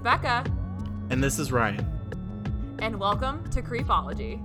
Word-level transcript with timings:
It's 0.00 0.04
Becca, 0.04 0.46
And 1.10 1.22
this 1.22 1.38
is 1.38 1.52
Ryan. 1.52 1.86
and 2.78 2.98
welcome 2.98 3.44
to 3.50 3.60
Creepology. 3.60 4.40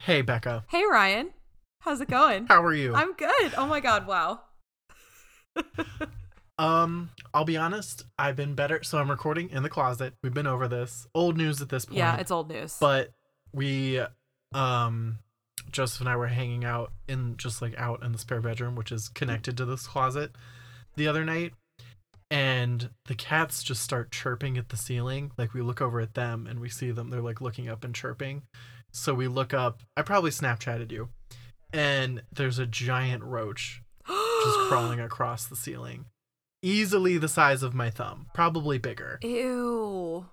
Hey, 0.00 0.22
Becca. 0.22 0.64
Hey, 0.68 0.82
Ryan. 0.90 1.30
How's 1.78 2.00
it 2.00 2.08
going? 2.08 2.46
How 2.48 2.60
are 2.64 2.74
you? 2.74 2.96
I'm 2.96 3.12
good. 3.12 3.54
Oh 3.56 3.68
my 3.68 3.78
god, 3.78 4.08
wow. 4.08 4.40
um, 6.58 7.10
I'll 7.32 7.44
be 7.44 7.56
honest, 7.56 8.06
I've 8.18 8.34
been 8.34 8.56
better. 8.56 8.82
So 8.82 8.98
I'm 8.98 9.08
recording 9.08 9.50
in 9.50 9.62
the 9.62 9.68
closet. 9.68 10.14
We've 10.20 10.34
been 10.34 10.48
over 10.48 10.66
this. 10.66 11.06
Old 11.14 11.36
news 11.36 11.62
at 11.62 11.68
this 11.68 11.84
point. 11.84 11.98
Yeah, 11.98 12.16
it's 12.16 12.32
old 12.32 12.48
news. 12.48 12.76
But 12.80 13.12
we, 13.52 14.00
um, 14.52 15.18
Joseph 15.70 16.00
and 16.00 16.08
I 16.08 16.16
were 16.16 16.28
hanging 16.28 16.64
out 16.64 16.92
in 17.08 17.36
just 17.36 17.60
like 17.60 17.78
out 17.78 18.02
in 18.02 18.12
the 18.12 18.18
spare 18.18 18.40
bedroom, 18.40 18.74
which 18.74 18.92
is 18.92 19.08
connected 19.08 19.56
to 19.56 19.64
this 19.64 19.86
closet, 19.86 20.32
the 20.96 21.08
other 21.08 21.24
night. 21.24 21.52
And 22.30 22.90
the 23.06 23.14
cats 23.14 23.62
just 23.62 23.82
start 23.82 24.10
chirping 24.10 24.58
at 24.58 24.68
the 24.68 24.76
ceiling. 24.76 25.32
Like 25.38 25.54
we 25.54 25.62
look 25.62 25.80
over 25.80 26.00
at 26.00 26.14
them 26.14 26.46
and 26.46 26.60
we 26.60 26.68
see 26.68 26.90
them. 26.90 27.08
They're 27.08 27.22
like 27.22 27.40
looking 27.40 27.68
up 27.68 27.84
and 27.84 27.94
chirping. 27.94 28.42
So 28.92 29.14
we 29.14 29.28
look 29.28 29.54
up. 29.54 29.80
I 29.96 30.02
probably 30.02 30.30
Snapchatted 30.30 30.92
you. 30.92 31.08
And 31.72 32.22
there's 32.32 32.58
a 32.58 32.66
giant 32.66 33.22
roach 33.22 33.82
just 34.06 34.58
crawling 34.68 35.00
across 35.00 35.46
the 35.46 35.56
ceiling. 35.56 36.06
Easily 36.62 37.18
the 37.18 37.28
size 37.28 37.62
of 37.62 37.74
my 37.74 37.88
thumb, 37.88 38.26
probably 38.34 38.78
bigger. 38.78 39.20
Ew. 39.22 40.26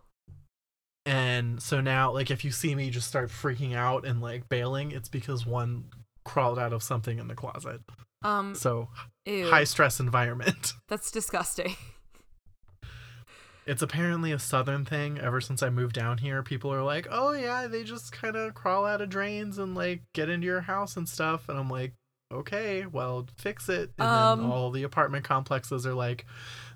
And 1.05 1.61
so 1.61 1.81
now, 1.81 2.11
like, 2.11 2.31
if 2.31 2.43
you 2.43 2.51
see 2.51 2.73
me 2.73 2.89
just 2.89 3.07
start 3.07 3.29
freaking 3.29 3.75
out 3.75 4.05
and 4.05 4.21
like 4.21 4.49
bailing, 4.49 4.91
it's 4.91 5.09
because 5.09 5.45
one 5.45 5.85
crawled 6.23 6.57
out 6.57 6.73
of 6.73 6.81
something 6.81 7.19
in 7.19 7.27
the 7.27 7.35
closet. 7.35 7.81
Um, 8.23 8.55
So, 8.55 8.89
ew. 9.25 9.47
high 9.49 9.65
stress 9.65 9.99
environment. 9.99 10.73
That's 10.87 11.11
disgusting. 11.11 11.75
It's 13.67 13.81
apparently 13.81 14.31
a 14.31 14.37
southern 14.39 14.85
thing. 14.85 15.17
Ever 15.19 15.41
since 15.41 15.63
I 15.63 15.69
moved 15.69 15.95
down 15.95 16.19
here, 16.19 16.43
people 16.43 16.71
are 16.71 16.83
like, 16.83 17.07
oh, 17.09 17.31
yeah, 17.33 17.65
they 17.67 17.83
just 17.83 18.11
kind 18.11 18.35
of 18.35 18.53
crawl 18.53 18.85
out 18.85 19.01
of 19.01 19.09
drains 19.09 19.57
and 19.57 19.73
like 19.75 20.01
get 20.13 20.29
into 20.29 20.45
your 20.45 20.61
house 20.61 20.97
and 20.97 21.09
stuff. 21.09 21.49
And 21.49 21.57
I'm 21.57 21.69
like, 21.69 21.93
okay, 22.31 22.85
well, 22.85 23.27
fix 23.37 23.67
it. 23.69 23.91
And 23.97 24.07
Um, 24.07 24.41
then 24.41 24.51
all 24.51 24.69
the 24.69 24.83
apartment 24.83 25.23
complexes 25.25 25.85
are 25.87 25.95
like, 25.95 26.25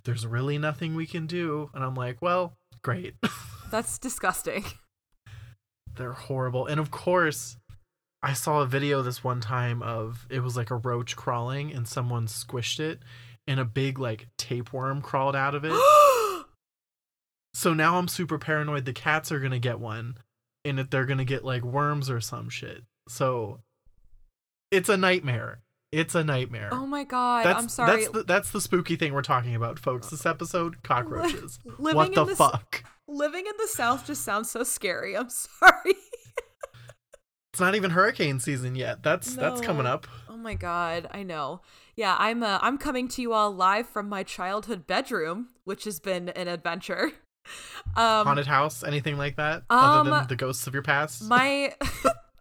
there's 0.03 0.25
really 0.25 0.57
nothing 0.57 0.95
we 0.95 1.05
can 1.05 1.27
do. 1.27 1.69
And 1.75 1.83
I'm 1.83 1.93
like, 1.95 2.21
well, 2.23 2.53
great. 2.81 3.13
That's 3.71 3.97
disgusting. 3.99 4.65
They're 5.95 6.13
horrible. 6.13 6.65
And 6.65 6.79
of 6.79 6.91
course, 6.91 7.57
I 8.21 8.33
saw 8.33 8.61
a 8.61 8.65
video 8.65 9.01
this 9.01 9.23
one 9.23 9.41
time 9.41 9.81
of 9.81 10.25
it 10.29 10.41
was 10.41 10.57
like 10.57 10.71
a 10.71 10.75
roach 10.75 11.15
crawling 11.15 11.73
and 11.73 11.87
someone 11.87 12.27
squished 12.27 12.79
it 12.79 12.99
and 13.47 13.59
a 13.59 13.65
big 13.65 13.97
like 13.99 14.27
tapeworm 14.37 15.01
crawled 15.01 15.35
out 15.35 15.55
of 15.55 15.65
it. 15.65 15.73
so 17.53 17.73
now 17.73 17.97
I'm 17.97 18.07
super 18.07 18.37
paranoid 18.37 18.85
the 18.85 18.93
cats 18.93 19.31
are 19.31 19.39
going 19.39 19.51
to 19.51 19.59
get 19.59 19.79
one 19.79 20.17
and 20.65 20.77
that 20.77 20.91
they're 20.91 21.05
going 21.05 21.19
to 21.19 21.25
get 21.25 21.45
like 21.45 21.63
worms 21.63 22.09
or 22.09 22.19
some 22.19 22.49
shit. 22.49 22.83
So 23.07 23.59
it's 24.71 24.89
a 24.89 24.97
nightmare. 24.97 25.61
It's 25.91 26.13
a 26.15 26.23
nightmare. 26.23 26.69
oh 26.71 26.85
my 26.85 27.03
god. 27.03 27.45
that's, 27.45 27.59
I'm 27.63 27.69
sorry. 27.69 28.01
That's 28.01 28.09
the, 28.11 28.23
that's 28.23 28.51
the 28.51 28.61
spooky 28.61 28.95
thing 28.95 29.13
we're 29.13 29.21
talking 29.23 29.55
about, 29.55 29.79
folks. 29.79 30.09
This 30.09 30.25
episode, 30.25 30.83
cockroaches. 30.83 31.59
Living 31.79 31.95
what 31.95 32.07
in 32.09 32.13
the 32.13 32.25
this- 32.25 32.37
fuck? 32.37 32.83
Living 33.07 33.45
in 33.47 33.53
the 33.57 33.67
South 33.67 34.05
just 34.05 34.23
sounds 34.23 34.51
so 34.51 34.63
scary. 34.63 35.17
I'm 35.17 35.29
sorry. 35.29 35.95
It's 37.51 37.59
not 37.59 37.73
even 37.75 37.89
hurricane 37.91 38.39
season 38.39 38.75
yet. 38.75 39.01
That's 39.03 39.35
that's 39.35 39.59
coming 39.59 39.87
up. 39.87 40.07
Oh 40.29 40.37
my 40.37 40.53
god, 40.53 41.09
I 41.11 41.23
know. 41.23 41.61
Yeah, 41.95 42.15
I'm 42.17 42.43
uh, 42.43 42.59
I'm 42.61 42.77
coming 42.77 43.07
to 43.09 43.21
you 43.23 43.33
all 43.33 43.51
live 43.51 43.89
from 43.89 44.07
my 44.07 44.21
childhood 44.23 44.85
bedroom, 44.87 45.49
which 45.65 45.83
has 45.85 45.99
been 45.99 46.29
an 46.29 46.47
adventure. 46.47 47.11
Um 47.97 48.27
haunted 48.27 48.45
house, 48.45 48.83
anything 48.83 49.17
like 49.17 49.37
that, 49.37 49.63
other 49.71 50.01
Um, 50.01 50.09
than 50.19 50.27
the 50.27 50.35
ghosts 50.35 50.67
of 50.67 50.73
your 50.73 50.83
past. 50.83 51.23
my 51.23 51.73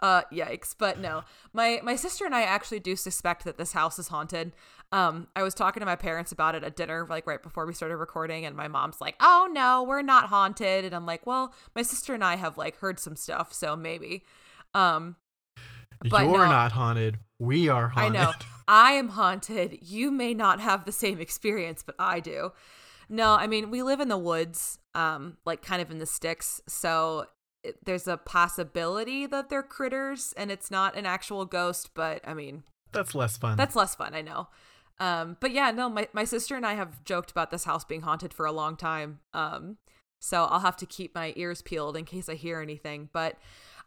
uh 0.00 0.22
yikes, 0.32 0.74
but 0.78 0.98
no. 0.98 1.24
My 1.52 1.80
my 1.82 1.96
sister 1.96 2.24
and 2.24 2.34
I 2.34 2.42
actually 2.42 2.80
do 2.80 2.96
suspect 2.96 3.44
that 3.44 3.58
this 3.58 3.72
house 3.72 3.98
is 3.98 4.08
haunted. 4.08 4.52
Um 4.92 5.28
I 5.36 5.42
was 5.42 5.54
talking 5.54 5.80
to 5.80 5.86
my 5.86 5.96
parents 5.96 6.32
about 6.32 6.54
it 6.54 6.64
at 6.64 6.76
dinner 6.76 7.06
like 7.08 7.26
right 7.26 7.42
before 7.42 7.66
we 7.66 7.74
started 7.74 7.96
recording 7.96 8.44
and 8.44 8.56
my 8.56 8.68
mom's 8.68 9.00
like, 9.00 9.16
"Oh 9.20 9.48
no, 9.52 9.82
we're 9.82 10.02
not 10.02 10.26
haunted." 10.28 10.84
And 10.84 10.94
I'm 10.94 11.06
like, 11.06 11.26
"Well, 11.26 11.52
my 11.74 11.82
sister 11.82 12.14
and 12.14 12.24
I 12.24 12.36
have 12.36 12.56
like 12.58 12.78
heard 12.78 12.98
some 12.98 13.16
stuff, 13.16 13.52
so 13.52 13.76
maybe." 13.76 14.24
Um 14.74 15.16
but 16.08 16.22
You're 16.22 16.46
no. 16.46 16.52
not 16.52 16.72
haunted. 16.72 17.18
We 17.38 17.68
are 17.68 17.88
haunted. 17.88 18.20
I 18.20 18.24
know. 18.24 18.32
I 18.68 18.92
am 18.92 19.08
haunted. 19.08 19.78
You 19.82 20.10
may 20.10 20.34
not 20.34 20.60
have 20.60 20.84
the 20.84 20.92
same 20.92 21.20
experience, 21.20 21.82
but 21.82 21.94
I 21.98 22.20
do. 22.20 22.52
No, 23.08 23.32
I 23.32 23.46
mean, 23.46 23.70
we 23.70 23.82
live 23.82 24.00
in 24.00 24.08
the 24.08 24.18
woods, 24.18 24.78
um, 24.94 25.38
like 25.46 25.62
kind 25.62 25.80
of 25.80 25.90
in 25.90 25.98
the 25.98 26.06
sticks. 26.06 26.60
So 26.68 27.26
there's 27.84 28.06
a 28.08 28.16
possibility 28.16 29.26
that 29.26 29.48
they're 29.50 29.62
critters 29.62 30.32
and 30.36 30.50
it's 30.50 30.70
not 30.70 30.96
an 30.96 31.06
actual 31.06 31.44
ghost, 31.44 31.90
but 31.94 32.20
I 32.26 32.34
mean, 32.34 32.62
That's 32.92 33.14
less 33.14 33.36
fun. 33.36 33.56
that's 33.56 33.76
less 33.76 33.94
fun, 33.94 34.14
I 34.14 34.22
know. 34.22 34.48
Um, 35.00 35.36
but 35.40 35.52
yeah, 35.52 35.70
no, 35.70 35.88
my, 35.88 36.08
my 36.12 36.24
sister 36.24 36.56
and 36.56 36.66
I 36.66 36.74
have 36.74 37.04
joked 37.04 37.30
about 37.30 37.50
this 37.50 37.64
house 37.64 37.84
being 37.84 38.00
haunted 38.02 38.34
for 38.34 38.46
a 38.46 38.52
long 38.52 38.76
time. 38.76 39.20
Um, 39.32 39.76
so 40.20 40.44
I'll 40.44 40.60
have 40.60 40.76
to 40.78 40.86
keep 40.86 41.14
my 41.14 41.32
ears 41.36 41.62
peeled 41.62 41.96
in 41.96 42.04
case 42.04 42.28
I 42.28 42.34
hear 42.34 42.60
anything. 42.60 43.08
But 43.12 43.36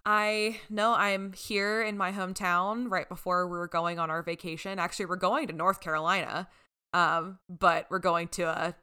I 0.05 0.59
know 0.69 0.93
I'm 0.93 1.33
here 1.33 1.81
in 1.81 1.97
my 1.97 2.11
hometown 2.13 2.89
right 2.89 3.07
before 3.09 3.45
we 3.47 3.57
were 3.57 3.67
going 3.67 3.99
on 3.99 4.09
our 4.09 4.23
vacation. 4.23 4.79
Actually, 4.79 5.07
we're 5.07 5.17
going 5.17 5.47
to 5.47 5.53
North 5.53 5.81
Carolina, 5.81 6.47
um, 6.93 7.39
but 7.49 7.87
we're 7.89 7.99
going 7.99 8.29
to 8.29 8.43
a 8.43 8.75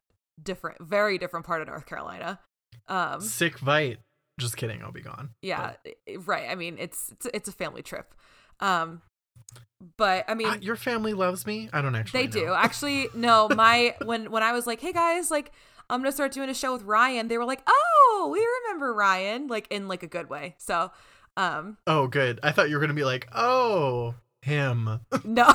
different, 0.43 0.81
very 0.81 1.17
different 1.19 1.47
part 1.47 1.63
of 1.63 1.69
North 1.69 1.87
Carolina. 1.87 2.41
Um, 2.89 3.21
sick 3.23 3.61
bite. 3.65 3.99
Just 4.39 4.57
kidding. 4.57 4.83
I'll 4.83 4.93
be 4.93 5.03
gone. 5.03 5.31
yeah, 5.43 5.75
i- 5.87 6.17
right. 6.25 6.49
I 6.49 6.55
mean, 6.55 6.77
it's 6.79 7.11
it's, 7.13 7.27
it's 7.35 7.49
a 7.49 7.53
family 7.53 7.83
trip. 7.83 8.15
Um, 8.61 9.03
but 9.97 10.25
I 10.29 10.35
mean, 10.35 10.49
Uh, 10.49 10.57
your 10.61 10.77
family 10.77 11.13
loves 11.13 11.47
me. 11.47 11.69
I 11.73 11.81
don't 11.83 11.95
actually. 11.95 12.23
they 12.23 12.27
do. 12.29 12.53
Actually, 12.55 13.09
no, 13.15 13.49
my 13.55 13.95
when 14.05 14.31
when 14.31 14.43
I 14.43 14.53
was 14.53 14.67
like, 14.67 14.81
"Hey 14.81 14.93
guys, 14.93 15.31
like 15.31 15.53
I'm 15.91 16.01
going 16.01 16.09
to 16.11 16.15
start 16.15 16.33
doing 16.33 16.49
a 16.51 16.55
show 16.55 16.73
with 16.73 16.83
Ryan." 16.83 17.29
They 17.29 17.39
were 17.39 17.45
like, 17.45 17.63
"Oh, 17.67 18.29
we 18.33 18.41
remember 18.65 18.93
Ryan," 18.95 19.47
like 19.49 19.67
in 19.71 19.87
like 19.89 20.03
a 20.03 20.07
good 20.09 20.29
way. 20.31 20.55
So, 20.59 20.91
um 21.37 21.77
Oh, 21.87 22.07
good. 22.09 22.41
I 22.43 22.51
thought 22.53 22.69
you 22.71 22.77
were 22.77 22.81
gonna 22.81 22.95
be 22.95 23.05
like, 23.05 23.29
oh, 23.35 24.15
him. 24.43 25.01
no. 25.25 25.53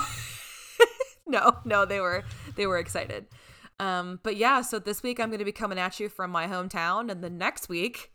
no, 1.27 1.57
no, 1.65 1.85
they 1.85 1.99
were 1.99 2.23
they 2.55 2.67
were 2.67 2.77
excited. 2.77 3.27
Um 3.79 4.19
but 4.23 4.35
yeah, 4.37 4.61
so 4.61 4.79
this 4.79 5.03
week 5.03 5.19
I'm 5.19 5.29
going 5.29 5.39
to 5.39 5.45
be 5.45 5.51
coming 5.51 5.79
at 5.79 5.99
you 5.99 6.07
from 6.09 6.31
my 6.31 6.47
hometown 6.47 7.11
and 7.11 7.21
the 7.23 7.29
next 7.29 7.67
week 7.69 8.11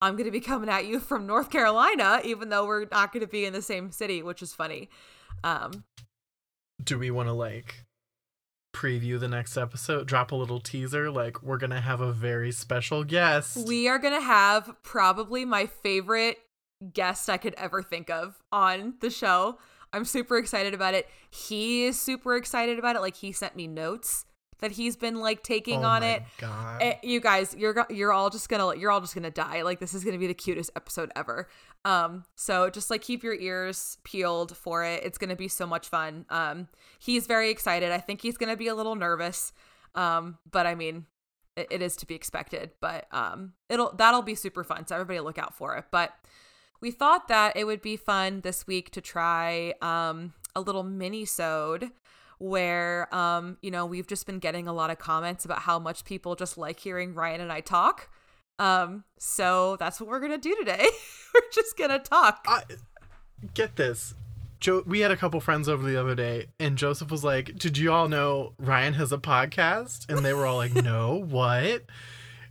I'm 0.00 0.14
going 0.14 0.26
to 0.26 0.30
be 0.30 0.40
coming 0.40 0.68
at 0.68 0.86
you 0.86 1.00
from 1.00 1.26
North 1.26 1.50
Carolina 1.50 2.20
even 2.24 2.48
though 2.48 2.66
we're 2.66 2.86
not 2.90 3.12
going 3.12 3.22
to 3.22 3.30
be 3.30 3.44
in 3.44 3.52
the 3.52 3.62
same 3.62 3.90
city, 3.90 4.22
which 4.22 4.42
is 4.42 4.52
funny. 4.52 4.88
Um 5.44 5.84
Do 6.82 6.98
we 6.98 7.10
want 7.10 7.28
to 7.28 7.32
like 7.32 7.84
preview 8.74 9.18
the 9.18 9.28
next 9.28 9.56
episode? 9.56 10.06
Drop 10.06 10.30
a 10.32 10.36
little 10.36 10.60
teaser. 10.60 11.10
Like 11.10 11.42
we're 11.42 11.58
gonna 11.58 11.80
have 11.80 12.00
a 12.00 12.12
very 12.12 12.52
special 12.52 13.02
guest. 13.02 13.66
We 13.66 13.88
are 13.88 13.98
going 13.98 14.14
to 14.14 14.24
have 14.24 14.76
probably 14.82 15.44
my 15.44 15.66
favorite 15.66 16.38
guest 16.92 17.28
I 17.28 17.38
could 17.38 17.54
ever 17.54 17.82
think 17.82 18.08
of 18.10 18.40
on 18.52 18.94
the 19.00 19.10
show. 19.10 19.58
I'm 19.92 20.04
super 20.04 20.38
excited 20.38 20.74
about 20.74 20.94
it. 20.94 21.08
He 21.30 21.84
is 21.86 22.00
super 22.00 22.36
excited 22.36 22.78
about 22.78 22.94
it. 22.94 23.00
Like 23.00 23.16
he 23.16 23.32
sent 23.32 23.56
me 23.56 23.66
notes 23.66 24.26
that 24.60 24.72
he's 24.72 24.96
been 24.96 25.20
like 25.20 25.42
taking 25.42 25.84
oh 25.84 25.88
on 25.88 26.00
my 26.02 26.08
it. 26.08 26.22
God. 26.38 26.82
Eh, 26.82 26.94
you 27.02 27.20
guys, 27.20 27.54
you're 27.56 27.86
you're 27.90 28.12
all 28.12 28.30
just 28.30 28.48
gonna 28.48 28.76
you're 28.76 28.90
all 28.90 29.00
just 29.00 29.14
gonna 29.14 29.30
die. 29.30 29.62
Like 29.62 29.80
this 29.80 29.94
is 29.94 30.04
gonna 30.04 30.18
be 30.18 30.26
the 30.26 30.34
cutest 30.34 30.70
episode 30.76 31.10
ever. 31.16 31.48
Um, 31.84 32.24
so 32.34 32.70
just 32.70 32.90
like 32.90 33.02
keep 33.02 33.22
your 33.22 33.34
ears 33.34 33.98
peeled 34.04 34.56
for 34.56 34.84
it. 34.84 35.02
It's 35.04 35.18
gonna 35.18 35.36
be 35.36 35.48
so 35.48 35.66
much 35.66 35.88
fun. 35.88 36.26
Um, 36.30 36.68
he's 36.98 37.26
very 37.26 37.50
excited. 37.50 37.92
I 37.92 37.98
think 37.98 38.20
he's 38.20 38.36
gonna 38.36 38.56
be 38.56 38.68
a 38.68 38.74
little 38.74 38.94
nervous. 38.96 39.52
Um, 39.94 40.38
but 40.50 40.66
I 40.66 40.74
mean, 40.74 41.06
it, 41.56 41.68
it 41.70 41.82
is 41.82 41.96
to 41.96 42.06
be 42.06 42.14
expected. 42.14 42.70
But 42.80 43.06
um, 43.12 43.52
it'll 43.68 43.92
that'll 43.96 44.22
be 44.22 44.34
super 44.34 44.64
fun. 44.64 44.86
So 44.86 44.94
everybody 44.94 45.20
look 45.20 45.38
out 45.38 45.54
for 45.54 45.76
it. 45.76 45.86
But 45.90 46.12
we 46.80 46.90
thought 46.90 47.28
that 47.28 47.56
it 47.56 47.64
would 47.64 47.82
be 47.82 47.96
fun 47.96 48.40
this 48.42 48.66
week 48.66 48.90
to 48.92 49.00
try 49.00 49.74
um 49.82 50.32
a 50.56 50.60
little 50.60 50.82
mini 50.82 51.24
sode 51.24 51.90
where 52.38 53.12
um 53.14 53.58
you 53.62 53.70
know 53.70 53.84
we've 53.84 54.06
just 54.06 54.26
been 54.26 54.38
getting 54.38 54.68
a 54.68 54.72
lot 54.72 54.90
of 54.90 54.98
comments 54.98 55.44
about 55.44 55.60
how 55.60 55.78
much 55.78 56.04
people 56.04 56.36
just 56.36 56.56
like 56.56 56.78
hearing 56.78 57.14
Ryan 57.14 57.40
and 57.40 57.52
I 57.52 57.60
talk 57.60 58.08
um 58.58 59.04
so 59.18 59.76
that's 59.76 60.00
what 60.00 60.08
we're 60.08 60.20
going 60.20 60.32
to 60.32 60.38
do 60.38 60.54
today 60.56 60.86
we're 61.34 61.50
just 61.52 61.76
going 61.76 61.90
to 61.90 61.98
talk 61.98 62.44
I, 62.48 62.62
get 63.54 63.76
this. 63.76 64.14
Joe, 64.60 64.82
we 64.84 65.00
had 65.00 65.12
a 65.12 65.16
couple 65.16 65.38
friends 65.40 65.68
over 65.68 65.88
the 65.88 65.96
other 65.96 66.16
day, 66.16 66.46
and 66.58 66.76
Joseph 66.76 67.12
was 67.12 67.22
like, 67.22 67.56
"Did 67.56 67.78
you 67.78 67.92
all 67.92 68.08
know 68.08 68.54
Ryan 68.58 68.94
has 68.94 69.12
a 69.12 69.18
podcast?" 69.18 70.08
And 70.08 70.24
they 70.24 70.32
were 70.32 70.46
all 70.46 70.56
like, 70.56 70.74
"No, 70.82 71.14
what?" 71.14 71.84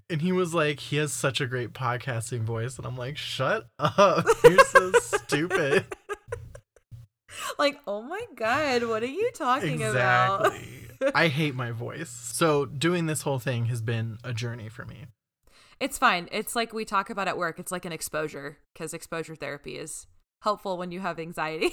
and 0.09 0.21
he 0.21 0.31
was 0.31 0.53
like, 0.53 0.79
he 0.79 0.97
has 0.97 1.11
such 1.11 1.41
a 1.41 1.47
great 1.47 1.73
podcasting 1.73 2.41
voice. 2.41 2.77
And 2.77 2.85
I'm 2.85 2.95
like, 2.95 3.17
shut 3.17 3.67
up. 3.79 4.25
You're 4.43 4.65
so 4.65 4.91
stupid. 5.01 5.85
Like, 7.57 7.79
oh 7.88 8.01
my 8.01 8.21
God, 8.35 8.83
what 8.83 9.03
are 9.03 9.07
you 9.07 9.31
talking 9.33 9.83
about? 9.83 10.47
Exactly. 10.47 11.11
I 11.15 11.27
hate 11.27 11.55
my 11.55 11.71
voice. 11.71 12.09
So 12.09 12.65
doing 12.65 13.05
this 13.05 13.21
whole 13.21 13.39
thing 13.39 13.65
has 13.65 13.81
been 13.81 14.17
a 14.23 14.33
journey 14.33 14.69
for 14.69 14.85
me. 14.85 15.05
It's 15.79 15.97
fine. 15.97 16.27
It's 16.31 16.55
like 16.55 16.73
we 16.73 16.85
talk 16.85 17.09
about 17.09 17.27
at 17.27 17.38
work. 17.38 17.59
It's 17.59 17.71
like 17.71 17.85
an 17.85 17.91
exposure 17.91 18.57
because 18.73 18.94
exposure 18.94 19.35
therapy 19.35 19.77
is 19.77 20.07
helpful 20.41 20.77
when 20.77 20.91
you 20.91 20.99
have 21.01 21.19
anxiety. 21.19 21.71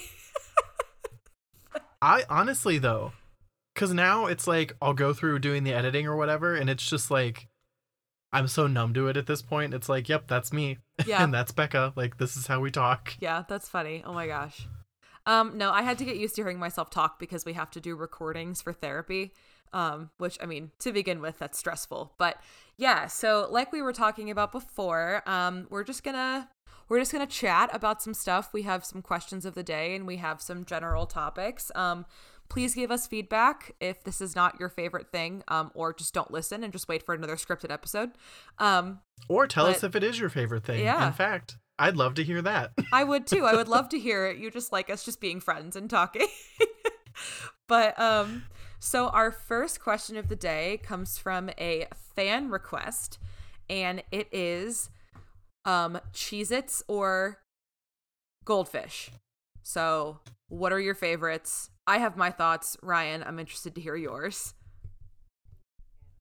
I 2.02 2.24
honestly 2.28 2.76
though, 2.78 3.12
because 3.74 3.94
now 3.94 4.26
it's 4.26 4.46
like 4.46 4.76
I'll 4.82 4.92
go 4.92 5.14
through 5.14 5.38
doing 5.38 5.64
the 5.64 5.72
editing 5.72 6.06
or 6.06 6.16
whatever, 6.16 6.54
and 6.54 6.68
it's 6.68 6.88
just 6.88 7.10
like 7.10 7.48
I'm 8.30 8.46
so 8.46 8.66
numb 8.66 8.92
to 8.94 9.08
it 9.08 9.16
at 9.16 9.26
this 9.26 9.40
point. 9.40 9.72
It's 9.72 9.88
like, 9.88 10.08
yep, 10.08 10.26
that's 10.26 10.52
me, 10.52 10.78
Yeah. 11.06 11.22
and 11.24 11.32
that's 11.32 11.52
Becca. 11.52 11.94
Like 11.96 12.18
this 12.18 12.36
is 12.36 12.46
how 12.46 12.60
we 12.60 12.70
talk. 12.70 13.14
yeah, 13.20 13.44
that's 13.48 13.68
funny. 13.70 14.02
Oh 14.04 14.12
my 14.12 14.26
gosh. 14.26 14.66
Um, 15.26 15.56
no, 15.56 15.70
I 15.70 15.82
had 15.82 15.98
to 15.98 16.04
get 16.04 16.16
used 16.16 16.36
to 16.36 16.42
hearing 16.42 16.58
myself 16.58 16.90
talk 16.90 17.18
because 17.18 17.44
we 17.44 17.54
have 17.54 17.70
to 17.72 17.80
do 17.80 17.96
recordings 17.96 18.62
for 18.62 18.72
therapy. 18.72 19.32
Um, 19.72 20.10
which 20.18 20.38
I 20.40 20.46
mean, 20.46 20.70
to 20.78 20.92
begin 20.92 21.20
with, 21.20 21.40
that's 21.40 21.58
stressful. 21.58 22.14
But 22.16 22.36
yeah, 22.76 23.08
so 23.08 23.48
like 23.50 23.72
we 23.72 23.82
were 23.82 23.92
talking 23.92 24.30
about 24.30 24.52
before, 24.52 25.22
um, 25.26 25.66
we're 25.68 25.82
just 25.82 26.04
gonna 26.04 26.48
we're 26.88 27.00
just 27.00 27.10
gonna 27.10 27.26
chat 27.26 27.70
about 27.72 28.00
some 28.00 28.14
stuff. 28.14 28.52
We 28.52 28.62
have 28.62 28.84
some 28.84 29.02
questions 29.02 29.44
of 29.44 29.54
the 29.54 29.64
day 29.64 29.96
and 29.96 30.06
we 30.06 30.18
have 30.18 30.40
some 30.40 30.64
general 30.64 31.06
topics. 31.06 31.72
Um, 31.74 32.06
please 32.48 32.74
give 32.74 32.92
us 32.92 33.06
feedback 33.08 33.74
if 33.80 34.04
this 34.04 34.20
is 34.20 34.36
not 34.36 34.60
your 34.60 34.68
favorite 34.68 35.10
thing, 35.10 35.42
um, 35.48 35.72
or 35.74 35.92
just 35.92 36.14
don't 36.14 36.30
listen 36.30 36.62
and 36.62 36.72
just 36.72 36.86
wait 36.86 37.02
for 37.02 37.14
another 37.14 37.36
scripted 37.36 37.72
episode. 37.72 38.10
Um, 38.58 39.00
Or 39.28 39.46
tell 39.48 39.66
us 39.66 39.82
if 39.82 39.96
it 39.96 40.04
is 40.04 40.20
your 40.20 40.28
favorite 40.28 40.64
thing. 40.64 40.84
Yeah. 40.84 41.06
In 41.06 41.12
fact, 41.14 41.56
I'd 41.78 41.96
love 41.96 42.14
to 42.14 42.24
hear 42.24 42.42
that. 42.42 42.72
I 42.92 43.04
would 43.04 43.26
too. 43.26 43.44
I 43.44 43.54
would 43.54 43.68
love 43.68 43.88
to 43.90 43.98
hear 43.98 44.26
it. 44.26 44.38
You 44.38 44.50
just 44.50 44.72
like 44.72 44.90
us 44.90 45.04
just 45.04 45.20
being 45.20 45.40
friends 45.40 45.76
and 45.76 45.90
talking. 45.90 46.28
but 47.68 47.98
um 47.98 48.44
so 48.78 49.08
our 49.08 49.30
first 49.30 49.80
question 49.80 50.16
of 50.16 50.28
the 50.28 50.36
day 50.36 50.80
comes 50.82 51.18
from 51.18 51.50
a 51.58 51.86
fan 52.14 52.50
request 52.50 53.18
and 53.68 54.02
it 54.12 54.28
is 54.32 54.90
um 55.64 55.98
Cheez-Its 56.12 56.82
or 56.86 57.40
Goldfish. 58.44 59.10
So, 59.62 60.20
what 60.48 60.72
are 60.72 60.80
your 60.80 60.94
favorites? 60.94 61.70
I 61.86 61.98
have 61.98 62.16
my 62.16 62.30
thoughts. 62.30 62.76
Ryan, 62.82 63.22
I'm 63.22 63.38
interested 63.38 63.74
to 63.74 63.80
hear 63.80 63.96
yours. 63.96 64.54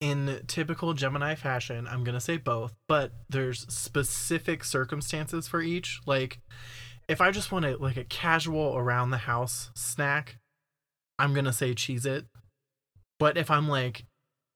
In 0.04 0.42
typical 0.48 0.94
Gemini 0.94 1.34
fashion, 1.34 1.88
I'm 1.90 2.04
going 2.04 2.14
to 2.14 2.20
say 2.20 2.36
both, 2.36 2.74
but 2.90 3.14
there's 3.30 3.62
specific 3.74 4.66
circumstances 4.66 5.48
for 5.48 5.62
each. 5.62 6.02
Like 6.06 6.42
if 7.08 7.22
I 7.22 7.32
just 7.32 7.54
want 7.54 7.64
a 7.64 7.78
like 7.78 7.96
a 7.96 8.04
casual 8.04 8.76
around 8.76 9.12
the 9.12 9.18
house 9.18 9.72
snack, 9.76 10.40
I'm 11.18 11.32
going 11.32 11.46
to 11.46 11.54
say 11.54 11.74
Cheez-It. 11.74 12.26
But 13.18 13.38
if 13.38 13.50
I'm 13.50 13.70
like 13.70 14.04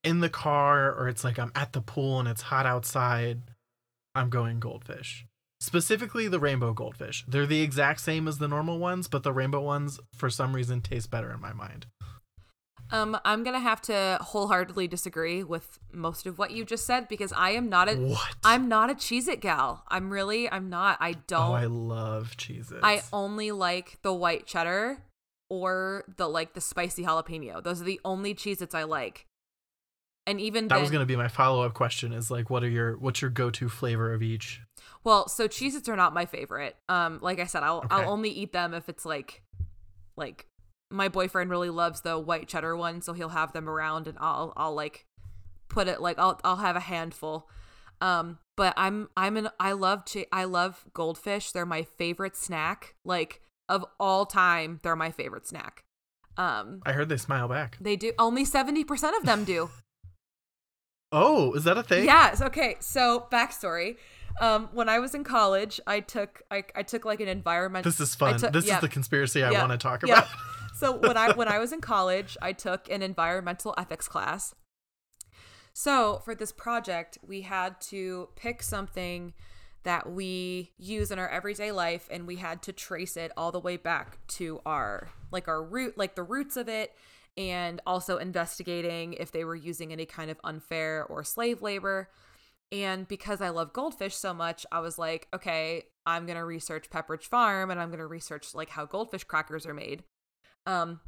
in 0.03 0.19
the 0.19 0.27
car 0.27 0.93
or 0.93 1.07
it's 1.07 1.23
like 1.23 1.39
I'm 1.39 1.53
at 1.55 1.71
the 1.71 1.79
pool 1.79 2.19
and 2.19 2.27
it's 2.27 2.41
hot 2.41 2.65
outside, 2.65 3.39
I'm 4.15 4.29
going 4.29 4.59
goldfish. 4.59 5.25
Specifically 5.61 6.27
the 6.27 6.41
rainbow 6.41 6.73
goldfish. 6.73 7.23
They're 7.25 7.45
the 7.45 7.61
exact 7.61 8.01
same 8.01 8.27
as 8.27 8.37
the 8.37 8.49
normal 8.49 8.79
ones, 8.79 9.07
but 9.07 9.23
the 9.23 9.31
rainbow 9.31 9.61
ones 9.61 9.97
for 10.13 10.29
some 10.29 10.53
reason 10.53 10.81
taste 10.81 11.09
better 11.09 11.31
in 11.31 11.39
my 11.39 11.53
mind. 11.53 11.85
Um, 12.91 13.17
I'm 13.25 13.43
gonna 13.43 13.59
have 13.59 13.81
to 13.83 14.17
wholeheartedly 14.21 14.87
disagree 14.87 15.43
with 15.43 15.77
most 15.91 16.25
of 16.25 16.37
what 16.39 16.51
you 16.51 16.63
just 16.63 16.85
said 16.85 17.07
because 17.07 17.33
I 17.33 17.51
am 17.51 17.69
not 17.69 17.89
a 17.89 17.95
What? 17.95 18.35
I'm 18.43 18.67
not 18.69 18.89
a 18.89 18.93
Cheez 18.95 19.27
It 19.27 19.41
gal. 19.41 19.83
I'm 19.89 20.09
really 20.09 20.49
I'm 20.49 20.69
not. 20.69 20.97
I 21.01 21.13
don't 21.13 21.49
Oh, 21.49 21.53
I 21.53 21.65
love 21.65 22.37
cheeses. 22.37 22.79
I 22.81 23.01
only 23.11 23.51
like 23.51 23.97
the 24.03 24.13
white 24.13 24.45
cheddar 24.45 24.99
or 25.49 26.03
the 26.17 26.27
like 26.29 26.53
the 26.53 26.61
spicy 26.61 27.03
jalapeno. 27.03 27.63
Those 27.63 27.81
are 27.81 27.85
the 27.85 27.99
only 28.05 28.33
Cheez 28.33 28.61
Its 28.61 28.73
I 28.75 28.83
like. 28.83 29.25
And 30.25 30.41
even 30.41 30.67
That 30.67 30.75
then, 30.75 30.81
was 30.81 30.91
going 30.91 31.01
to 31.01 31.05
be 31.05 31.15
my 31.15 31.29
follow 31.29 31.63
up 31.63 31.73
question 31.73 32.11
is 32.11 32.29
like 32.29 32.49
what 32.49 32.63
are 32.63 32.69
your 32.69 32.97
what's 32.97 33.21
your 33.21 33.31
go 33.31 33.49
to 33.51 33.69
flavor 33.69 34.13
of 34.13 34.21
each? 34.21 34.61
well, 35.03 35.27
so 35.29 35.47
Cheez 35.47 35.73
Its 35.75 35.87
are 35.87 35.95
not 35.95 36.13
my 36.13 36.25
favorite. 36.25 36.75
Um, 36.89 37.19
like 37.21 37.39
I 37.39 37.45
said, 37.45 37.63
I'll 37.63 37.77
Okay. 37.79 37.87
I'll 37.91 38.09
only 38.09 38.29
eat 38.29 38.51
them 38.53 38.73
if 38.73 38.89
it's 38.89 39.05
like 39.05 39.41
like 40.17 40.47
my 40.89 41.07
boyfriend 41.09 41.49
really 41.49 41.69
loves 41.69 42.01
the 42.01 42.17
white 42.17 42.47
cheddar 42.47 42.75
one, 42.75 43.01
so 43.01 43.13
he'll 43.13 43.29
have 43.29 43.53
them 43.53 43.69
around 43.69 44.07
and 44.07 44.17
I'll 44.19 44.53
I'll 44.55 44.73
like 44.75 45.05
put 45.69 45.87
it 45.87 46.01
like 46.01 46.17
I'll 46.19 46.39
I'll 46.43 46.57
have 46.57 46.75
a 46.75 46.81
handful. 46.81 47.49
Um, 47.99 48.37
but 48.55 48.73
I'm 48.77 49.09
I'm 49.17 49.37
an 49.37 49.49
I 49.59 49.71
love 49.73 50.05
che- 50.05 50.27
I 50.31 50.43
love 50.45 50.85
goldfish. 50.93 51.51
They're 51.51 51.65
my 51.65 51.83
favorite 51.83 52.35
snack. 52.35 52.95
Like 53.03 53.41
of 53.69 53.85
all 53.99 54.25
time, 54.25 54.79
they're 54.83 54.95
my 54.95 55.11
favorite 55.11 55.47
snack. 55.47 55.83
Um, 56.37 56.81
I 56.85 56.93
heard 56.93 57.09
they 57.09 57.17
smile 57.17 57.47
back. 57.47 57.77
they 57.81 57.95
do 57.95 58.13
only 58.19 58.45
70% 58.45 59.17
of 59.17 59.25
them 59.25 59.43
do. 59.43 59.69
Oh, 61.11 61.53
is 61.53 61.63
that 61.63 61.77
a 61.77 61.83
thing? 61.83 62.03
Yes. 62.03 62.41
Okay. 62.41 62.75
So 62.81 63.27
backstory. 63.31 63.95
Um, 64.41 64.67
when 64.73 64.89
I 64.89 64.99
was 64.99 65.15
in 65.15 65.23
college, 65.23 65.79
I 65.87 66.01
took 66.01 66.41
I, 66.51 66.65
I 66.75 66.83
took 66.83 67.05
like 67.05 67.21
an 67.21 67.29
environment. 67.29 67.85
This 67.85 68.01
is 68.01 68.13
fun. 68.13 68.37
took- 68.37 68.51
this 68.51 68.67
yeah, 68.67 68.75
is 68.75 68.81
the 68.81 68.89
conspiracy 68.89 69.41
I 69.41 69.51
yeah, 69.51 69.59
want 69.61 69.71
to 69.71 69.77
talk 69.77 70.03
yeah. 70.05 70.13
about. 70.19 70.27
So 70.77 70.95
when 70.95 71.17
I 71.17 71.31
when 71.33 71.47
I 71.47 71.57
was 71.59 71.71
in 71.73 71.81
college, 71.81 72.37
I 72.41 72.53
took 72.53 72.89
an 72.89 73.01
environmental 73.01 73.73
ethics 73.77 74.07
class. 74.07 74.53
So 75.73 76.21
for 76.23 76.35
this 76.35 76.51
project, 76.51 77.17
we 77.25 77.41
had 77.41 77.79
to 77.81 78.29
pick 78.35 78.63
something 78.63 79.33
that 79.83 80.11
we 80.11 80.73
use 80.77 81.11
in 81.11 81.19
our 81.19 81.29
everyday 81.29 81.71
life 81.71 82.07
and 82.11 82.27
we 82.27 82.35
had 82.35 82.61
to 82.63 82.73
trace 82.73 83.15
it 83.15 83.31
all 83.37 83.51
the 83.51 83.59
way 83.59 83.77
back 83.77 84.19
to 84.27 84.59
our 84.65 85.09
like 85.31 85.47
our 85.47 85.63
root 85.63 85.97
like 85.97 86.15
the 86.15 86.23
roots 86.23 86.57
of 86.57 86.67
it 86.67 86.93
and 87.37 87.79
also 87.85 88.17
investigating 88.17 89.13
if 89.13 89.31
they 89.31 89.43
were 89.43 89.55
using 89.55 89.91
any 89.91 90.05
kind 90.05 90.29
of 90.29 90.39
unfair 90.43 91.05
or 91.05 91.23
slave 91.23 91.61
labor. 91.61 92.09
And 92.71 93.07
because 93.07 93.39
I 93.39 93.49
love 93.49 93.71
goldfish 93.71 94.15
so 94.15 94.33
much, 94.33 94.65
I 94.71 94.79
was 94.79 94.97
like, 94.99 95.27
okay, 95.33 95.83
I'm 96.05 96.25
going 96.25 96.37
to 96.37 96.43
research 96.43 96.89
Pepperidge 96.89 97.23
Farm 97.23 97.71
and 97.71 97.79
I'm 97.79 97.89
going 97.89 97.99
to 97.99 98.07
research 98.07 98.53
like 98.53 98.69
how 98.69 98.85
goldfish 98.85 99.23
crackers 99.23 99.65
are 99.65 99.73
made. 99.73 100.03
Um, 100.67 100.99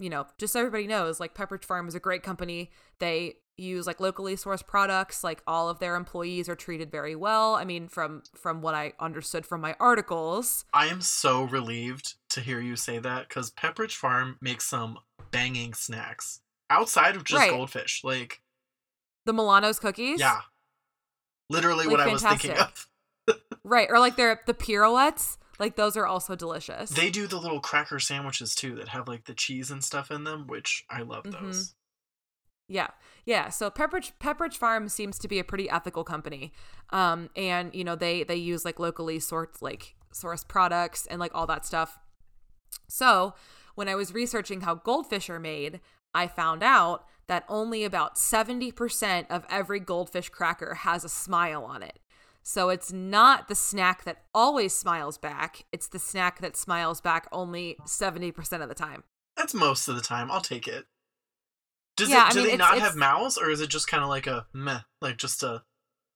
you 0.00 0.10
know, 0.10 0.26
just 0.38 0.52
so 0.52 0.58
everybody 0.60 0.86
knows, 0.86 1.20
like 1.20 1.34
Pepperidge 1.34 1.64
Farm 1.64 1.88
is 1.88 1.94
a 1.94 2.00
great 2.00 2.22
company. 2.22 2.70
They 2.98 3.36
use 3.56 3.86
like 3.86 4.00
locally 4.00 4.34
sourced 4.34 4.66
products. 4.66 5.22
Like 5.22 5.40
all 5.46 5.68
of 5.68 5.78
their 5.78 5.94
employees 5.94 6.48
are 6.48 6.56
treated 6.56 6.90
very 6.90 7.14
well. 7.14 7.54
I 7.54 7.64
mean, 7.64 7.86
from 7.88 8.24
from 8.34 8.60
what 8.60 8.74
I 8.74 8.92
understood 8.98 9.46
from 9.46 9.60
my 9.60 9.76
articles. 9.78 10.64
I 10.74 10.86
am 10.88 11.00
so 11.00 11.44
relieved 11.44 12.14
to 12.30 12.40
hear 12.40 12.60
you 12.60 12.74
say 12.74 12.98
that 12.98 13.28
because 13.28 13.52
Pepperidge 13.52 13.94
Farm 13.94 14.36
makes 14.40 14.64
some 14.68 14.98
banging 15.30 15.72
snacks 15.74 16.40
outside 16.68 17.14
of 17.14 17.22
just 17.24 17.38
Right. 17.40 17.50
goldfish. 17.50 18.00
Like, 18.02 18.40
The 19.26 19.32
Milano's 19.32 19.78
cookies. 19.78 20.18
yeah, 20.18 20.40
literally 21.48 21.84
Like, 21.86 21.92
what 21.92 22.00
I 22.00 22.12
was 22.12 22.22
thinking 22.22 22.50
of. 22.52 22.88
Right. 23.66 23.88
Or 23.90 23.98
like 23.98 24.16
their 24.16 24.42
the 24.46 24.52
pirouettes. 24.52 25.38
Like 25.58 25.76
those 25.76 25.96
are 25.96 26.06
also 26.06 26.34
delicious. 26.34 26.90
They 26.90 27.10
do 27.10 27.26
the 27.26 27.38
little 27.38 27.60
cracker 27.60 27.98
sandwiches 28.00 28.54
too 28.54 28.74
that 28.76 28.88
have 28.88 29.06
like 29.08 29.24
the 29.24 29.34
cheese 29.34 29.70
and 29.70 29.82
stuff 29.84 30.10
in 30.10 30.24
them, 30.24 30.46
which 30.46 30.84
I 30.90 31.02
love 31.02 31.24
Mhm. 31.24 31.40
those. 31.40 31.74
Yeah, 32.66 32.88
yeah. 33.26 33.50
So 33.50 33.70
Pepperidge 33.70 34.12
Pepperidge 34.18 34.56
Farm 34.56 34.88
seems 34.88 35.18
to 35.18 35.28
be 35.28 35.38
a 35.38 35.44
pretty 35.44 35.68
ethical 35.68 36.02
company, 36.02 36.52
um, 36.90 37.28
and 37.36 37.74
you 37.74 37.84
know 37.84 37.94
they 37.94 38.24
they 38.24 38.36
use 38.36 38.64
like 38.64 38.78
locally 38.78 39.18
sourced 39.18 39.60
like 39.60 39.96
sourced 40.14 40.48
products 40.48 41.06
and 41.06 41.20
like 41.20 41.34
all 41.34 41.46
that 41.46 41.66
stuff. 41.66 41.98
So 42.88 43.34
when 43.74 43.88
I 43.88 43.94
was 43.94 44.14
researching 44.14 44.62
how 44.62 44.76
goldfish 44.76 45.28
are 45.28 45.40
made, 45.40 45.80
I 46.14 46.26
found 46.26 46.62
out 46.62 47.04
that 47.26 47.44
only 47.48 47.84
about 47.84 48.16
seventy 48.16 48.72
percent 48.72 49.30
of 49.30 49.44
every 49.50 49.80
goldfish 49.80 50.30
cracker 50.30 50.74
has 50.74 51.04
a 51.04 51.08
smile 51.08 51.64
on 51.64 51.82
it. 51.82 51.98
So 52.46 52.68
it's 52.68 52.92
not 52.92 53.48
the 53.48 53.54
snack 53.54 54.04
that 54.04 54.22
always 54.34 54.74
smiles 54.74 55.18
back; 55.18 55.64
it's 55.72 55.88
the 55.88 55.98
snack 55.98 56.40
that 56.40 56.56
smiles 56.56 57.00
back 57.00 57.26
only 57.32 57.76
seventy 57.86 58.30
percent 58.30 58.62
of 58.62 58.68
the 58.68 58.74
time. 58.74 59.02
That's 59.36 59.54
most 59.54 59.88
of 59.88 59.96
the 59.96 60.02
time. 60.02 60.30
I'll 60.30 60.40
take 60.40 60.68
it. 60.68 60.84
Does 61.96 62.10
Yeah, 62.10 62.26
it? 62.26 62.28
I 62.28 62.30
Do 62.30 62.36
mean, 62.38 62.46
they 62.48 62.52
it's- 62.54 62.58
not 62.68 62.76
it's- 62.76 62.88
have 62.88 62.96
mouths, 62.96 63.38
or 63.38 63.50
is 63.50 63.60
it 63.60 63.70
just 63.70 63.88
kind 63.88 64.02
of 64.02 64.08
like 64.08 64.26
a 64.26 64.46
meh, 64.52 64.80
like 65.00 65.16
just 65.16 65.42
a 65.42 65.64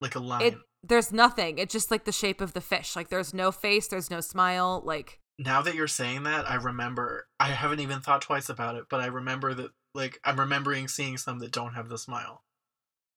like 0.00 0.14
a 0.14 0.20
line? 0.20 0.42
it 0.42 0.54
there's 0.84 1.10
nothing 1.10 1.58
it's 1.58 1.72
just 1.72 1.90
like 1.90 2.04
the 2.04 2.12
shape 2.12 2.40
of 2.40 2.52
the 2.52 2.60
fish 2.60 2.94
like 2.94 3.08
there's 3.08 3.34
no 3.34 3.50
face 3.50 3.88
there's 3.88 4.10
no 4.12 4.20
smile 4.20 4.80
like 4.84 5.18
now 5.36 5.60
that 5.62 5.74
you're 5.74 5.88
saying 5.88 6.22
that, 6.24 6.48
I 6.50 6.54
remember. 6.56 7.28
I 7.40 7.48
haven't 7.48 7.78
even 7.80 8.00
thought 8.00 8.22
twice 8.22 8.48
about 8.48 8.74
it, 8.76 8.84
but 8.90 9.00
I 9.00 9.06
remember 9.06 9.54
that. 9.54 9.70
Like 9.94 10.18
I'm 10.24 10.38
remembering 10.38 10.86
seeing 10.88 11.16
some 11.16 11.38
that 11.40 11.52
don't 11.52 11.74
have 11.74 11.88
the 11.88 11.96
smile. 11.98 12.42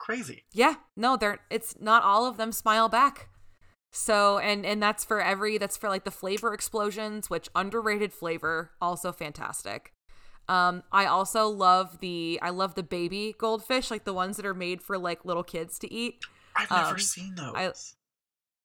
Crazy. 0.01 0.43
yeah 0.51 0.75
no 0.97 1.15
they're 1.15 1.39
it's 1.51 1.75
not 1.79 2.03
all 2.03 2.25
of 2.25 2.35
them 2.37 2.51
smile 2.51 2.89
back 2.89 3.29
so 3.91 4.39
and 4.39 4.65
and 4.65 4.81
that's 4.81 5.05
for 5.05 5.21
every 5.21 5.57
that's 5.59 5.77
for 5.77 5.89
like 5.89 6.05
the 6.05 6.11
flavor 6.11 6.53
explosions 6.53 7.29
which 7.29 7.49
underrated 7.55 8.11
flavor 8.11 8.71
also 8.81 9.11
fantastic 9.11 9.93
um 10.49 10.81
i 10.91 11.05
also 11.05 11.47
love 11.47 11.99
the 11.99 12.39
i 12.41 12.49
love 12.49 12.73
the 12.75 12.83
baby 12.83 13.35
goldfish 13.37 13.91
like 13.91 14.03
the 14.05 14.13
ones 14.13 14.37
that 14.37 14.45
are 14.45 14.55
made 14.55 14.81
for 14.81 14.97
like 14.97 15.23
little 15.23 15.43
kids 15.43 15.77
to 15.77 15.91
eat 15.93 16.15
I've 16.55 16.69
never 16.71 16.89
Um, 16.95 16.99
seen 16.99 17.35
those. 17.35 17.53
I- 17.55 17.73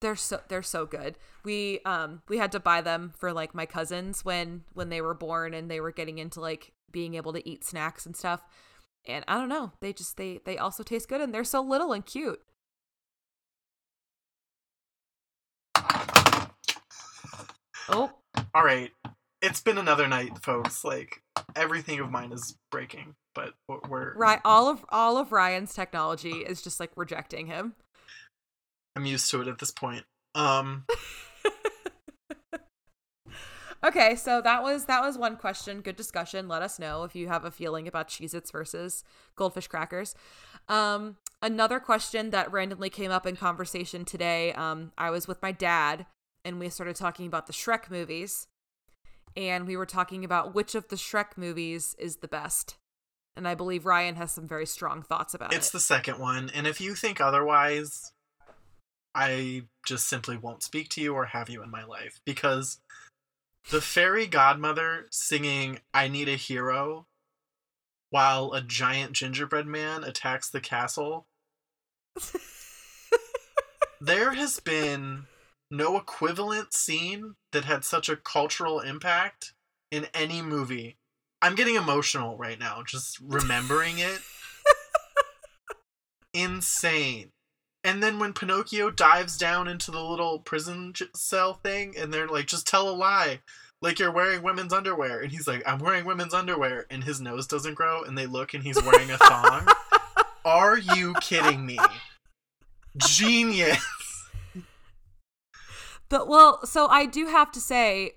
they're 0.00 0.16
so 0.16 0.40
they're 0.48 0.62
so 0.62 0.84
good. 0.86 1.16
We 1.44 1.80
um 1.86 2.20
we 2.28 2.36
had 2.36 2.52
to 2.52 2.60
buy 2.60 2.80
them 2.82 3.12
for 3.16 3.32
like 3.32 3.54
my 3.54 3.64
cousins 3.64 4.24
when 4.24 4.64
when 4.74 4.88
they 4.90 5.00
were 5.00 5.14
born 5.14 5.54
and 5.54 5.70
they 5.70 5.80
were 5.80 5.92
getting 5.92 6.18
into 6.18 6.40
like 6.40 6.72
being 6.90 7.14
able 7.14 7.32
to 7.32 7.48
eat 7.48 7.64
snacks 7.64 8.04
and 8.04 8.14
stuff. 8.16 8.42
And 9.08 9.24
I 9.28 9.38
don't 9.38 9.48
know, 9.48 9.72
they 9.80 9.92
just 9.92 10.16
they 10.16 10.40
they 10.44 10.58
also 10.58 10.82
taste 10.82 11.08
good 11.08 11.20
and 11.20 11.32
they're 11.34 11.44
so 11.44 11.60
little 11.60 11.92
and 11.92 12.04
cute. 12.04 12.40
Oh, 17.88 18.10
All 18.54 18.64
right. 18.64 18.90
It's 19.42 19.60
been 19.60 19.78
another 19.78 20.08
night, 20.08 20.42
folks. 20.42 20.82
Like 20.84 21.22
everything 21.54 22.00
of 22.00 22.10
mine 22.10 22.32
is 22.32 22.56
breaking, 22.70 23.14
but 23.34 23.54
we're- 23.68 23.80
we're 23.88 24.14
right. 24.14 24.40
All 24.44 24.68
of 24.68 24.84
all 24.88 25.18
of 25.18 25.30
Ryan's 25.30 25.72
technology 25.74 26.38
is 26.40 26.62
just 26.62 26.80
like 26.80 26.90
rejecting 26.96 27.46
him. 27.46 27.74
I'm 28.96 29.04
used 29.06 29.30
to 29.30 29.42
it 29.42 29.48
at 29.48 29.58
this 29.58 29.70
point. 29.70 30.04
Um 30.34 30.84
Okay, 33.86 34.16
so 34.16 34.40
that 34.40 34.62
was 34.62 34.86
that 34.86 35.00
was 35.00 35.16
one 35.16 35.36
question. 35.36 35.80
Good 35.80 35.96
discussion. 35.96 36.48
Let 36.48 36.62
us 36.62 36.78
know 36.78 37.04
if 37.04 37.14
you 37.14 37.28
have 37.28 37.44
a 37.44 37.50
feeling 37.50 37.86
about 37.86 38.08
Cheez-Its 38.08 38.50
versus 38.50 39.04
goldfish 39.36 39.68
crackers. 39.68 40.14
Um, 40.68 41.18
another 41.40 41.78
question 41.78 42.30
that 42.30 42.50
randomly 42.50 42.90
came 42.90 43.12
up 43.12 43.26
in 43.26 43.36
conversation 43.36 44.04
today. 44.04 44.52
Um, 44.54 44.92
I 44.98 45.10
was 45.10 45.28
with 45.28 45.40
my 45.40 45.52
dad 45.52 46.06
and 46.44 46.58
we 46.58 46.68
started 46.68 46.96
talking 46.96 47.26
about 47.26 47.46
the 47.46 47.52
Shrek 47.52 47.90
movies. 47.90 48.48
And 49.36 49.66
we 49.66 49.76
were 49.76 49.86
talking 49.86 50.24
about 50.24 50.54
which 50.54 50.74
of 50.74 50.88
the 50.88 50.96
Shrek 50.96 51.36
movies 51.36 51.94
is 51.98 52.16
the 52.16 52.28
best. 52.28 52.76
And 53.36 53.46
I 53.46 53.54
believe 53.54 53.84
Ryan 53.84 54.14
has 54.16 54.32
some 54.32 54.48
very 54.48 54.64
strong 54.64 55.02
thoughts 55.02 55.34
about 55.34 55.48
it's 55.48 55.56
it. 55.56 55.58
It's 55.58 55.70
the 55.70 55.80
second 55.80 56.18
one, 56.18 56.50
and 56.54 56.66
if 56.66 56.80
you 56.80 56.94
think 56.94 57.20
otherwise, 57.20 58.12
I 59.14 59.64
just 59.84 60.08
simply 60.08 60.38
won't 60.38 60.62
speak 60.62 60.88
to 60.90 61.02
you 61.02 61.12
or 61.12 61.26
have 61.26 61.50
you 61.50 61.62
in 61.62 61.70
my 61.70 61.84
life 61.84 62.18
because 62.24 62.78
the 63.70 63.80
fairy 63.80 64.26
godmother 64.26 65.06
singing 65.10 65.80
I 65.92 66.08
Need 66.08 66.28
a 66.28 66.36
Hero 66.36 67.06
while 68.10 68.52
a 68.52 68.62
giant 68.62 69.12
gingerbread 69.12 69.66
man 69.66 70.04
attacks 70.04 70.48
the 70.48 70.60
castle. 70.60 71.26
there 74.00 74.34
has 74.34 74.60
been 74.60 75.24
no 75.70 75.96
equivalent 75.96 76.72
scene 76.72 77.34
that 77.52 77.64
had 77.64 77.84
such 77.84 78.08
a 78.08 78.16
cultural 78.16 78.80
impact 78.80 79.52
in 79.90 80.06
any 80.14 80.40
movie. 80.40 80.96
I'm 81.42 81.56
getting 81.56 81.74
emotional 81.74 82.36
right 82.36 82.58
now 82.58 82.82
just 82.86 83.18
remembering 83.20 83.98
it. 83.98 84.20
Insane. 86.32 87.32
And 87.86 88.02
then 88.02 88.18
when 88.18 88.32
Pinocchio 88.32 88.90
dives 88.90 89.38
down 89.38 89.68
into 89.68 89.92
the 89.92 90.02
little 90.02 90.40
prison 90.40 90.92
cell 91.14 91.54
thing 91.54 91.94
and 91.96 92.12
they're 92.12 92.26
like 92.26 92.48
just 92.48 92.66
tell 92.66 92.88
a 92.88 92.90
lie 92.90 93.38
like 93.80 94.00
you're 94.00 94.10
wearing 94.10 94.42
women's 94.42 94.72
underwear 94.72 95.20
and 95.20 95.30
he's 95.30 95.46
like 95.46 95.62
I'm 95.64 95.78
wearing 95.78 96.04
women's 96.04 96.34
underwear 96.34 96.86
and 96.90 97.04
his 97.04 97.20
nose 97.20 97.46
doesn't 97.46 97.74
grow 97.74 98.02
and 98.02 98.18
they 98.18 98.26
look 98.26 98.54
and 98.54 98.64
he's 98.64 98.82
wearing 98.82 99.12
a 99.12 99.18
thong. 99.18 99.68
Are 100.44 100.76
you 100.76 101.14
kidding 101.20 101.64
me? 101.64 101.78
Genius. 102.96 103.86
But 106.08 106.26
well, 106.26 106.66
so 106.66 106.88
I 106.88 107.06
do 107.06 107.26
have 107.26 107.52
to 107.52 107.60
say 107.60 108.16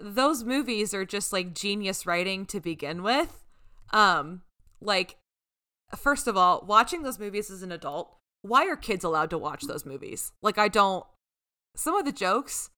those 0.00 0.42
movies 0.42 0.92
are 0.92 1.04
just 1.04 1.32
like 1.32 1.54
genius 1.54 2.06
writing 2.06 2.44
to 2.46 2.58
begin 2.58 3.04
with. 3.04 3.44
Um 3.92 4.42
like 4.80 5.16
first 5.96 6.26
of 6.26 6.36
all, 6.36 6.64
watching 6.66 7.02
those 7.02 7.20
movies 7.20 7.50
as 7.52 7.62
an 7.62 7.70
adult, 7.70 8.16
why 8.42 8.66
are 8.66 8.76
kids 8.76 9.04
allowed 9.04 9.30
to 9.30 9.38
watch 9.38 9.62
those 9.62 9.84
movies? 9.84 10.32
Like 10.42 10.58
I 10.58 10.68
don't 10.68 11.04
some 11.74 11.94
of 11.96 12.04
the 12.04 12.12
jokes 12.12 12.70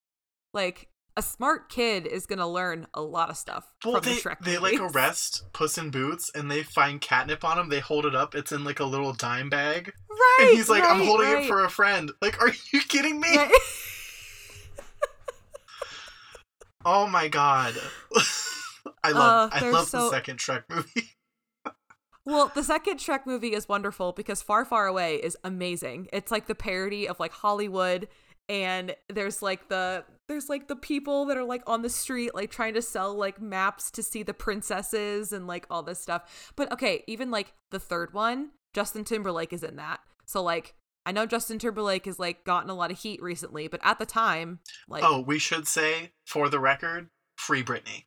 like 0.52 0.88
a 1.16 1.22
smart 1.22 1.68
kid 1.68 2.06
is 2.06 2.26
going 2.26 2.38
to 2.38 2.46
learn 2.46 2.86
a 2.94 3.02
lot 3.02 3.28
of 3.28 3.36
stuff 3.36 3.72
Well, 3.84 3.94
from 3.94 4.04
they, 4.04 4.14
the 4.14 4.20
Shrek 4.20 4.38
they 4.40 4.58
like 4.58 4.78
arrest 4.80 5.44
Puss 5.52 5.76
in 5.76 5.90
Boots 5.90 6.30
and 6.32 6.48
they 6.48 6.62
find 6.62 7.00
catnip 7.00 7.44
on 7.44 7.58
him. 7.58 7.68
They 7.70 7.80
hold 7.80 8.06
it 8.06 8.14
up. 8.14 8.36
It's 8.36 8.52
in 8.52 8.62
like 8.62 8.78
a 8.78 8.84
little 8.84 9.12
dime 9.12 9.50
bag. 9.50 9.92
Right. 10.08 10.36
And 10.42 10.50
he's 10.56 10.68
like, 10.68 10.84
I'm 10.84 11.00
holding 11.04 11.26
right. 11.32 11.44
it 11.44 11.48
for 11.48 11.64
a 11.64 11.68
friend. 11.70 12.12
Like, 12.22 12.40
are 12.40 12.52
you 12.72 12.80
kidding 12.82 13.20
me? 13.20 13.36
Right. 13.36 13.50
Oh 16.84 17.06
my 17.08 17.28
god. 17.28 17.74
I 19.04 19.10
love 19.10 19.52
Uh, 19.52 19.56
I 19.56 19.70
love 19.70 19.88
so- 19.88 20.04
the 20.04 20.10
second 20.10 20.38
Shrek 20.38 20.62
movie. 20.70 21.10
Well, 22.28 22.52
the 22.54 22.62
second 22.62 22.98
Shrek 22.98 23.24
movie 23.24 23.54
is 23.54 23.70
wonderful 23.70 24.12
because 24.12 24.42
Far 24.42 24.66
Far 24.66 24.86
Away 24.86 25.16
is 25.16 25.34
amazing. 25.44 26.08
It's 26.12 26.30
like 26.30 26.46
the 26.46 26.54
parody 26.54 27.08
of 27.08 27.18
like 27.18 27.32
Hollywood 27.32 28.06
and 28.50 28.94
there's 29.08 29.40
like 29.40 29.68
the 29.68 30.04
there's 30.26 30.50
like 30.50 30.68
the 30.68 30.76
people 30.76 31.24
that 31.24 31.38
are 31.38 31.44
like 31.44 31.62
on 31.66 31.80
the 31.80 31.88
street 31.88 32.34
like 32.34 32.50
trying 32.50 32.74
to 32.74 32.82
sell 32.82 33.14
like 33.14 33.40
maps 33.40 33.90
to 33.92 34.02
see 34.02 34.22
the 34.22 34.34
princesses 34.34 35.32
and 35.32 35.46
like 35.46 35.66
all 35.70 35.82
this 35.82 36.00
stuff. 36.00 36.52
But 36.54 36.70
okay, 36.70 37.02
even 37.06 37.30
like 37.30 37.54
the 37.70 37.78
third 37.78 38.12
one, 38.12 38.50
Justin 38.74 39.04
Timberlake 39.04 39.54
is 39.54 39.62
in 39.62 39.76
that. 39.76 40.00
So 40.26 40.42
like 40.42 40.74
I 41.06 41.12
know 41.12 41.24
Justin 41.24 41.58
Timberlake 41.58 42.04
has 42.04 42.18
like 42.18 42.44
gotten 42.44 42.68
a 42.68 42.74
lot 42.74 42.90
of 42.90 42.98
heat 42.98 43.22
recently, 43.22 43.68
but 43.68 43.80
at 43.82 43.98
the 43.98 44.04
time, 44.04 44.58
like 44.86 45.02
oh, 45.02 45.20
we 45.20 45.38
should 45.38 45.66
say, 45.66 46.12
for 46.26 46.50
the 46.50 46.60
record, 46.60 47.08
free 47.36 47.62
Britney. 47.62 48.04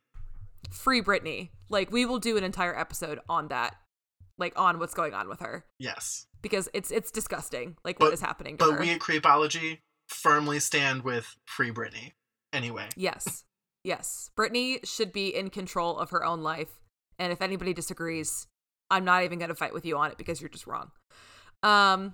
free 0.69 1.01
Britney. 1.01 1.49
Like 1.69 1.91
we 1.91 2.05
will 2.05 2.19
do 2.19 2.37
an 2.37 2.43
entire 2.43 2.77
episode 2.77 3.19
on 3.27 3.47
that. 3.47 3.77
Like 4.37 4.53
on 4.59 4.79
what's 4.79 4.93
going 4.93 5.13
on 5.13 5.27
with 5.29 5.39
her. 5.41 5.65
Yes. 5.79 6.25
because 6.41 6.67
it's 6.73 6.89
it's 6.91 7.11
disgusting 7.11 7.77
like 7.85 7.99
what 7.99 8.07
But- 8.07 8.13
is 8.13 8.21
happening 8.21 8.55
But 8.57 8.71
her. 8.73 8.79
we 8.79 8.89
at 8.91 8.99
Creepology 8.99 9.79
firmly 10.07 10.59
stand 10.59 11.03
with 11.03 11.35
free 11.45 11.71
Britney. 11.71 12.13
Anyway. 12.53 12.89
yes 12.97 13.45
yes 13.83 14.29
Britney 14.37 14.85
should 14.85 15.11
be 15.13 15.27
in 15.33 15.49
control 15.49 15.97
of 15.97 16.09
her 16.09 16.23
own 16.25 16.41
life 16.41 16.79
and 17.17 17.31
if 17.31 17.41
anybody 17.41 17.73
disagrees 17.73 18.47
i'm 18.89 19.05
not 19.05 19.23
even 19.23 19.39
going 19.39 19.49
to 19.49 19.55
fight 19.55 19.73
with 19.73 19.85
you 19.85 19.97
on 19.97 20.11
it 20.11 20.17
because 20.17 20.41
you're 20.41 20.49
just 20.49 20.67
wrong 20.67 20.91
um 21.63 22.13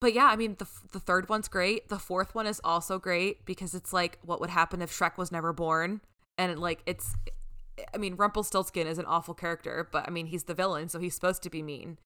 but 0.00 0.12
yeah 0.14 0.26
i 0.26 0.36
mean 0.36 0.54
the, 0.58 0.66
the 0.92 1.00
third 1.00 1.28
one's 1.28 1.48
great 1.48 1.88
the 1.88 1.98
fourth 1.98 2.34
one 2.34 2.46
is 2.46 2.60
also 2.62 2.98
great 2.98 3.44
because 3.44 3.74
it's 3.74 3.92
like 3.92 4.18
what 4.22 4.40
would 4.40 4.50
happen 4.50 4.80
if 4.80 4.90
shrek 4.96 5.16
was 5.18 5.32
never 5.32 5.52
born 5.52 6.00
and 6.38 6.52
it, 6.52 6.58
like 6.58 6.82
it's 6.86 7.14
i 7.94 7.96
mean 7.98 8.14
rumpelstiltskin 8.16 8.86
is 8.86 8.98
an 8.98 9.06
awful 9.06 9.34
character 9.34 9.88
but 9.92 10.06
i 10.06 10.10
mean 10.10 10.26
he's 10.26 10.44
the 10.44 10.54
villain 10.54 10.88
so 10.88 10.98
he's 10.98 11.14
supposed 11.14 11.42
to 11.42 11.50
be 11.50 11.62
mean 11.62 11.98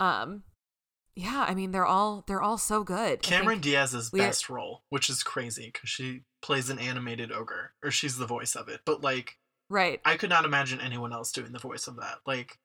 um 0.00 0.42
yeah 1.16 1.44
i 1.48 1.54
mean 1.54 1.70
they're 1.72 1.86
all 1.86 2.24
they're 2.26 2.42
all 2.42 2.58
so 2.58 2.84
good 2.84 3.22
Cameron 3.22 3.60
Diaz's 3.60 4.10
best 4.10 4.48
role, 4.48 4.82
which 4.90 5.10
is 5.10 5.22
crazy 5.22 5.70
because 5.72 5.88
she 5.88 6.22
plays 6.42 6.70
an 6.70 6.78
animated 6.78 7.32
ogre, 7.32 7.72
or 7.82 7.90
she's 7.90 8.16
the 8.18 8.26
voice 8.26 8.54
of 8.54 8.68
it. 8.68 8.80
But 8.86 9.02
like, 9.02 9.36
right 9.68 10.00
I 10.04 10.16
could 10.16 10.30
not 10.30 10.44
imagine 10.44 10.80
anyone 10.80 11.12
else 11.12 11.32
doing 11.32 11.50
the 11.52 11.58
voice 11.58 11.88
of 11.88 11.96
that. 11.96 12.18
Like, 12.24 12.58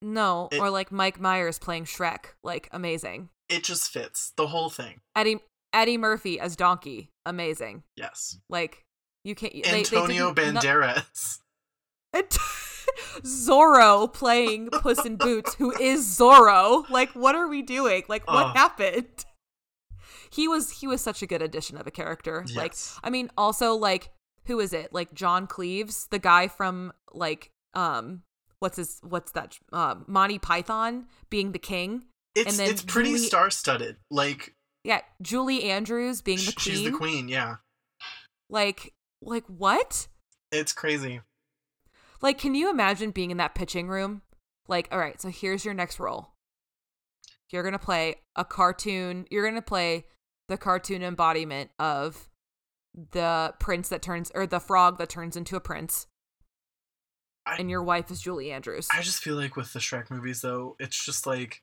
No, 0.00 0.48
It- 0.52 0.60
or 0.60 0.70
like 0.70 0.92
Mike 0.92 1.18
Myers 1.18 1.58
playing 1.58 1.86
Shrek, 1.86 2.26
like 2.44 2.68
amazing. 2.70 3.30
it 3.48 3.64
just 3.64 3.90
fits 3.90 4.32
the 4.36 4.46
whole 4.46 4.70
thing. 4.70 5.00
Eddie 5.16 5.40
Eddie 5.72 5.98
Murphy 5.98 6.38
as 6.38 6.54
Donkey, 6.54 7.10
amazing. 7.26 7.82
Yes. 7.96 8.38
Like 8.48 8.84
you 9.24 9.34
can't. 9.34 9.52
they- 9.54 9.62
they 9.62 9.78
Antonio 9.80 10.32
didn't- 10.32 10.58
Banderas. 10.58 10.96
Ant- 10.96 11.41
Zorro 13.24 14.12
playing 14.12 14.68
Puss 14.70 15.04
in 15.04 15.16
Boots, 15.16 15.54
who 15.54 15.72
is 15.78 16.06
Zorro. 16.06 16.88
Like, 16.90 17.10
what 17.12 17.34
are 17.34 17.48
we 17.48 17.62
doing? 17.62 18.02
Like, 18.08 18.26
what 18.26 18.46
Ugh. 18.48 18.56
happened? 18.56 19.06
He 20.34 20.48
was 20.48 20.70
he 20.80 20.86
was 20.86 21.02
such 21.02 21.20
a 21.20 21.26
good 21.26 21.42
addition 21.42 21.76
of 21.76 21.86
a 21.86 21.90
character. 21.90 22.46
Like, 22.56 22.74
I 23.04 23.10
mean, 23.10 23.30
also 23.36 23.74
like, 23.74 24.12
who 24.46 24.60
is 24.60 24.72
it? 24.72 24.90
Like 24.90 25.12
John 25.12 25.46
Cleese, 25.46 26.08
the 26.08 26.18
guy 26.18 26.48
from 26.48 26.94
like, 27.12 27.50
um, 27.74 28.22
what's 28.58 28.78
his 28.78 28.98
what's 29.02 29.32
that? 29.32 29.58
Uh, 29.74 29.96
Monty 30.06 30.38
Python 30.38 31.04
being 31.28 31.52
the 31.52 31.58
king. 31.58 32.06
It's 32.34 32.56
then 32.56 32.70
it's 32.70 32.80
pretty 32.80 33.10
Julie- 33.10 33.26
star 33.26 33.50
studded. 33.50 33.96
Like 34.10 34.54
Yeah, 34.84 35.02
Julie 35.20 35.64
Andrews 35.64 36.22
being 36.22 36.38
the 36.38 36.52
queen. 36.54 36.76
she's 36.76 36.82
the 36.84 36.92
queen. 36.96 37.28
Yeah, 37.28 37.56
Like, 38.48 38.94
like 39.20 39.44
what? 39.48 40.08
it's 40.50 40.72
crazy. 40.72 41.20
Like, 42.22 42.38
can 42.38 42.54
you 42.54 42.70
imagine 42.70 43.10
being 43.10 43.30
in 43.30 43.36
that 43.38 43.54
pitching 43.54 43.88
room? 43.88 44.22
Like, 44.68 44.88
all 44.92 44.98
right, 44.98 45.20
so 45.20 45.28
here's 45.28 45.64
your 45.64 45.74
next 45.74 45.98
role. 45.98 46.28
You're 47.50 47.64
gonna 47.64 47.78
play 47.78 48.16
a 48.36 48.44
cartoon. 48.44 49.26
You're 49.30 49.44
gonna 49.44 49.60
play 49.60 50.06
the 50.48 50.56
cartoon 50.56 51.02
embodiment 51.02 51.70
of 51.78 52.28
the 52.94 53.54
prince 53.58 53.88
that 53.88 54.02
turns 54.02 54.30
or 54.34 54.46
the 54.46 54.60
frog 54.60 54.98
that 54.98 55.08
turns 55.08 55.36
into 55.36 55.56
a 55.56 55.60
prince, 55.60 56.06
I- 57.46 57.56
and 57.56 57.68
your 57.70 57.82
wife 57.82 58.10
is 58.10 58.20
Julie 58.22 58.52
Andrews. 58.52 58.88
I 58.92 59.02
just 59.02 59.22
feel 59.22 59.34
like 59.36 59.56
with 59.56 59.72
the 59.72 59.78
Shrek 59.80 60.10
movies, 60.10 60.42
though, 60.42 60.76
it's 60.78 61.02
just 61.04 61.26
like, 61.26 61.62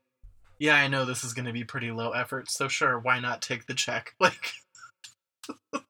yeah, 0.59 0.75
I 0.75 0.87
know 0.87 1.05
this 1.05 1.23
is 1.23 1.33
going 1.33 1.45
to 1.45 1.53
be 1.53 1.63
pretty 1.63 1.91
low 1.91 2.11
effort, 2.11 2.49
so 2.51 2.67
sure, 2.67 2.99
why 2.99 3.19
not 3.19 3.41
take 3.41 3.65
the 3.67 3.73
check? 3.73 4.13
Like, 4.19 4.53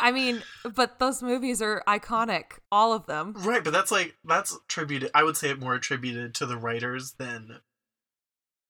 I 0.00 0.12
mean, 0.12 0.42
but 0.74 0.98
those 0.98 1.22
movies 1.22 1.60
are 1.60 1.82
iconic, 1.86 2.58
all 2.70 2.92
of 2.92 3.06
them. 3.06 3.34
right, 3.38 3.62
but 3.64 3.72
that's 3.72 3.90
like 3.90 4.16
that's 4.24 4.56
attributed. 4.56 5.10
I 5.14 5.24
would 5.24 5.36
say 5.36 5.50
it 5.50 5.60
more 5.60 5.74
attributed 5.74 6.34
to 6.36 6.46
the 6.46 6.56
writers 6.56 7.14
than 7.18 7.60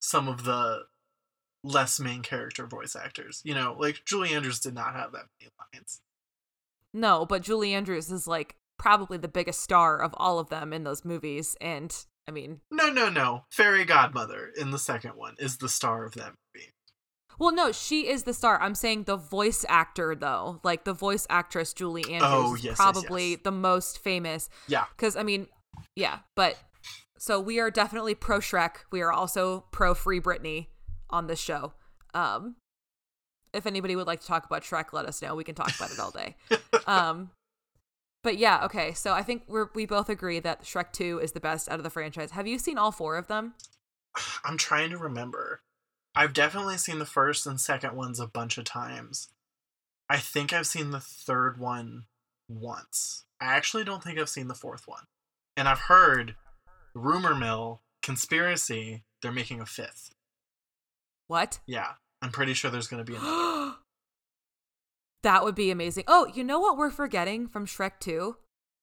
some 0.00 0.28
of 0.28 0.44
the 0.44 0.84
less 1.64 1.98
main 2.00 2.22
character 2.22 2.66
voice 2.66 2.96
actors. 2.96 3.42
You 3.44 3.54
know, 3.54 3.76
like 3.78 4.04
Julie 4.04 4.32
Andrews 4.34 4.60
did 4.60 4.74
not 4.74 4.94
have 4.94 5.12
that 5.12 5.26
many 5.40 5.50
lines. 5.74 6.00
No, 6.94 7.26
but 7.26 7.42
Julie 7.42 7.74
Andrews 7.74 8.10
is 8.10 8.26
like 8.26 8.56
probably 8.78 9.18
the 9.18 9.28
biggest 9.28 9.60
star 9.60 10.00
of 10.00 10.14
all 10.16 10.38
of 10.38 10.48
them 10.48 10.72
in 10.72 10.84
those 10.84 11.04
movies. 11.04 11.56
And 11.60 11.94
I 12.26 12.30
mean, 12.30 12.60
No, 12.70 12.90
no, 12.90 13.08
no. 13.08 13.44
Fairy 13.50 13.84
Godmother 13.84 14.50
in 14.58 14.70
the 14.70 14.78
second 14.78 15.12
one 15.16 15.34
is 15.38 15.58
the 15.58 15.68
star 15.68 16.04
of 16.04 16.14
that 16.14 16.32
movie. 16.54 16.72
Well, 17.38 17.52
no, 17.52 17.72
she 17.72 18.08
is 18.08 18.24
the 18.24 18.34
star. 18.34 18.60
I'm 18.60 18.74
saying 18.74 19.04
the 19.04 19.16
voice 19.16 19.64
actor, 19.68 20.14
though, 20.14 20.60
like 20.64 20.84
the 20.84 20.92
voice 20.92 21.26
actress 21.30 21.72
Julie 21.72 22.02
Andrews, 22.04 22.22
Oh, 22.24 22.54
is 22.54 22.64
yes, 22.64 22.70
yes, 22.72 22.76
probably 22.76 23.30
yes. 23.30 23.40
the 23.44 23.52
most 23.52 23.98
famous. 23.98 24.48
Yeah. 24.66 24.84
Because 24.96 25.16
I 25.16 25.22
mean, 25.22 25.46
yeah, 25.94 26.20
but 26.34 26.56
so 27.18 27.40
we 27.40 27.58
are 27.60 27.70
definitely 27.70 28.14
pro 28.14 28.38
Shrek. 28.38 28.76
We 28.90 29.00
are 29.02 29.12
also 29.12 29.64
pro 29.70 29.94
Free 29.94 30.20
Britney 30.20 30.66
on 31.10 31.26
this 31.26 31.40
show. 31.40 31.72
Um, 32.14 32.56
if 33.52 33.66
anybody 33.66 33.96
would 33.96 34.06
like 34.06 34.20
to 34.20 34.26
talk 34.26 34.44
about 34.44 34.62
Shrek, 34.62 34.92
let 34.92 35.06
us 35.06 35.22
know. 35.22 35.34
We 35.34 35.44
can 35.44 35.54
talk 35.54 35.74
about 35.76 35.90
it 35.90 35.98
all 35.98 36.10
day. 36.10 36.36
um, 36.86 37.30
but 38.22 38.36
yeah, 38.36 38.64
okay. 38.64 38.92
So 38.92 39.12
I 39.12 39.22
think 39.22 39.44
we're 39.48 39.68
we 39.74 39.86
both 39.86 40.08
agree 40.08 40.40
that 40.40 40.62
Shrek 40.62 40.92
Two 40.92 41.18
is 41.20 41.32
the 41.32 41.40
best 41.40 41.68
out 41.68 41.78
of 41.78 41.84
the 41.84 41.90
franchise. 41.90 42.32
Have 42.32 42.46
you 42.46 42.58
seen 42.58 42.78
all 42.78 42.92
four 42.92 43.16
of 43.16 43.26
them? 43.28 43.54
I'm 44.44 44.56
trying 44.56 44.90
to 44.90 44.98
remember. 44.98 45.60
I've 46.18 46.32
definitely 46.32 46.78
seen 46.78 46.98
the 46.98 47.06
first 47.06 47.46
and 47.46 47.60
second 47.60 47.94
ones 47.94 48.18
a 48.18 48.26
bunch 48.26 48.58
of 48.58 48.64
times. 48.64 49.28
I 50.10 50.16
think 50.16 50.52
I've 50.52 50.66
seen 50.66 50.90
the 50.90 50.98
third 50.98 51.60
one 51.60 52.06
once. 52.48 53.24
I 53.40 53.54
actually 53.54 53.84
don't 53.84 54.02
think 54.02 54.18
I've 54.18 54.28
seen 54.28 54.48
the 54.48 54.54
fourth 54.54 54.88
one. 54.88 55.04
And 55.56 55.68
I've 55.68 55.78
heard 55.78 56.34
rumor 56.92 57.36
mill 57.36 57.82
conspiracy 58.02 59.04
they're 59.22 59.30
making 59.30 59.60
a 59.60 59.66
fifth. 59.66 60.10
What? 61.28 61.60
Yeah, 61.68 61.92
I'm 62.20 62.32
pretty 62.32 62.54
sure 62.54 62.68
there's 62.68 62.88
going 62.88 63.04
to 63.04 63.08
be 63.08 63.16
another. 63.16 63.76
that 65.22 65.44
would 65.44 65.54
be 65.54 65.70
amazing. 65.70 66.02
Oh, 66.08 66.26
you 66.34 66.42
know 66.42 66.58
what 66.58 66.76
we're 66.76 66.90
forgetting 66.90 67.46
from 67.46 67.64
Shrek 67.64 68.00
2? 68.00 68.36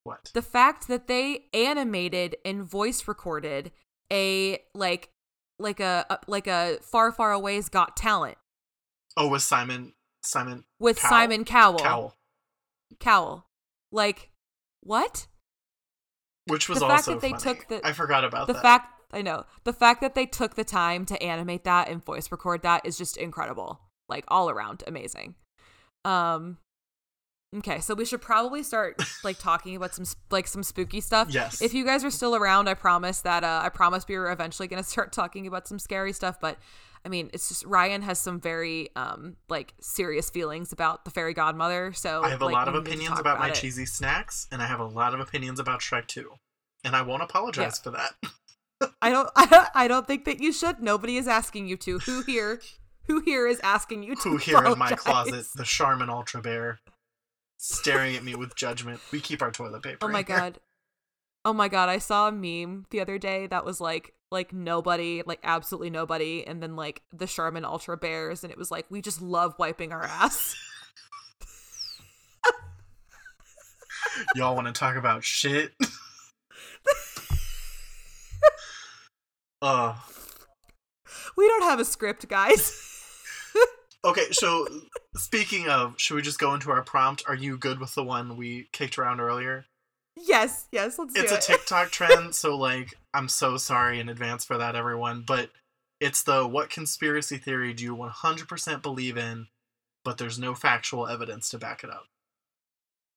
what? 0.05 0.31
The 0.33 0.41
fact 0.41 0.87
that 0.87 1.07
they 1.07 1.47
animated 1.53 2.37
and 2.45 2.63
voice 2.63 3.09
recorded 3.09 3.73
a 4.09 4.59
like 4.73 5.09
like 5.59 5.79
a, 5.79 6.19
like 6.27 6.47
a 6.47 6.77
far 6.81 7.11
far 7.11 7.31
away's 7.31 7.69
got 7.69 7.95
talent 7.97 8.37
Oh, 9.17 9.29
with 9.29 9.41
Simon 9.41 9.93
Simon 10.23 10.65
with 10.79 10.99
Cowell? 10.99 11.09
Simon 11.09 11.45
Cowell. 11.45 11.79
Cowell, 11.79 12.15
Cowell. 12.99 13.45
Like 13.91 14.29
what? 14.81 15.27
which 16.47 16.67
was 16.69 16.79
The 16.79 16.87
fact 16.87 17.07
also 17.07 17.13
that 17.13 17.21
they 17.21 17.31
funny. 17.31 17.41
took 17.41 17.67
the- 17.69 17.85
I 17.87 17.91
forgot 17.93 18.23
about 18.23 18.47
the 18.47 18.53
that. 18.53 18.61
fact 18.61 18.91
I 19.13 19.21
know. 19.21 19.45
The 19.63 19.71
fact 19.73 20.01
that 20.01 20.13
they 20.15 20.25
took 20.25 20.55
the 20.55 20.63
time 20.65 21.05
to 21.05 21.23
animate 21.23 21.63
that 21.63 21.87
and 21.87 22.03
voice 22.03 22.29
record 22.31 22.63
that 22.63 22.85
is 22.85 22.97
just 22.97 23.15
incredible. 23.17 23.79
Like 24.09 24.25
all 24.27 24.49
around 24.49 24.83
amazing. 24.85 25.35
Um 26.03 26.57
Okay, 27.57 27.79
so 27.79 27.93
we 27.93 28.05
should 28.05 28.21
probably 28.21 28.63
start 28.63 29.01
like 29.23 29.39
talking 29.39 29.75
about 29.75 29.95
some 29.95 30.05
like 30.29 30.47
some 30.47 30.63
spooky 30.63 30.99
stuff. 30.99 31.29
Yes. 31.31 31.61
If 31.61 31.73
you 31.73 31.85
guys 31.85 32.03
are 32.03 32.09
still 32.11 32.35
around, 32.35 32.67
I 32.67 32.73
promise 32.73 33.21
that 33.21 33.43
uh 33.43 33.61
I 33.63 33.69
promise 33.69 34.05
we 34.07 34.15
are 34.15 34.31
eventually 34.31 34.67
going 34.67 34.81
to 34.83 34.87
start 34.87 35.11
talking 35.11 35.47
about 35.47 35.67
some 35.67 35.79
scary 35.79 36.13
stuff, 36.13 36.39
but 36.39 36.57
I 37.05 37.09
mean, 37.09 37.29
it's 37.33 37.47
just 37.47 37.65
Ryan 37.65 38.01
has 38.01 38.19
some 38.19 38.39
very 38.39 38.89
um 38.95 39.37
like 39.47 39.73
serious 39.79 40.29
feelings 40.29 40.73
about 40.73 41.05
the 41.05 41.11
fairy 41.11 41.33
godmother, 41.33 41.93
so 41.93 42.23
I 42.23 42.29
have 42.29 42.41
a 42.41 42.45
like, 42.45 42.53
lot 42.53 42.67
of 42.67 42.73
we 42.73 42.79
need 42.79 42.85
to 42.85 42.91
opinions 42.91 43.09
talk 43.11 43.19
about, 43.21 43.39
my 43.39 43.49
it. 43.49 43.55
cheesy 43.55 43.85
snacks, 43.85 44.47
and 44.51 44.61
I 44.61 44.65
have 44.65 44.79
a 44.79 44.85
lot 44.85 45.13
of 45.13 45.19
opinions 45.19 45.59
about 45.59 45.79
Shrek 45.79 46.07
2. 46.07 46.31
And 46.83 46.95
I 46.95 47.01
won't 47.01 47.23
apologize 47.23 47.79
for 47.79 47.91
that. 47.91 48.13
I 49.01 49.09
don't 49.09 49.29
I 49.35 49.87
don't 49.87 50.05
think 50.05 50.25
that 50.25 50.41
you 50.41 50.51
should. 50.51 50.81
Nobody 50.81 51.17
is 51.17 51.27
asking 51.27 51.67
you 51.67 51.77
to. 51.77 51.99
Who 51.99 52.21
here 52.23 52.59
who 53.07 53.21
here 53.21 53.47
is 53.47 53.59
asking 53.61 54.03
you 54.03 54.15
to 54.15 54.29
Who 54.29 54.37
here 54.37 54.63
in 54.65 54.77
my 54.77 54.91
closet, 54.91 55.45
the 55.55 55.63
Charmin 55.63 56.09
Ultra 56.09 56.41
Bear, 56.41 56.79
staring 57.65 58.15
at 58.15 58.23
me 58.23 58.35
with 58.35 58.55
judgment. 58.55 58.99
We 59.11 59.19
keep 59.19 59.41
our 59.41 59.51
toilet 59.51 59.81
paper. 59.83 59.97
Oh 60.01 60.07
my 60.07 60.19
in 60.19 60.25
here. 60.25 60.37
god. 60.37 60.59
Oh 61.43 61.53
my 61.53 61.67
god, 61.67 61.89
I 61.89 61.97
saw 61.99 62.27
a 62.27 62.31
meme 62.31 62.85
the 62.89 63.01
other 63.01 63.17
day 63.17 63.47
that 63.47 63.65
was 63.65 63.81
like 63.81 64.13
like 64.31 64.53
nobody, 64.53 65.21
like 65.25 65.39
absolutely 65.43 65.89
nobody, 65.89 66.43
and 66.45 66.61
then 66.61 66.75
like 66.75 67.01
the 67.13 67.27
Charmin 67.27 67.65
Ultra 67.65 67.97
Bears, 67.97 68.43
and 68.43 68.51
it 68.51 68.57
was 68.57 68.71
like 68.71 68.85
we 68.89 69.01
just 69.01 69.21
love 69.21 69.55
wiping 69.59 69.91
our 69.91 70.03
ass. 70.03 70.55
Y'all 74.35 74.55
want 74.55 74.67
to 74.67 74.73
talk 74.73 74.95
about 74.95 75.23
shit? 75.23 75.73
uh, 79.61 79.95
we 81.35 81.47
don't 81.47 81.63
have 81.63 81.79
a 81.79 81.85
script, 81.85 82.27
guys. 82.27 82.84
Okay, 84.05 84.31
so 84.31 84.67
speaking 85.15 85.67
of, 85.67 85.95
should 85.97 86.15
we 86.15 86.21
just 86.21 86.39
go 86.39 86.53
into 86.53 86.71
our 86.71 86.83
prompt? 86.83 87.23
Are 87.27 87.35
you 87.35 87.57
good 87.57 87.79
with 87.79 87.95
the 87.95 88.03
one 88.03 88.37
we 88.37 88.67
kicked 88.71 88.97
around 88.97 89.19
earlier? 89.19 89.65
yes, 90.15 90.67
yes, 90.71 90.97
let's 90.97 91.13
it's 91.15 91.31
do 91.31 91.35
it. 91.35 91.37
It's 91.37 91.49
a. 91.49 91.51
TikTok 91.53 91.89
trend, 91.91 92.35
so 92.35 92.55
like 92.57 92.95
I'm 93.13 93.27
so 93.29 93.57
sorry 93.57 93.99
in 93.99 94.09
advance 94.09 94.45
for 94.45 94.57
that, 94.57 94.75
everyone. 94.75 95.23
But 95.25 95.49
it's 95.99 96.23
the 96.23 96.47
what 96.47 96.69
conspiracy 96.69 97.37
theory 97.37 97.73
do 97.73 97.83
you 97.83 97.95
100% 97.95 98.81
believe 98.81 99.17
in, 99.17 99.47
but 100.03 100.17
there's 100.17 100.37
no 100.39 100.53
factual 100.55 101.07
evidence 101.07 101.49
to 101.49 101.57
back 101.57 101.83
it 101.83 101.89
up. 101.89 102.05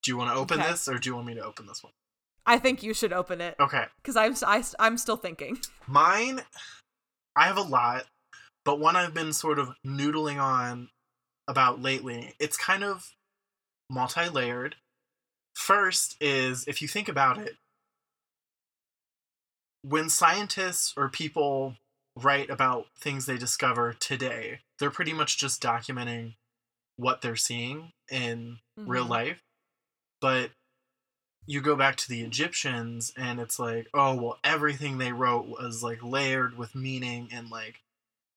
Do 0.03 0.11
you 0.12 0.16
want 0.16 0.31
to 0.31 0.37
open 0.37 0.61
Okay. 0.61 0.70
this, 0.70 0.88
or 0.88 0.98
do 0.98 1.11
you 1.11 1.14
want 1.14 1.27
me 1.27 1.35
to 1.35 1.44
open 1.44 1.66
this 1.66 1.83
one? 1.83 1.92
I 2.46 2.59
think 2.59 2.83
you 2.83 2.94
should 2.94 3.12
open 3.12 3.40
it 3.42 3.57
Okay, 3.61 3.85
because 4.01 4.16
I'm 4.16 4.35
I, 4.46 4.62
I'm 4.79 4.96
still 4.96 5.16
thinking. 5.16 5.59
mine. 5.87 6.40
I 7.37 7.44
have 7.46 7.59
a 7.59 7.62
lot, 7.62 8.07
but 8.68 8.81
one 8.81 8.96
I've 8.96 9.14
been 9.14 9.33
sort 9.33 9.59
of 9.59 9.70
noodling 9.83 10.38
on 10.38 10.90
about 11.48 11.81
lately. 11.81 12.35
It's 12.38 12.59
kind 12.59 12.85
of 12.85 13.14
multi-layered. 13.88 14.76
First 15.54 16.18
is 16.20 16.68
if 16.68 16.83
you 16.83 16.87
think 16.87 17.09
about 17.09 17.38
it, 17.38 17.57
when 19.81 20.11
scientists 20.11 20.92
or 20.98 21.09
people 21.09 21.76
write 22.14 22.50
about 22.50 22.88
things 22.98 23.24
they 23.24 23.38
discover 23.38 23.94
today, 23.94 24.61
they're 24.78 24.90
pretty 24.90 25.14
much 25.14 25.38
just 25.38 25.62
documenting 25.62 26.35
what 26.96 27.22
they're 27.22 27.37
seeing 27.37 27.94
in 28.11 28.59
real 28.76 29.07
Mhm. 29.07 29.09
life. 29.09 29.42
But 30.20 30.50
you 31.46 31.62
go 31.62 31.74
back 31.74 31.96
to 31.96 32.09
the 32.11 32.20
Egyptians 32.20 33.14
and 33.16 33.40
it's 33.40 33.59
like, 33.59 33.88
oh, 33.94 34.14
well, 34.14 34.38
everything 34.44 34.98
they 34.98 35.12
wrote 35.12 35.46
was 35.46 35.83
like 35.83 36.02
layered 36.02 36.59
with 36.59 36.74
meaning 36.74 37.31
and 37.33 37.48
like 37.48 37.81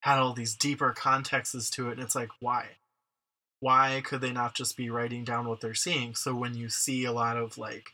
had 0.01 0.19
all 0.19 0.33
these 0.33 0.55
deeper 0.55 0.91
contexts 0.91 1.69
to 1.71 1.89
it. 1.89 1.93
And 1.93 2.01
it's 2.01 2.15
like, 2.15 2.29
why? 2.39 2.65
Why 3.59 4.01
could 4.03 4.21
they 4.21 4.31
not 4.31 4.55
just 4.55 4.75
be 4.75 4.89
writing 4.89 5.23
down 5.23 5.47
what 5.47 5.61
they're 5.61 5.73
seeing? 5.73 6.15
So 6.15 6.35
when 6.35 6.55
you 6.55 6.69
see 6.69 7.05
a 7.05 7.11
lot 7.11 7.37
of 7.37 7.57
like 7.57 7.91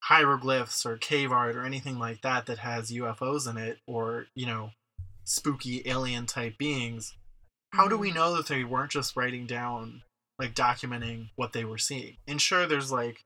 hieroglyphs 0.00 0.84
or 0.86 0.96
cave 0.96 1.32
art 1.32 1.56
or 1.56 1.64
anything 1.64 1.98
like 1.98 2.20
that 2.22 2.46
that 2.46 2.58
has 2.58 2.90
UFOs 2.90 3.48
in 3.48 3.56
it 3.56 3.78
or, 3.86 4.26
you 4.34 4.46
know, 4.46 4.70
spooky 5.24 5.82
alien 5.86 6.26
type 6.26 6.58
beings, 6.58 7.14
how 7.72 7.88
do 7.88 7.96
we 7.96 8.10
mm. 8.10 8.16
know 8.16 8.36
that 8.36 8.46
they 8.46 8.64
weren't 8.64 8.90
just 8.90 9.16
writing 9.16 9.46
down, 9.46 10.02
like 10.38 10.54
documenting 10.54 11.30
what 11.36 11.54
they 11.54 11.64
were 11.64 11.78
seeing? 11.78 12.18
And 12.26 12.40
sure, 12.40 12.66
there's 12.66 12.92
like, 12.92 13.24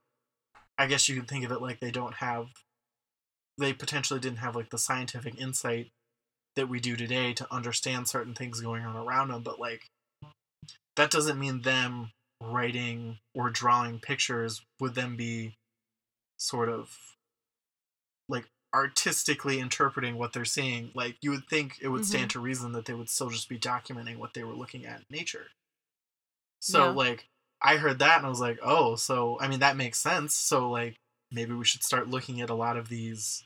I 0.78 0.86
guess 0.86 1.08
you 1.08 1.18
could 1.18 1.28
think 1.28 1.44
of 1.44 1.50
it 1.50 1.60
like 1.60 1.80
they 1.80 1.90
don't 1.90 2.14
have, 2.14 2.46
they 3.58 3.72
potentially 3.72 4.20
didn't 4.20 4.38
have 4.38 4.54
like 4.54 4.70
the 4.70 4.78
scientific 4.78 5.40
insight 5.40 5.90
that 6.56 6.68
we 6.68 6.80
do 6.80 6.96
today 6.96 7.32
to 7.34 7.52
understand 7.52 8.08
certain 8.08 8.34
things 8.34 8.60
going 8.60 8.84
on 8.84 8.96
around 8.96 9.28
them, 9.28 9.42
but 9.42 9.58
like, 9.58 9.88
that 10.96 11.10
doesn't 11.10 11.38
mean 11.38 11.62
them 11.62 12.12
writing 12.40 13.18
or 13.34 13.50
drawing 13.50 13.98
pictures 14.00 14.62
would 14.80 14.94
then 14.94 15.16
be 15.16 15.56
sort 16.36 16.68
of 16.68 16.98
like 18.28 18.46
artistically 18.74 19.60
interpreting 19.60 20.18
what 20.18 20.32
they're 20.32 20.44
seeing. 20.44 20.90
Like 20.94 21.16
you 21.22 21.30
would 21.30 21.46
think 21.48 21.78
it 21.80 21.88
would 21.88 22.04
stand 22.04 22.24
mm-hmm. 22.30 22.40
to 22.40 22.40
reason 22.40 22.72
that 22.72 22.84
they 22.86 22.94
would 22.94 23.08
still 23.08 23.30
just 23.30 23.48
be 23.48 23.58
documenting 23.58 24.16
what 24.16 24.34
they 24.34 24.42
were 24.42 24.54
looking 24.54 24.84
at 24.86 24.98
in 24.98 25.04
nature. 25.10 25.46
So 26.60 26.86
Yeah. 26.86 26.90
like 26.90 27.26
i 27.64 27.76
heard 27.76 28.00
that 28.00 28.16
and 28.16 28.26
i 28.26 28.28
was 28.28 28.40
like 28.40 28.58
oh 28.60 28.96
so 28.96 29.38
i 29.40 29.46
mean 29.46 29.60
that 29.60 29.76
makes 29.76 29.98
sense. 29.98 30.34
So 30.34 30.68
like 30.70 30.96
maybe 31.30 31.54
we 31.54 31.64
should 31.64 31.84
start 31.84 32.10
looking 32.10 32.40
at 32.40 32.50
a 32.50 32.54
lot 32.54 32.76
of 32.76 32.88
these 32.88 33.44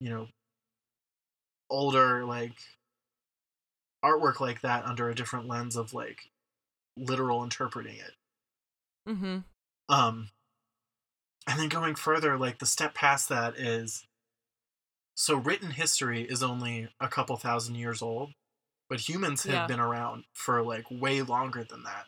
you 0.00 0.10
know 0.10 0.28
older 1.70 2.24
like 2.24 2.56
artwork 4.04 4.40
like 4.40 4.60
that 4.62 4.84
under 4.86 5.10
a 5.10 5.14
different 5.14 5.46
lens 5.46 5.76
of 5.76 5.92
like 5.92 6.30
literal 6.96 7.44
interpreting 7.44 7.96
it 7.96 8.14
Mm-hmm. 9.08 9.38
um, 9.88 10.30
and 11.46 11.58
then 11.60 11.68
going 11.68 11.94
further, 11.94 12.36
like 12.36 12.58
the 12.58 12.66
step 12.66 12.94
past 12.94 13.28
that 13.28 13.56
is 13.56 14.06
so 15.14 15.36
written 15.36 15.70
history 15.70 16.22
is 16.22 16.42
only 16.42 16.88
a 17.00 17.08
couple 17.08 17.36
thousand 17.36 17.76
years 17.76 18.02
old, 18.02 18.32
but 18.88 19.08
humans 19.08 19.44
have 19.44 19.52
Yeah. 19.52 19.66
been 19.66 19.80
around 19.80 20.24
for 20.34 20.62
like 20.62 20.86
way 20.90 21.22
longer 21.22 21.64
than 21.64 21.84
that. 21.84 22.06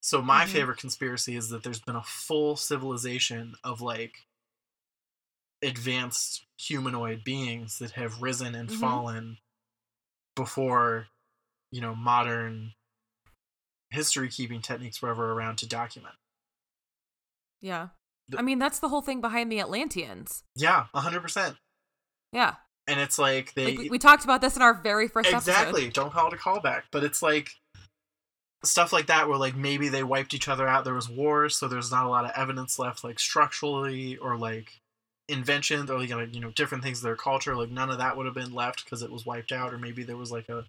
So 0.00 0.22
my 0.22 0.44
Mhm. 0.44 0.48
favorite 0.48 0.78
conspiracy 0.78 1.36
is 1.36 1.50
that 1.50 1.64
there's 1.64 1.80
been 1.80 1.96
a 1.96 2.02
full 2.04 2.56
civilization 2.56 3.56
of 3.64 3.80
like 3.80 4.27
advanced 5.62 6.44
humanoid 6.58 7.24
beings 7.24 7.78
that 7.78 7.92
have 7.92 8.22
risen 8.22 8.54
and 8.54 8.68
Mhm. 8.68 8.80
fallen 8.80 9.38
before 10.36 11.08
you 11.70 11.80
know 11.80 11.94
modern 11.94 12.74
history 13.90 14.28
keeping 14.28 14.60
techniques 14.62 15.00
were 15.02 15.08
ever 15.08 15.32
around 15.32 15.56
to 15.56 15.66
document. 15.66 16.14
Yeah. 17.60 17.88
The- 18.28 18.38
I 18.38 18.42
mean, 18.42 18.58
that's 18.58 18.78
the 18.78 18.88
whole 18.88 19.00
thing 19.02 19.20
behind 19.20 19.50
the 19.50 19.60
Atlanteans. 19.60 20.44
Yeah, 20.54 20.86
hundred 20.94 21.20
percent. 21.22 21.56
Yeah. 22.32 22.56
And 22.86 23.00
it's 23.00 23.18
like 23.18 23.54
they 23.54 23.66
Like, 23.66 23.78
we, 23.78 23.90
we 23.90 23.98
talked 23.98 24.24
about 24.24 24.40
this 24.40 24.56
in 24.56 24.62
our 24.62 24.74
very 24.74 25.08
first 25.08 25.30
exactly 25.30 25.86
episode. 25.86 25.94
don't 25.94 26.12
call 26.12 26.28
it 26.28 26.34
a 26.34 26.36
callback, 26.36 26.84
but 26.92 27.04
it's 27.04 27.22
like 27.22 27.50
stuff 28.64 28.92
like 28.92 29.06
that 29.06 29.28
where 29.28 29.38
like 29.38 29.54
maybe 29.54 29.88
they 29.88 30.02
wiped 30.04 30.34
each 30.34 30.48
other 30.48 30.68
out. 30.68 30.84
There 30.84 30.94
was 30.94 31.08
wars, 31.08 31.56
so 31.56 31.68
there's 31.68 31.90
not 31.90 32.06
a 32.06 32.08
lot 32.08 32.24
of 32.24 32.32
evidence 32.36 32.78
left, 32.78 33.04
like 33.04 33.18
structurally 33.18 34.16
or 34.18 34.36
like 34.36 34.80
inventions 35.28 35.90
or 35.90 35.98
like 35.98 36.08
you 36.34 36.40
know 36.40 36.50
different 36.52 36.82
things 36.84 36.98
of 36.98 37.04
their 37.04 37.16
culture. 37.16 37.54
Like 37.56 37.70
none 37.70 37.90
of 37.90 37.98
that 37.98 38.16
would 38.16 38.26
have 38.26 38.34
been 38.34 38.52
left 38.54 38.84
because 38.84 39.02
it 39.02 39.10
was 39.10 39.26
wiped 39.26 39.52
out, 39.52 39.72
or 39.74 39.78
maybe 39.78 40.02
there 40.02 40.16
was 40.16 40.32
like 40.32 40.48
a 40.48 40.64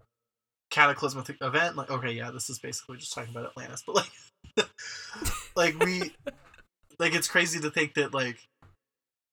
cataclysmic 0.69 1.36
event. 1.41 1.76
Like 1.76 1.89
okay, 1.91 2.12
yeah, 2.12 2.32
this 2.32 2.50
is 2.50 2.60
basically 2.60 2.98
just 2.98 3.13
talking 3.13 3.32
about 3.32 3.45
Atlantis, 3.48 3.84
but 3.88 3.95
like 3.95 4.69
like 5.56 5.80
we 5.84 6.13
like 7.00 7.13
it's 7.15 7.28
crazy 7.28 7.60
to 7.60 7.69
think 7.72 7.93
that 7.95 8.13
like 8.13 8.38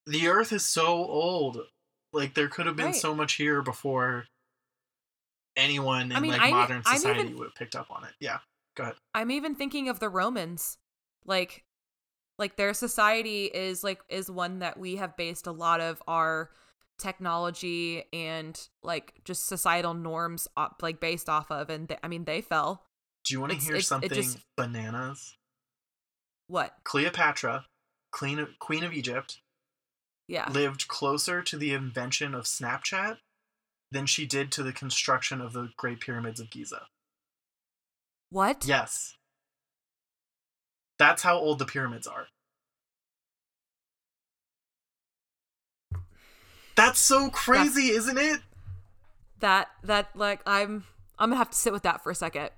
the 0.06 0.28
earth 0.28 0.52
is 0.52 0.64
so 0.64 0.86
old 0.86 1.58
like 2.12 2.34
there 2.34 2.48
could 2.48 2.66
have 2.66 2.76
been 2.76 2.86
Right. 2.86 2.94
so 2.94 3.14
much 3.14 3.34
here 3.34 3.60
before 3.60 4.26
anyone 5.56 6.10
in 6.10 6.12
I 6.16 6.20
mean, 6.20 6.32
like 6.32 6.40
I'm- 6.42 6.50
modern 6.54 6.82
society 6.84 7.20
even- 7.20 7.36
would 7.38 7.46
have 7.48 7.54
picked 7.54 7.74
up 7.74 7.90
on 7.90 8.04
it 8.04 8.12
yeah 8.20 8.38
go 8.76 8.84
ahead 8.84 8.94
I'm 9.14 9.30
even 9.30 9.54
thinking 9.54 9.88
of 9.88 9.98
the 10.00 10.08
Romans. 10.08 10.78
Like 11.24 11.64
like 12.38 12.56
their 12.56 12.74
society 12.74 13.44
is 13.46 13.82
like 13.84 14.00
is 14.08 14.30
one 14.30 14.58
that 14.60 14.78
we 14.78 14.96
have 14.96 15.16
based 15.16 15.46
a 15.46 15.52
lot 15.52 15.80
of 15.80 16.02
our 16.06 16.50
technology 16.98 18.04
and 18.12 18.68
like 18.82 19.12
just 19.24 19.46
societal 19.46 19.92
norms 19.94 20.48
op- 20.56 20.82
like 20.82 20.98
based 21.00 21.28
off 21.28 21.50
of 21.50 21.68
and 21.70 21.88
they, 21.88 21.98
I 22.02 22.08
mean 22.08 22.24
they 22.24 22.40
fell. 22.40 22.84
do 23.24 23.34
you 23.34 23.40
want 23.40 23.52
to 23.52 23.58
hear 23.58 23.76
it 23.76 23.84
something 23.84 24.08
just- 24.10 24.38
bananas 24.56 25.36
What? 26.46 26.74
cleopatra 26.84 27.66
queen 28.12 28.38
of, 28.38 28.48
queen 28.58 28.82
of 28.82 28.92
egypt 28.94 29.40
Yeah. 30.26 30.48
lived 30.50 30.88
closer 30.88 31.42
to 31.42 31.56
the 31.58 31.74
invention 31.74 32.34
of 32.34 32.44
snapchat 32.44 33.18
than 33.92 34.06
she 34.06 34.24
did 34.26 34.50
to 34.52 34.62
the 34.62 34.72
construction 34.72 35.40
of 35.42 35.52
the 35.52 35.68
great 35.76 36.00
pyramids 36.00 36.40
of 36.40 36.48
giza 36.50 36.86
What? 38.30 38.64
yes 38.66 39.15
that's 40.98 41.22
how 41.22 41.36
old 41.36 41.58
the 41.58 41.66
pyramids 41.66 42.06
are 42.06 42.26
That's 46.76 47.00
so 47.00 47.30
crazy, 47.30 47.88
isn't 47.88 48.18
it? 48.18 48.40
That 49.40 49.68
that 49.82 50.10
like 50.14 50.40
I'm 50.46 50.84
I'm 51.18 51.30
gonna 51.30 51.38
have 51.38 51.50
to 51.50 51.56
sit 51.56 51.72
with 51.72 51.82
that 51.82 52.04
for 52.04 52.10
a 52.10 52.14
second. 52.14 52.50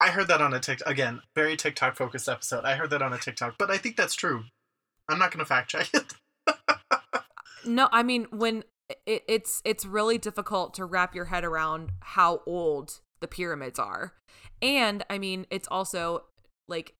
I 0.00 0.08
heard 0.08 0.28
that 0.28 0.40
on 0.40 0.52
a 0.52 0.60
TikTok 0.60 0.88
again, 0.88 1.20
very 1.34 1.56
TikTok 1.56 1.94
focused 1.94 2.28
episode. 2.28 2.64
I 2.64 2.74
heard 2.74 2.90
that 2.90 3.02
on 3.02 3.12
a 3.12 3.18
TikTok, 3.18 3.56
but 3.58 3.70
I 3.70 3.78
think 3.78 3.96
that's 3.96 4.14
true. 4.14 4.44
I'm 5.08 5.18
not 5.18 5.30
to 5.44 5.44
fact 5.44 5.70
check 5.70 5.88
it. 5.94 6.14
No, 7.66 7.88
I 7.92 8.02
mean 8.02 8.26
when 8.30 8.62
it, 9.06 9.24
it's 9.26 9.62
it's 9.64 9.86
really 9.86 10.18
difficult 10.18 10.74
to 10.74 10.84
wrap 10.84 11.14
your 11.14 11.24
head 11.24 11.42
around 11.42 11.92
how 12.00 12.42
old 12.44 13.00
the 13.20 13.26
pyramids 13.26 13.78
are. 13.78 14.12
And 14.60 15.02
I 15.08 15.16
mean, 15.16 15.46
it's 15.50 15.66
also 15.70 16.24
like 16.68 16.92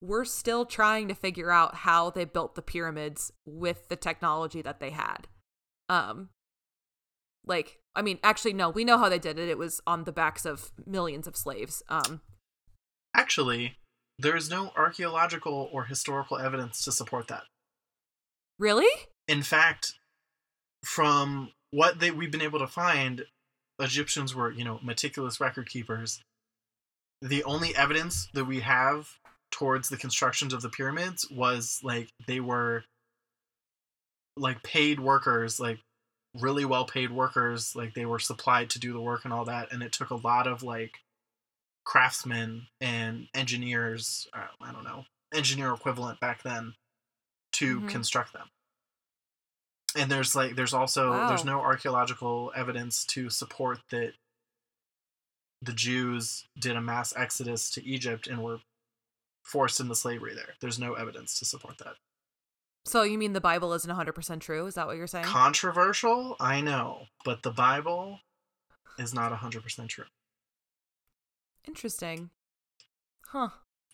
we're 0.00 0.24
still 0.24 0.64
trying 0.64 1.08
to 1.08 1.14
figure 1.14 1.50
out 1.50 1.74
how 1.76 2.10
they 2.10 2.24
built 2.24 2.54
the 2.54 2.62
pyramids 2.62 3.32
with 3.44 3.88
the 3.88 3.96
technology 3.96 4.62
that 4.62 4.80
they 4.80 4.90
had. 4.90 5.28
Um 5.88 6.30
like 7.44 7.78
I 7.94 8.02
mean, 8.02 8.18
actually 8.22 8.52
no, 8.52 8.70
we 8.70 8.84
know 8.84 8.98
how 8.98 9.08
they 9.08 9.18
did 9.18 9.38
it. 9.38 9.48
It 9.48 9.58
was 9.58 9.80
on 9.86 10.04
the 10.04 10.12
backs 10.12 10.44
of 10.44 10.70
millions 10.86 11.26
of 11.26 11.36
slaves. 11.36 11.82
Um 11.88 12.20
Actually, 13.14 13.76
there 14.18 14.36
is 14.36 14.50
no 14.50 14.72
archaeological 14.76 15.68
or 15.72 15.84
historical 15.84 16.38
evidence 16.38 16.84
to 16.84 16.92
support 16.92 17.28
that. 17.28 17.42
really? 18.58 18.88
In 19.26 19.42
fact, 19.42 19.94
from 20.84 21.52
what 21.70 21.98
they, 21.98 22.10
we've 22.10 22.30
been 22.30 22.42
able 22.42 22.58
to 22.60 22.66
find, 22.66 23.24
Egyptians 23.78 24.34
were, 24.34 24.50
you 24.50 24.64
know, 24.64 24.78
meticulous 24.82 25.40
record 25.40 25.68
keepers. 25.68 26.22
The 27.20 27.44
only 27.44 27.74
evidence 27.76 28.28
that 28.34 28.44
we 28.46 28.60
have 28.60 29.18
towards 29.50 29.88
the 29.88 29.96
constructions 29.96 30.52
of 30.52 30.62
the 30.62 30.68
pyramids 30.68 31.28
was 31.30 31.80
like 31.82 32.08
they 32.26 32.40
were 32.40 32.84
like 34.36 34.62
paid 34.62 35.00
workers, 35.00 35.58
like 35.58 35.80
really 36.34 36.64
well 36.64 36.84
paid 36.84 37.10
workers, 37.10 37.74
like 37.74 37.94
they 37.94 38.06
were 38.06 38.18
supplied 38.18 38.70
to 38.70 38.78
do 38.78 38.92
the 38.92 39.00
work 39.00 39.24
and 39.24 39.32
all 39.32 39.44
that, 39.46 39.72
and 39.72 39.82
it 39.82 39.92
took 39.92 40.10
a 40.10 40.14
lot 40.16 40.46
of 40.46 40.62
like 40.62 40.98
craftsmen 41.84 42.66
and 42.80 43.28
engineers, 43.34 44.28
uh, 44.34 44.46
I 44.60 44.72
don't 44.72 44.84
know, 44.84 45.04
engineer 45.34 45.72
equivalent 45.72 46.20
back 46.20 46.42
then 46.42 46.74
to 47.52 47.80
Mhm. 47.80 47.88
construct 47.88 48.32
them 48.34 48.48
and 49.96 50.10
there's 50.10 50.36
like 50.36 50.54
there's 50.54 50.74
also 50.74 51.24
there's 51.26 51.44
no 51.44 51.60
archaeological 51.60 52.52
evidence 52.54 53.04
to 53.04 53.30
support 53.30 53.78
that 53.90 54.12
the 55.62 55.72
Jews 55.72 56.46
did 56.58 56.76
a 56.76 56.80
mass 56.80 57.12
exodus 57.16 57.70
to 57.70 57.84
Egypt 57.84 58.26
and 58.26 58.42
were 58.42 58.60
forced 59.42 59.80
into 59.80 59.94
slavery 59.94 60.34
there. 60.34 60.54
There's 60.60 60.78
no 60.78 60.94
evidence 60.94 61.38
to 61.38 61.44
support 61.44 61.78
that. 61.78 61.94
So 62.84 63.02
you 63.02 63.18
mean 63.18 63.32
the 63.34 63.40
Bible 63.40 63.72
isn't 63.74 63.90
100% 63.90 64.40
true? 64.40 64.66
Is 64.66 64.74
that 64.74 64.86
what 64.86 64.96
you're 64.96 65.06
saying? 65.06 65.24
Controversial, 65.26 66.36
I 66.40 66.60
know, 66.60 67.06
but 67.24 67.42
the 67.42 67.50
Bible 67.50 68.20
is 68.98 69.12
not 69.12 69.32
100% 69.32 69.88
true. 69.88 70.04
Interesting. 71.66 72.30
Huh. 73.26 73.48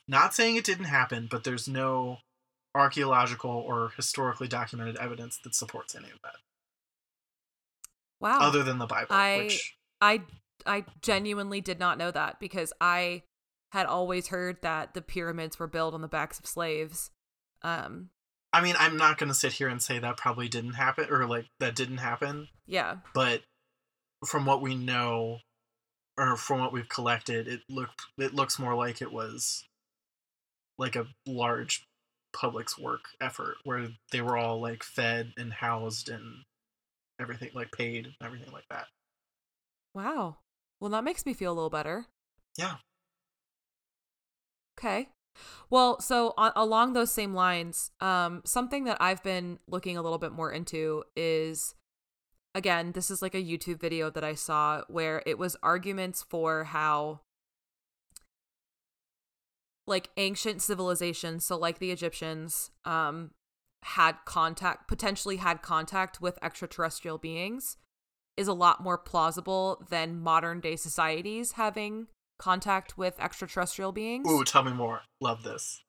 Not 0.07 0.35
saying 0.35 0.57
it 0.57 0.65
didn't 0.65 0.85
happen, 0.85 1.27
but 1.31 1.45
there's 1.45 1.67
no 1.67 2.19
archaeological 2.75 3.51
or 3.51 3.91
historically 3.97 4.49
documented 4.49 4.97
evidence 4.97 5.39
that 5.45 5.55
supports 5.55 5.95
any 5.95 6.11
of 6.11 6.21
that 6.23 6.37
Wow. 8.21 8.41
other 8.41 8.63
than 8.63 8.79
the 8.79 8.87
Bible, 8.87 9.15
I- 9.15 9.39
which 9.39 9.77
I 10.01 10.23
I 10.67 10.85
genuinely 11.03 11.61
did 11.61 11.79
not 11.79 11.99
know 11.99 12.11
that 12.11 12.41
because 12.41 12.73
I 12.81 13.23
had 13.75 13.87
always 13.87 14.29
heard 14.29 14.63
that 14.63 14.95
the 14.95 15.03
pyramids 15.03 15.59
were 15.59 15.67
built 15.67 15.95
on 15.95 16.01
the 16.01 16.09
backs 16.09 16.39
of 16.39 16.47
slaves. 16.47 17.11
Um 17.63 18.11
I 18.53 18.61
mean, 18.61 18.77
I'm 18.79 18.97
not 18.97 19.19
going 19.19 19.31
to 19.31 19.35
sit 19.35 19.55
here 19.55 19.67
and 19.67 19.83
say 19.83 19.99
that 19.99 20.17
probably 20.17 20.49
didn't 20.49 20.75
happen 20.75 21.09
or 21.11 21.27
like 21.27 21.47
that 21.59 21.75
didn't 21.75 21.99
happen, 21.99 22.47
yeah. 22.69 22.99
but 23.13 23.43
from 24.25 24.47
what 24.47 24.63
we 24.63 24.77
know 24.77 25.39
or 26.17 26.37
from 26.37 26.61
what 26.61 26.73
we've 26.73 26.89
collected, 26.89 27.49
it 27.49 27.63
looked 27.69 28.03
it 28.17 28.33
looks 28.33 28.57
more 28.61 28.77
like 28.77 29.03
it 29.03 29.13
was 29.13 29.65
like 30.79 30.95
a 30.95 31.09
large 31.27 31.85
public's 32.33 32.79
work 32.79 33.07
effort 33.21 33.57
where 33.65 33.89
they 34.13 34.21
were 34.21 34.37
all 34.37 34.61
like 34.61 34.85
fed 34.85 35.33
and 35.37 35.53
housed 35.53 36.09
and 36.09 36.45
everything 37.21 37.51
like 37.55 37.73
paid 37.73 38.07
and 38.07 38.15
everything 38.23 38.53
like 38.53 38.69
that. 38.71 38.87
Wow. 39.95 40.37
Well, 40.79 40.91
that 40.91 41.03
makes 41.03 41.27
me 41.27 41.35
feel 41.35 41.53
a 41.53 41.55
little 41.55 41.71
better. 41.71 42.07
Yeah. 42.57 42.77
Okay. 44.79 45.09
Well, 45.71 46.01
so 46.01 46.35
on, 46.37 46.53
along 46.55 46.93
those 46.93 47.11
same 47.11 47.35
lines, 47.35 47.91
um, 48.01 48.43
something 48.45 48.85
that 48.85 48.99
I've 49.01 49.23
been 49.23 49.59
looking 49.67 49.97
a 49.97 50.03
little 50.03 50.19
bit 50.19 50.33
more 50.33 50.53
into 50.53 51.05
is, 51.17 51.75
again, 52.55 52.93
this 52.93 53.11
is 53.11 53.21
like 53.23 53.35
a 53.35 53.43
YouTube 53.43 53.81
video 53.81 54.11
that 54.11 54.25
I 54.25 54.35
saw 54.35 54.83
where 54.89 55.23
it 55.27 55.39
was 55.39 55.57
arguments 55.63 56.23
for 56.23 56.65
how, 56.65 57.21
like, 59.87 60.11
ancient 60.17 60.63
civilizations, 60.63 61.45
so 61.45 61.57
like 61.57 61.79
the 61.79 61.91
Egyptians, 61.91 62.71
um, 62.85 63.33
had 63.83 64.17
contact, 64.25 64.89
potentially 64.89 65.37
had 65.37 65.63
contact 65.63 66.21
with 66.21 66.39
extraterrestrial 66.43 67.19
beings, 67.19 67.77
is 68.37 68.49
a 68.49 68.55
lot 68.55 68.83
more 68.83 68.99
plausible 68.99 69.85
than 69.91 70.21
modern 70.21 70.61
day 70.61 70.77
societies 70.77 71.53
having 71.53 72.07
contact 72.39 72.99
with 72.99 73.19
extraterrestrial 73.21 73.93
beings. 73.93 74.31
Ooh, 74.31 74.45
tell 74.45 74.63
me 74.63 74.73
more. 74.73 75.03
Love 75.21 75.43
this. 75.43 75.83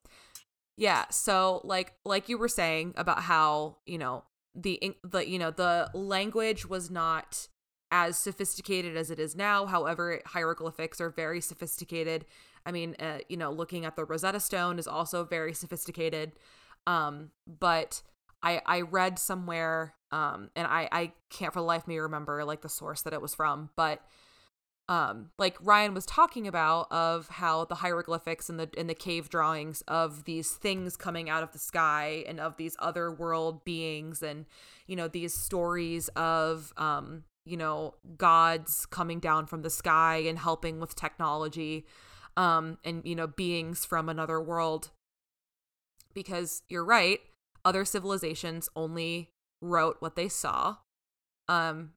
Yeah, 0.77 1.05
so 1.09 1.61
like 1.63 1.93
like 2.03 2.27
you 2.27 2.37
were 2.37 2.49
saying 2.49 2.93
about 2.97 3.21
how, 3.23 3.77
you 3.85 3.97
know, 3.97 4.23
the 4.53 4.95
the 5.03 5.27
you 5.27 5.39
know, 5.39 5.51
the 5.51 5.89
language 5.93 6.67
was 6.67 6.91
not 6.91 7.47
as 7.91 8.17
sophisticated 8.17 8.97
as 8.97 9.09
it 9.09 9.19
is 9.19 9.35
now. 9.35 9.65
However, 9.65 10.21
hieroglyphics 10.25 10.99
are 10.99 11.09
very 11.09 11.39
sophisticated. 11.39 12.25
I 12.65 12.71
mean, 12.71 12.95
uh, 12.99 13.19
you 13.29 13.37
know, 13.37 13.51
looking 13.51 13.85
at 13.85 13.95
the 13.95 14.03
Rosetta 14.03 14.39
Stone 14.39 14.79
is 14.79 14.87
also 14.87 15.23
very 15.23 15.53
sophisticated. 15.53 16.33
Um, 16.87 17.31
but 17.47 18.01
I 18.43 18.61
I 18.65 18.81
read 18.81 19.17
somewhere 19.19 19.95
um 20.11 20.49
and 20.55 20.67
I 20.67 20.87
I 20.91 21.11
can't 21.29 21.53
for 21.53 21.59
the 21.59 21.65
life 21.65 21.83
of 21.83 21.87
me 21.87 21.97
remember 21.97 22.45
like 22.45 22.61
the 22.61 22.69
source 22.69 23.01
that 23.01 23.13
it 23.13 23.21
was 23.21 23.35
from, 23.35 23.69
but 23.75 24.01
um 24.87 25.31
like 25.39 25.57
Ryan 25.61 25.93
was 25.93 26.05
talking 26.05 26.47
about 26.47 26.91
of 26.91 27.27
how 27.27 27.65
the 27.65 27.75
hieroglyphics 27.75 28.49
and 28.49 28.59
the 28.59 28.69
in 28.77 28.87
the 28.87 28.93
cave 28.93 29.29
drawings 29.29 29.81
of 29.87 30.25
these 30.25 30.51
things 30.51 30.95
coming 30.95 31.29
out 31.29 31.43
of 31.43 31.51
the 31.51 31.59
sky 31.59 32.23
and 32.27 32.39
of 32.39 32.57
these 32.57 32.75
other 32.79 33.11
world 33.11 33.63
beings 33.65 34.21
and 34.21 34.45
you 34.85 34.95
know 34.95 35.07
these 35.07 35.33
stories 35.33 36.07
of 36.09 36.73
um 36.77 37.23
you 37.45 37.57
know, 37.57 37.93
gods 38.17 38.85
coming 38.87 39.19
down 39.19 39.45
from 39.45 39.61
the 39.61 39.69
sky 39.69 40.17
and 40.17 40.39
helping 40.39 40.79
with 40.79 40.95
technology 40.95 41.85
um 42.37 42.77
and 42.83 43.05
you 43.05 43.15
know, 43.15 43.27
beings 43.27 43.85
from 43.85 44.09
another 44.09 44.41
world. 44.41 44.91
Because 46.13 46.63
you're 46.69 46.85
right, 46.85 47.19
other 47.63 47.85
civilizations 47.85 48.67
only 48.75 49.29
wrote 49.61 49.97
what 49.99 50.15
they 50.15 50.27
saw. 50.27 50.77
Um 51.47 51.91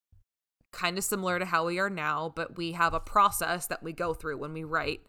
kind 0.79 0.97
of 0.97 1.03
similar 1.03 1.39
to 1.41 1.45
how 1.45 1.67
we 1.67 1.81
are 1.81 1.91
now, 1.91 2.33
but 2.37 2.57
we 2.57 2.73
have 2.73 2.95
a 2.95 3.01
process 3.01 3.67
that 3.67 3.83
we 3.83 3.93
go 3.93 4.15
through 4.15 4.39
when 4.39 4.53
we 4.53 4.63
write 4.63 5.01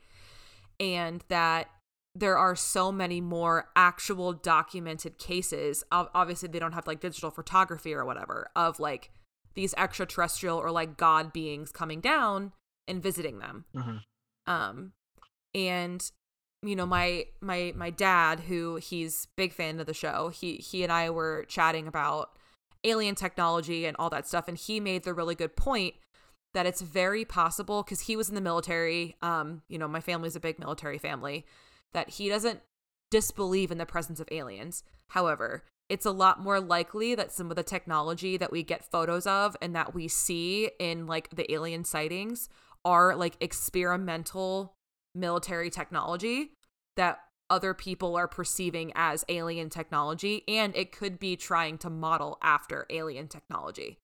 and 0.80 1.24
that 1.28 1.68
there 2.16 2.38
are 2.38 2.56
so 2.56 2.92
many 2.92 3.22
more 3.22 3.70
actual 3.76 4.34
documented 4.34 5.20
cases. 5.20 5.84
Obviously, 5.92 6.50
they 6.50 6.58
don't 6.58 6.74
have 6.74 6.88
like 6.88 7.00
digital 7.00 7.30
photography 7.30 7.94
or 7.94 8.04
whatever 8.04 8.50
of 8.56 8.80
like 8.80 9.12
these 9.54 9.76
extraterrestrial 9.78 10.58
or 10.58 10.72
like 10.72 10.98
god 10.98 11.32
beings 11.32 11.72
coming 11.72 12.02
down 12.02 12.52
and 12.88 13.04
visiting 13.04 13.38
them. 13.38 13.66
Mm-hmm. 13.76 14.52
Um, 14.52 14.94
and 15.54 16.10
you 16.64 16.76
know 16.76 16.88
my 16.88 17.26
my 17.42 17.74
my 17.76 17.92
dad, 17.92 18.42
who 18.42 18.78
he's 18.78 19.28
big 19.38 19.54
fan 19.54 19.80
of 19.80 19.86
the 19.86 19.94
show. 19.94 20.30
He 20.30 20.56
he 20.56 20.82
and 20.82 20.92
I 20.92 21.12
were 21.12 21.46
chatting 21.48 21.88
about 21.88 22.32
alien 22.84 23.16
technology 23.16 23.86
and 23.86 23.96
all 23.98 24.10
that 24.10 24.28
stuff, 24.28 24.48
and 24.48 24.58
he 24.58 24.80
made 24.80 25.04
the 25.04 25.14
really 25.14 25.36
good 25.36 25.56
point 25.56 25.96
that 26.54 26.66
it's 26.66 26.82
very 26.82 27.26
possible 27.26 27.84
because 27.84 28.02
he 28.02 28.16
was 28.16 28.30
in 28.30 28.36
the 28.36 28.42
military. 28.42 29.16
Um, 29.22 29.62
you 29.68 29.78
know, 29.78 29.88
my 29.88 30.02
family's 30.02 30.36
a 30.36 30.40
big 30.40 30.60
military 30.60 30.98
family 30.98 31.46
that 31.94 32.12
he 32.12 32.30
doesn't 32.30 32.62
disbelieve 33.12 33.72
in 33.72 33.78
the 33.78 33.86
presence 33.86 34.20
of 34.20 34.28
aliens. 34.32 34.84
However, 35.10 35.64
it's 35.90 36.06
a 36.06 36.12
lot 36.12 36.42
more 36.42 36.60
likely 36.60 37.16
that 37.16 37.32
some 37.32 37.50
of 37.50 37.56
the 37.56 37.64
technology 37.64 38.38
that 38.38 38.52
we 38.52 38.64
get 38.64 38.90
photos 38.90 39.26
of 39.26 39.58
and 39.62 39.76
that 39.76 39.96
we 39.96 40.08
see 40.08 40.70
in 40.80 41.08
like 41.08 41.30
the 41.32 41.52
alien 41.52 41.84
sightings 41.84 42.48
are 42.86 43.16
like 43.16 43.36
experimental 43.42 44.76
military 45.16 45.70
technology 45.70 46.52
that 46.96 47.20
other 47.50 47.74
people 47.74 48.16
are 48.16 48.28
perceiving 48.28 48.92
as 48.96 49.26
alien 49.30 49.70
technology 49.70 50.44
and 50.48 50.76
it 50.76 50.92
could 50.92 51.20
be 51.20 51.36
trying 51.36 51.78
to 51.80 51.90
model 51.90 52.38
after 52.42 52.86
alien 52.90 53.28
technology. 53.28 54.00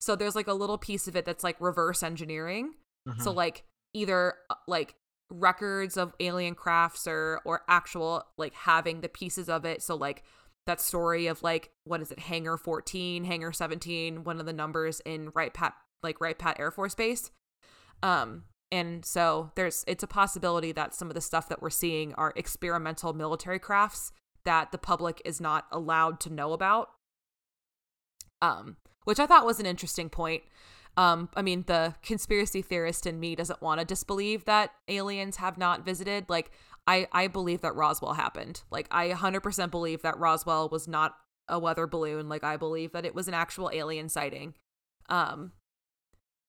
So 0.00 0.16
there's 0.16 0.36
like 0.36 0.46
a 0.46 0.54
little 0.54 0.78
piece 0.78 1.08
of 1.08 1.16
it 1.16 1.24
that's 1.24 1.44
like 1.44 1.56
reverse 1.60 2.02
engineering. 2.02 2.74
Mm-hmm. 3.08 3.20
So 3.22 3.32
like 3.32 3.64
either 3.94 4.34
uh, 4.50 4.54
like 4.66 4.94
records 5.30 5.96
of 5.96 6.14
alien 6.20 6.54
crafts 6.54 7.06
or 7.06 7.40
or 7.44 7.62
actual 7.68 8.24
like 8.36 8.54
having 8.54 9.00
the 9.00 9.08
pieces 9.08 9.48
of 9.48 9.64
it 9.64 9.82
so 9.82 9.96
like 9.96 10.22
that 10.66 10.80
story 10.80 11.26
of 11.26 11.42
like 11.42 11.70
what 11.84 12.00
is 12.00 12.12
it 12.12 12.18
hangar 12.20 12.56
14 12.56 13.24
hangar 13.24 13.52
17 13.52 14.22
one 14.22 14.38
of 14.38 14.46
the 14.46 14.52
numbers 14.52 15.00
in 15.00 15.30
Wright 15.34 15.52
Pat 15.52 15.74
like 16.02 16.20
Wright 16.20 16.38
Pat 16.38 16.60
air 16.60 16.70
force 16.70 16.94
base 16.94 17.32
um 18.04 18.44
and 18.72 19.04
so 19.04 19.50
there's 19.54 19.84
it's 19.86 20.02
a 20.02 20.08
possibility 20.08 20.72
that 20.72 20.94
some 20.94 21.08
of 21.08 21.14
the 21.14 21.20
stuff 21.20 21.48
that 21.48 21.62
we're 21.62 21.70
seeing 21.70 22.14
are 22.14 22.32
experimental 22.36 23.12
military 23.12 23.58
crafts 23.58 24.12
that 24.44 24.72
the 24.72 24.78
public 24.78 25.20
is 25.24 25.40
not 25.40 25.66
allowed 25.70 26.20
to 26.20 26.32
know 26.32 26.52
about 26.52 26.90
um 28.42 28.76
which 29.04 29.20
i 29.20 29.26
thought 29.26 29.46
was 29.46 29.60
an 29.60 29.66
interesting 29.66 30.08
point 30.08 30.42
um, 30.96 31.28
I 31.36 31.42
mean, 31.42 31.64
the 31.66 31.94
conspiracy 32.02 32.62
theorist 32.62 33.06
in 33.06 33.20
me 33.20 33.36
doesn't 33.36 33.60
want 33.60 33.80
to 33.80 33.86
disbelieve 33.86 34.46
that 34.46 34.72
aliens 34.88 35.36
have 35.36 35.58
not 35.58 35.84
visited. 35.84 36.28
Like, 36.28 36.50
I 36.86 37.06
I 37.12 37.28
believe 37.28 37.60
that 37.60 37.74
Roswell 37.74 38.14
happened. 38.14 38.62
Like, 38.70 38.88
I 38.90 39.10
100% 39.10 39.70
believe 39.70 40.02
that 40.02 40.18
Roswell 40.18 40.68
was 40.68 40.88
not 40.88 41.16
a 41.48 41.58
weather 41.58 41.86
balloon. 41.86 42.28
Like, 42.28 42.44
I 42.44 42.56
believe 42.56 42.92
that 42.92 43.04
it 43.04 43.14
was 43.14 43.28
an 43.28 43.34
actual 43.34 43.70
alien 43.72 44.08
sighting. 44.08 44.54
Um, 45.08 45.52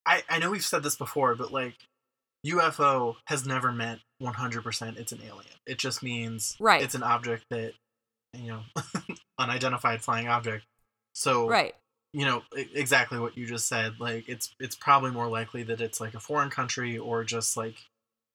I 0.06 0.24
I 0.30 0.40
know 0.40 0.52
we've 0.52 0.64
said 0.64 0.84
this 0.84 0.96
before, 0.96 1.36
but 1.36 1.52
like, 1.52 1.76
UFO 2.48 3.16
has 3.26 3.46
never 3.46 3.72
meant 3.72 4.02
100% 4.22 4.98
it's 4.98 5.12
an 5.12 5.20
alien. 5.26 5.46
It 5.66 5.78
just 5.78 6.04
means 6.04 6.56
right. 6.60 6.82
it's 6.82 6.96
an 6.96 7.04
object 7.04 7.46
that 7.50 7.74
you 8.34 8.48
know, 8.50 8.62
unidentified 9.40 10.02
flying 10.02 10.28
object. 10.28 10.66
So 11.14 11.48
right 11.48 11.74
you 12.14 12.26
know 12.26 12.42
exactly 12.74 13.20
what 13.20 13.38
you 13.38 13.46
just 13.46 13.68
said 13.68 13.94
like 14.00 14.28
it's 14.28 14.54
it's 14.60 14.76
probably 14.76 15.12
more 15.12 15.28
likely 15.28 15.64
that 15.64 15.82
it's 15.82 16.00
like 16.00 16.14
a 16.14 16.20
foreign 16.20 16.50
country 16.50 16.98
or 16.98 17.24
just 17.24 17.58
like 17.58 17.76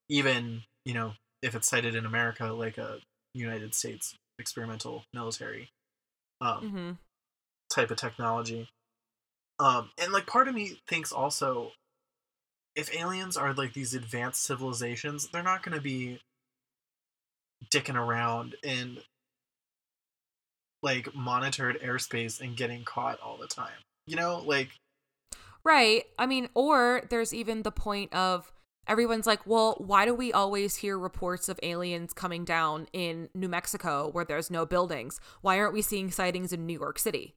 even 0.09 0.63
you 0.85 0.95
know 0.95 1.13
if 1.43 1.55
it's 1.55 1.69
sighted 1.69 1.95
in 1.95 2.07
america 2.07 2.53
like 2.53 2.79
a 2.79 2.99
united 3.35 3.75
states 3.75 4.15
experimental 4.39 5.05
military 5.15 5.69
um, 6.41 6.63
mm-hmm. 6.63 6.91
type 7.71 7.91
of 7.91 7.97
technology 7.97 8.69
um 9.59 9.91
and 9.99 10.13
like 10.13 10.27
part 10.27 10.49
of 10.49 10.55
me 10.55 10.79
thinks 10.87 11.11
also 11.11 11.73
if 12.75 12.95
aliens 12.95 13.37
are 13.37 13.53
like 13.53 13.73
these 13.75 13.95
advanced 13.95 14.45
civilizations 14.45 15.29
they're 15.29 15.43
not 15.43 15.63
going 15.63 15.75
to 15.75 15.83
be 15.83 16.19
dicking 17.71 17.97
around 17.97 18.57
in 18.63 18.99
like 20.83 21.15
monitored 21.15 21.81
airspace 21.81 22.41
and 22.41 22.57
getting 22.57 22.85
caught 22.85 23.21
all 23.21 23.37
the 23.37 23.47
time. 23.47 23.71
You 24.07 24.17
know, 24.17 24.43
like 24.45 24.71
Right. 25.65 26.05
I 26.19 26.27
mean, 26.27 26.49
or 26.55 27.03
there's 27.09 27.33
even 27.33 27.63
the 27.63 27.71
point 27.71 28.13
of 28.13 28.51
everyone's 28.89 29.29
like, 29.29 29.47
well, 29.47 29.77
why 29.79 30.05
do 30.05 30.13
we 30.13 30.33
always 30.33 30.77
hear 30.77 30.99
reports 30.99 31.49
of 31.49 31.61
aliens 31.63 32.13
coming 32.13 32.45
down 32.45 32.89
in 32.93 33.29
New 33.33 33.49
Mexico 33.49 34.11
where 34.11 34.25
there's 34.25 34.51
no 34.51 34.67
buildings? 34.67 35.21
Why 35.41 35.61
aren't 35.61 35.73
we 35.73 35.83
seeing 35.83 36.11
sightings 36.11 36.53
in 36.53 36.67
New 36.67 36.79
York 36.81 36.99
City? 36.99 37.37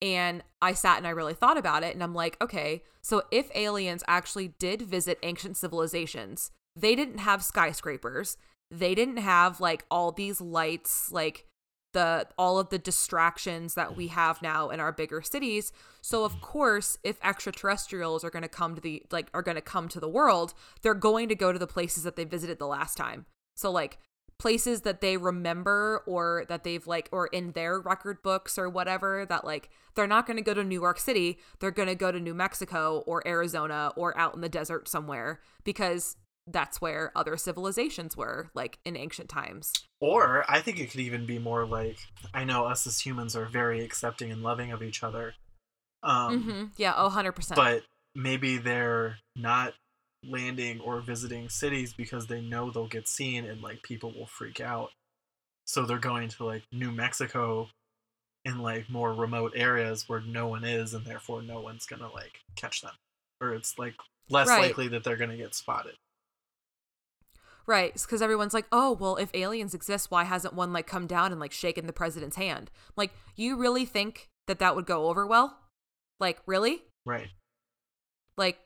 And 0.00 0.42
I 0.62 0.74
sat 0.74 0.98
and 0.98 1.06
I 1.06 1.10
really 1.10 1.34
thought 1.34 1.58
about 1.58 1.82
it 1.82 1.94
and 1.94 2.02
I'm 2.02 2.14
like, 2.14 2.36
okay, 2.40 2.82
so 3.02 3.22
if 3.30 3.50
aliens 3.54 4.04
actually 4.06 4.48
did 4.58 4.82
visit 4.82 5.18
ancient 5.22 5.56
civilizations, 5.56 6.50
they 6.76 6.94
didn't 6.94 7.18
have 7.18 7.42
skyscrapers. 7.42 8.36
They 8.70 8.94
didn't 8.94 9.16
have 9.16 9.60
like 9.60 9.84
all 9.90 10.12
these 10.12 10.40
lights, 10.40 11.10
like 11.10 11.46
the 11.94 12.26
all 12.36 12.58
of 12.58 12.68
the 12.68 12.78
distractions 12.78 13.74
that 13.74 13.96
we 13.96 14.08
have 14.08 14.42
now 14.42 14.68
in 14.70 14.78
our 14.78 14.92
bigger 14.92 15.22
cities. 15.22 15.72
So 16.02 16.24
of 16.24 16.40
course, 16.40 16.98
if 17.02 17.18
extraterrestrials 17.24 18.24
are 18.24 18.30
going 18.30 18.42
to 18.42 18.48
come 18.48 18.74
to 18.74 18.80
the 18.80 19.02
like 19.10 19.28
are 19.32 19.42
going 19.42 19.56
to 19.56 19.62
come 19.62 19.88
to 19.88 20.00
the 20.00 20.08
world, 20.08 20.54
they're 20.82 20.94
going 20.94 21.28
to 21.28 21.34
go 21.34 21.52
to 21.52 21.58
the 21.58 21.66
places 21.66 22.02
that 22.04 22.16
they 22.16 22.24
visited 22.24 22.58
the 22.58 22.66
last 22.66 22.96
time. 22.96 23.26
So 23.56 23.70
like 23.70 23.98
places 24.38 24.82
that 24.82 25.00
they 25.00 25.16
remember 25.16 26.02
or 26.06 26.44
that 26.48 26.64
they've 26.64 26.86
like 26.86 27.08
or 27.10 27.26
in 27.28 27.52
their 27.52 27.80
record 27.80 28.22
books 28.22 28.56
or 28.56 28.68
whatever 28.68 29.26
that 29.26 29.44
like 29.44 29.68
they're 29.94 30.06
not 30.06 30.26
going 30.26 30.36
to 30.36 30.42
go 30.42 30.54
to 30.54 30.62
New 30.62 30.80
York 30.80 30.98
City, 30.98 31.38
they're 31.58 31.70
going 31.70 31.88
to 31.88 31.94
go 31.94 32.12
to 32.12 32.20
New 32.20 32.34
Mexico 32.34 33.02
or 33.06 33.26
Arizona 33.26 33.92
or 33.96 34.16
out 34.16 34.34
in 34.34 34.40
the 34.40 34.48
desert 34.48 34.88
somewhere 34.88 35.40
because 35.64 36.16
that's 36.50 36.80
where 36.80 37.12
other 37.14 37.36
civilizations 37.36 38.16
were, 38.16 38.50
like 38.54 38.78
in 38.84 38.96
ancient 38.96 39.28
times. 39.28 39.72
Or 40.00 40.44
I 40.48 40.60
think 40.60 40.80
it 40.80 40.90
could 40.90 41.00
even 41.00 41.26
be 41.26 41.38
more 41.38 41.66
like 41.66 41.98
I 42.32 42.44
know 42.44 42.64
us 42.64 42.86
as 42.86 43.00
humans 43.00 43.36
are 43.36 43.46
very 43.46 43.84
accepting 43.84 44.32
and 44.32 44.42
loving 44.42 44.72
of 44.72 44.82
each 44.82 45.02
other. 45.02 45.34
Um, 46.02 46.42
mm-hmm. 46.42 46.64
Yeah, 46.76 46.94
oh, 46.96 47.10
100%. 47.10 47.56
But 47.56 47.82
maybe 48.14 48.56
they're 48.58 49.18
not 49.36 49.74
landing 50.24 50.80
or 50.80 51.00
visiting 51.00 51.48
cities 51.48 51.92
because 51.92 52.26
they 52.26 52.40
know 52.40 52.70
they'll 52.70 52.88
get 52.88 53.08
seen 53.08 53.44
and 53.44 53.62
like 53.62 53.82
people 53.82 54.12
will 54.12 54.26
freak 54.26 54.60
out. 54.60 54.90
So 55.64 55.84
they're 55.84 55.98
going 55.98 56.28
to 56.30 56.44
like 56.44 56.62
New 56.72 56.90
Mexico 56.90 57.68
in 58.44 58.58
like 58.58 58.88
more 58.88 59.12
remote 59.12 59.52
areas 59.54 60.08
where 60.08 60.20
no 60.20 60.48
one 60.48 60.64
is 60.64 60.94
and 60.94 61.04
therefore 61.04 61.42
no 61.42 61.60
one's 61.60 61.86
gonna 61.86 62.10
like 62.12 62.40
catch 62.56 62.80
them. 62.80 62.94
Or 63.40 63.54
it's 63.54 63.78
like 63.78 63.94
less 64.30 64.48
right. 64.48 64.62
likely 64.62 64.88
that 64.88 65.04
they're 65.04 65.16
gonna 65.16 65.36
get 65.36 65.54
spotted. 65.54 65.94
Right, 67.66 67.92
because 67.92 68.22
everyone's 68.22 68.54
like, 68.54 68.64
"Oh, 68.72 68.92
well, 68.92 69.16
if 69.16 69.30
aliens 69.34 69.74
exist, 69.74 70.10
why 70.10 70.24
hasn't 70.24 70.54
one 70.54 70.72
like 70.72 70.86
come 70.86 71.06
down 71.06 71.32
and 71.32 71.40
like 71.40 71.52
shaken 71.52 71.86
the 71.86 71.92
president's 71.92 72.36
hand?" 72.36 72.70
Like, 72.96 73.12
you 73.36 73.56
really 73.56 73.84
think 73.84 74.30
that 74.46 74.58
that 74.58 74.74
would 74.74 74.86
go 74.86 75.08
over 75.08 75.26
well? 75.26 75.58
Like, 76.18 76.40
really? 76.46 76.82
Right. 77.04 77.28
Like, 78.38 78.58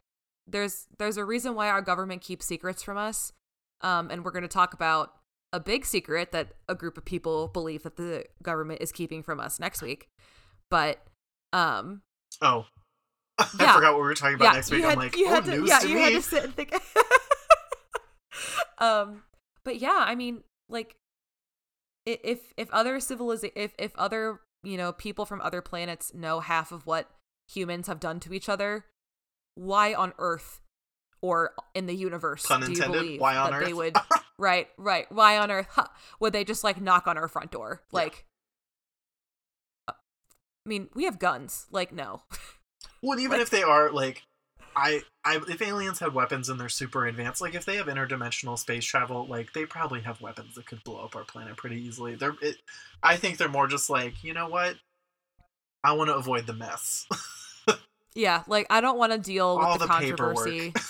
there's 0.47 0.87
there's 0.99 1.17
a 1.17 1.25
reason 1.25 1.55
why 1.55 1.69
our 1.69 1.83
government 1.83 2.23
keeps 2.23 2.47
secrets 2.47 2.83
from 2.83 2.97
us, 2.97 3.33
um, 3.81 4.11
and 4.11 4.25
we're 4.25 4.33
going 4.33 4.43
to 4.43 4.49
talk 4.49 4.75
about 4.75 5.13
a 5.53 5.61
big 5.61 5.85
secret 5.85 6.33
that 6.33 6.49
a 6.69 6.75
group 6.75 6.97
of 6.97 7.05
people 7.05 7.49
believe 7.49 7.83
that 7.83 7.97
the 7.97 8.25
government 8.43 8.81
is 8.81 8.91
keeping 8.91 9.23
from 9.23 9.39
us 9.39 9.61
next 9.61 9.83
week. 9.83 10.09
But, 10.71 11.03
um, 11.53 12.03
oh, 12.41 12.65
I 13.39 13.47
yeah. 13.61 13.75
forgot 13.75 13.93
what 13.93 14.01
we 14.01 14.09
were 14.09 14.15
talking 14.15 14.37
about 14.37 14.45
yeah, 14.47 14.53
next 14.53 14.71
week. 14.71 14.83
Had, 14.83 14.93
I'm 14.93 14.99
like, 14.99 15.17
you 15.17 15.27
oh, 15.27 15.35
had 15.35 15.45
to, 15.45 15.51
news 15.51 15.69
yeah, 15.69 15.79
to 15.81 15.89
you 15.89 15.95
me. 15.97 16.01
had 16.01 16.13
to 16.15 16.23
sit 16.23 16.45
and 16.45 16.55
think. 16.55 16.75
um 18.79 19.23
but 19.65 19.79
yeah 19.79 20.05
i 20.07 20.15
mean 20.15 20.43
like 20.69 20.97
if 22.05 22.53
if 22.57 22.69
other 22.71 22.99
civilization 22.99 23.53
if 23.55 23.75
if 23.79 23.95
other 23.97 24.41
you 24.65 24.77
know 24.77 24.93
people 24.93 25.25
from 25.25 25.41
other 25.41 25.63
planets 25.63 26.13
know 26.13 26.41
half 26.41 26.73
of 26.73 26.87
what 26.87 27.09
humans 27.49 27.87
have 27.87 28.01
done 28.01 28.19
to 28.19 28.35
each 28.35 28.49
other 28.49 28.87
why 29.55 29.95
on 29.95 30.13
earth 30.19 30.61
or 31.21 31.53
in 31.75 31.87
the 31.87 31.95
universe 31.95 32.47
Pun 32.47 32.61
do 32.61 32.67
intended. 32.67 32.95
you 32.95 33.01
believe 33.01 33.21
why 33.21 33.37
on 33.37 33.51
that 33.51 33.59
earth? 33.59 33.67
they 33.67 33.73
would 33.75 33.97
right 34.39 34.69
right 34.77 35.11
why 35.13 35.39
on 35.39 35.51
earth 35.51 35.69
huh, 35.71 35.87
would 36.21 36.33
they 36.33 36.45
just 36.45 36.65
like 36.65 36.81
knock 36.81 37.07
on 37.07 37.17
our 37.17 37.29
front 37.29 37.51
door 37.51 37.83
like 37.93 38.25
uh, 39.89 39.93
i 40.67 40.69
mean 40.69 40.89
we 40.95 41.05
have 41.05 41.19
guns 41.19 41.67
like 41.71 41.93
no 41.93 42.23
Well, 43.03 43.19
even 43.19 43.41
if 43.41 43.51
they 43.51 43.63
are 43.63 43.91
like, 43.91 44.23
I, 44.77 45.03
I, 45.25 45.41
if 45.49 45.61
aliens 45.61 45.99
had 45.99 46.15
weapons 46.15 46.49
and 46.49 46.59
they're 46.59 46.69
super 46.69 47.07
advanced, 47.07 47.41
like 47.41 47.55
if 47.55 47.65
they 47.65 47.77
have 47.77 47.87
interdimensional 47.87 48.59
space 48.59 48.85
travel, 48.85 49.27
like 49.27 49.53
they 49.53 49.67
probably 49.67 50.01
have 50.03 50.21
weapons 50.21 50.55
that 50.55 50.67
could 50.67 50.83
blow 50.85 51.05
up 51.05 51.17
our 51.17 51.25
planet 51.25 51.57
pretty 51.57 51.81
easily. 51.83 52.15
They're, 52.15 52.37
it, 52.41 52.57
I 53.03 53.17
think 53.17 53.39
they're 53.39 53.49
more 53.49 53.67
just 53.67 53.91
like, 53.91 54.23
you 54.23 54.35
know 54.35 54.49
what? 54.49 54.77
I 55.85 55.93
want 55.93 56.09
to 56.09 56.15
avoid 56.17 56.47
the 56.47 56.55
mess. 56.55 57.07
yeah, 58.15 58.43
like 58.47 58.67
I 58.71 58.81
don't 58.81 58.99
want 58.99 59.13
to 59.13 59.19
deal 59.19 59.57
with 59.59 59.67
All 59.67 59.79
the, 59.79 59.87
the 59.87 59.93
controversy. 59.93 60.73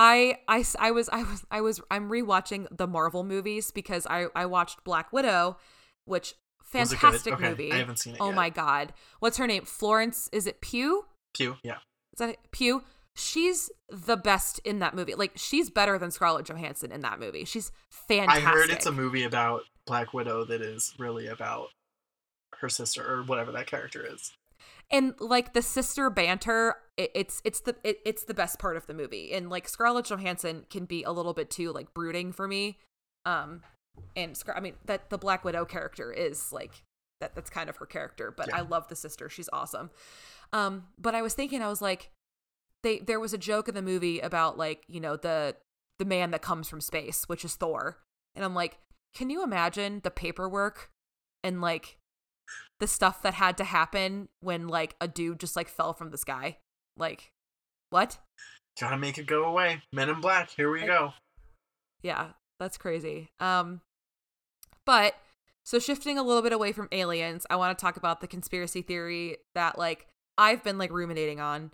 I, 0.00 0.36
I, 0.46 0.64
I 0.78 0.90
was, 0.92 1.08
I 1.10 1.22
was, 1.22 1.44
I 1.50 1.60
was, 1.60 1.80
I'm 1.90 2.08
rewatching 2.08 2.66
the 2.76 2.86
Marvel 2.86 3.24
movies 3.24 3.70
because 3.72 4.06
I, 4.06 4.26
I 4.36 4.46
watched 4.46 4.84
Black 4.84 5.12
Widow, 5.12 5.56
which 6.04 6.34
Was 6.72 6.92
it 6.92 6.96
good? 6.96 7.00
fantastic 7.00 7.32
Okay, 7.34 7.48
movie. 7.48 7.72
I 7.72 7.78
haven't 7.78 7.98
seen 7.98 8.14
it 8.14 8.20
Oh 8.20 8.26
yet. 8.26 8.34
my 8.36 8.50
god, 8.50 8.92
what's 9.18 9.38
her 9.38 9.46
name? 9.46 9.64
Florence? 9.64 10.28
Is 10.32 10.46
it 10.46 10.60
Pugh? 10.60 11.04
Pew, 11.34 11.56
yeah. 11.64 11.78
Is 12.12 12.18
that 12.18 12.28
it? 12.30 12.38
Pugh? 12.52 12.82
She's 13.16 13.70
the 13.88 14.16
best 14.16 14.60
in 14.60 14.78
that 14.78 14.94
movie. 14.94 15.16
Like 15.16 15.32
she's 15.34 15.68
better 15.70 15.98
than 15.98 16.12
Scarlett 16.12 16.46
Johansson 16.46 16.92
in 16.92 17.00
that 17.00 17.18
movie. 17.18 17.44
She's 17.44 17.72
fantastic. 17.90 18.44
I 18.44 18.48
heard 18.48 18.70
it's 18.70 18.86
a 18.86 18.92
movie 18.92 19.24
about 19.24 19.62
Black 19.86 20.14
Widow 20.14 20.44
that 20.44 20.60
is 20.62 20.94
really 20.98 21.26
about 21.26 21.70
her 22.60 22.68
sister 22.68 23.02
or 23.04 23.24
whatever 23.24 23.50
that 23.52 23.66
character 23.66 24.06
is. 24.08 24.32
And 24.90 25.14
like 25.20 25.52
the 25.52 25.62
sister 25.62 26.08
banter 26.10 26.76
it, 26.96 27.10
it's 27.14 27.42
it's 27.44 27.60
the 27.60 27.76
it, 27.84 27.98
it's 28.04 28.24
the 28.24 28.34
best 28.34 28.58
part 28.58 28.76
of 28.76 28.86
the 28.86 28.94
movie. 28.94 29.32
And 29.32 29.50
like 29.50 29.68
scarlett 29.68 30.06
johansson 30.06 30.64
can 30.70 30.84
be 30.84 31.02
a 31.02 31.12
little 31.12 31.34
bit 31.34 31.50
too 31.50 31.72
like 31.72 31.92
brooding 31.94 32.32
for 32.32 32.48
me. 32.48 32.78
Um 33.24 33.62
and 34.16 34.36
Scar- 34.36 34.56
i 34.56 34.60
mean 34.60 34.74
that 34.86 35.10
the 35.10 35.18
black 35.18 35.44
widow 35.44 35.64
character 35.64 36.12
is 36.12 36.52
like 36.52 36.82
that 37.20 37.34
that's 37.34 37.50
kind 37.50 37.68
of 37.68 37.76
her 37.78 37.86
character 37.86 38.32
but 38.36 38.48
Yeah. 38.48 38.58
i 38.58 38.60
love 38.60 38.88
the 38.88 38.96
sister. 38.96 39.28
She's 39.28 39.48
awesome. 39.52 39.90
Um 40.52 40.84
but 40.98 41.14
i 41.14 41.22
was 41.22 41.34
thinking 41.34 41.62
i 41.62 41.68
was 41.68 41.82
like 41.82 42.10
they 42.82 42.98
there 43.00 43.20
was 43.20 43.32
a 43.34 43.38
joke 43.38 43.68
in 43.68 43.74
the 43.74 43.82
movie 43.82 44.20
about 44.20 44.56
like 44.56 44.84
you 44.88 45.00
know 45.00 45.16
the 45.16 45.56
the 45.98 46.04
man 46.04 46.30
that 46.30 46.42
comes 46.42 46.68
from 46.68 46.80
space 46.80 47.24
which 47.28 47.44
is 47.44 47.56
thor. 47.56 47.98
And 48.34 48.44
i'm 48.44 48.54
like 48.54 48.78
can 49.14 49.30
you 49.30 49.42
imagine 49.42 50.00
the 50.04 50.10
paperwork 50.10 50.90
and 51.42 51.60
like 51.60 51.96
the 52.80 52.86
stuff 52.86 53.22
that 53.22 53.34
had 53.34 53.56
to 53.58 53.64
happen 53.64 54.28
when 54.40 54.68
like 54.68 54.96
a 55.00 55.08
dude 55.08 55.40
just 55.40 55.56
like 55.56 55.68
fell 55.68 55.92
from 55.92 56.10
the 56.10 56.18
sky. 56.18 56.58
Like 56.96 57.32
what? 57.90 58.18
Gotta 58.80 58.96
make 58.98 59.18
it 59.18 59.26
go 59.26 59.44
away. 59.44 59.82
Men 59.92 60.08
in 60.08 60.20
Black, 60.20 60.50
here 60.50 60.70
we 60.70 60.84
go. 60.86 61.12
yeah 62.02 62.28
that's 62.60 62.76
crazy. 62.78 63.30
Um 63.40 63.80
but 64.84 65.14
so 65.64 65.78
shifting 65.78 66.16
a 66.18 66.22
little 66.22 66.42
bit 66.42 66.52
away 66.52 66.72
from 66.72 66.88
aliens 66.92 67.44
i 67.50 67.56
want 67.56 67.76
to 67.76 67.80
talk 67.82 67.98
about 67.98 68.22
the 68.22 68.26
conspiracy 68.26 68.80
theory 68.80 69.36
that 69.54 69.76
like 69.78 70.06
i've 70.38 70.64
been 70.64 70.78
like 70.78 70.90
ruminating 70.90 71.40
on. 71.40 71.72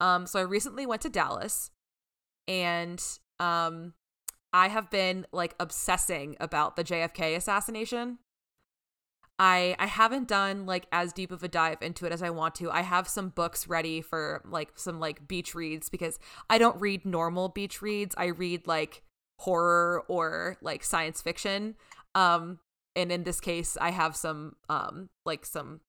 Um 0.00 0.26
so 0.26 0.38
i 0.40 0.42
recently 0.42 0.84
went 0.86 1.02
to 1.02 1.08
dallas 1.08 1.70
and 2.48 3.02
um 3.38 3.92
i 4.52 4.68
have 4.68 4.90
been 4.90 5.26
like 5.32 5.54
obsessing 5.60 6.36
about 6.40 6.74
the 6.76 6.84
jfk 6.84 7.36
assassination 7.36 8.18
I 9.38 9.76
I 9.78 9.86
haven't 9.86 10.28
done 10.28 10.66
like 10.66 10.86
as 10.92 11.12
deep 11.12 11.30
of 11.30 11.42
a 11.42 11.48
dive 11.48 11.78
into 11.82 12.06
it 12.06 12.12
as 12.12 12.22
I 12.22 12.30
want 12.30 12.54
to. 12.56 12.70
I 12.70 12.82
have 12.82 13.08
some 13.08 13.28
books 13.28 13.68
ready 13.68 14.00
for 14.00 14.42
like 14.48 14.70
some 14.76 14.98
like 14.98 15.28
beach 15.28 15.54
reads 15.54 15.88
because 15.88 16.18
I 16.48 16.58
don't 16.58 16.80
read 16.80 17.04
normal 17.04 17.48
beach 17.48 17.82
reads. 17.82 18.14
I 18.16 18.26
read 18.26 18.66
like 18.66 19.02
horror 19.38 20.04
or 20.08 20.56
like 20.62 20.84
science 20.84 21.20
fiction. 21.20 21.76
Um 22.14 22.60
and 22.94 23.12
in 23.12 23.24
this 23.24 23.40
case 23.40 23.76
I 23.80 23.90
have 23.90 24.16
some 24.16 24.56
um 24.68 25.10
like 25.24 25.44
some 25.44 25.80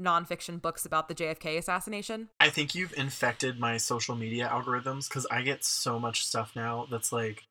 nonfiction 0.00 0.60
books 0.60 0.84
about 0.84 1.08
the 1.08 1.14
JFK 1.14 1.58
assassination. 1.58 2.28
I 2.40 2.50
think 2.50 2.74
you've 2.74 2.96
infected 2.96 3.58
my 3.58 3.76
social 3.76 4.16
media 4.16 4.48
algorithms 4.52 5.08
because 5.08 5.26
I 5.30 5.42
get 5.42 5.64
so 5.64 5.98
much 5.98 6.26
stuff 6.26 6.52
now 6.56 6.86
that's 6.90 7.12
like, 7.12 7.44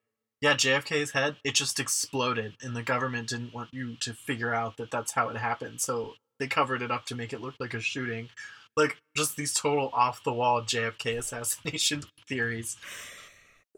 yeah, 0.43 0.55
JFK's 0.55 1.11
head, 1.11 1.37
it 1.45 1.55
just 1.55 1.79
exploded, 1.79 2.55
and 2.61 2.75
the 2.75 2.83
government 2.83 3.29
didn't 3.29 3.53
want 3.53 3.69
you 3.71 3.95
to 4.01 4.13
figure 4.13 4.53
out 4.53 4.75
that 4.75 4.91
that's 4.91 5.13
how 5.13 5.29
it 5.29 5.37
happened. 5.37 5.79
So 5.79 6.15
they 6.37 6.47
covered 6.47 6.81
it 6.81 6.91
up 6.91 7.05
to 7.05 7.15
make 7.15 7.31
it 7.31 7.39
look 7.39 7.55
like 7.61 7.73
a 7.73 7.79
shooting. 7.79 8.27
Like, 8.75 8.97
just 9.15 9.37
these 9.37 9.53
total 9.53 9.89
off 9.93 10.21
the 10.25 10.33
wall 10.33 10.61
JFK 10.61 11.17
assassination 11.17 12.03
theories. 12.27 12.75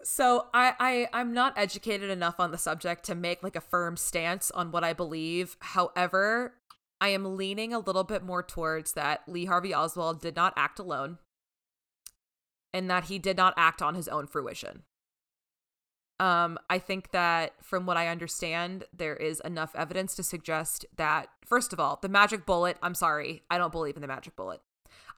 So 0.01 0.47
I, 0.55 0.73
I 0.79 1.07
I'm 1.13 1.35
not 1.35 1.53
educated 1.55 2.09
enough 2.09 2.39
on 2.39 2.49
the 2.49 2.57
subject 2.57 3.05
to 3.05 3.15
make 3.15 3.43
like 3.43 3.55
a 3.55 3.61
firm 3.61 3.95
stance 3.95 4.49
on 4.49 4.71
what 4.71 4.83
I 4.83 4.93
believe. 4.93 5.57
However, 5.59 6.55
I 6.99 7.09
am 7.09 7.37
leaning 7.37 7.75
a 7.75 7.79
little 7.79 8.03
bit 8.03 8.23
more 8.23 8.41
towards 8.41 8.93
that 8.93 9.21
Lee 9.27 9.45
Harvey 9.45 9.73
Oswald 9.73 10.19
did 10.19 10.35
not 10.35 10.53
act 10.57 10.79
alone 10.79 11.19
and 12.73 12.89
that 12.89 13.03
he 13.03 13.19
did 13.19 13.37
not 13.37 13.53
act 13.55 13.83
on 13.83 13.93
his 13.93 14.07
own 14.07 14.25
fruition. 14.25 14.81
Um, 16.19 16.57
I 16.69 16.79
think 16.79 17.11
that 17.11 17.53
from 17.61 17.85
what 17.85 17.97
I 17.97 18.07
understand, 18.07 18.85
there 18.95 19.15
is 19.15 19.41
enough 19.41 19.75
evidence 19.75 20.15
to 20.15 20.23
suggest 20.23 20.85
that, 20.95 21.27
first 21.45 21.73
of 21.73 21.79
all, 21.79 21.99
the 22.01 22.07
magic 22.07 22.45
bullet, 22.45 22.77
I'm 22.81 22.95
sorry, 22.95 23.43
I 23.49 23.57
don't 23.57 23.71
believe 23.71 23.97
in 23.97 24.01
the 24.01 24.07
magic 24.07 24.35
bullet. 24.35 24.61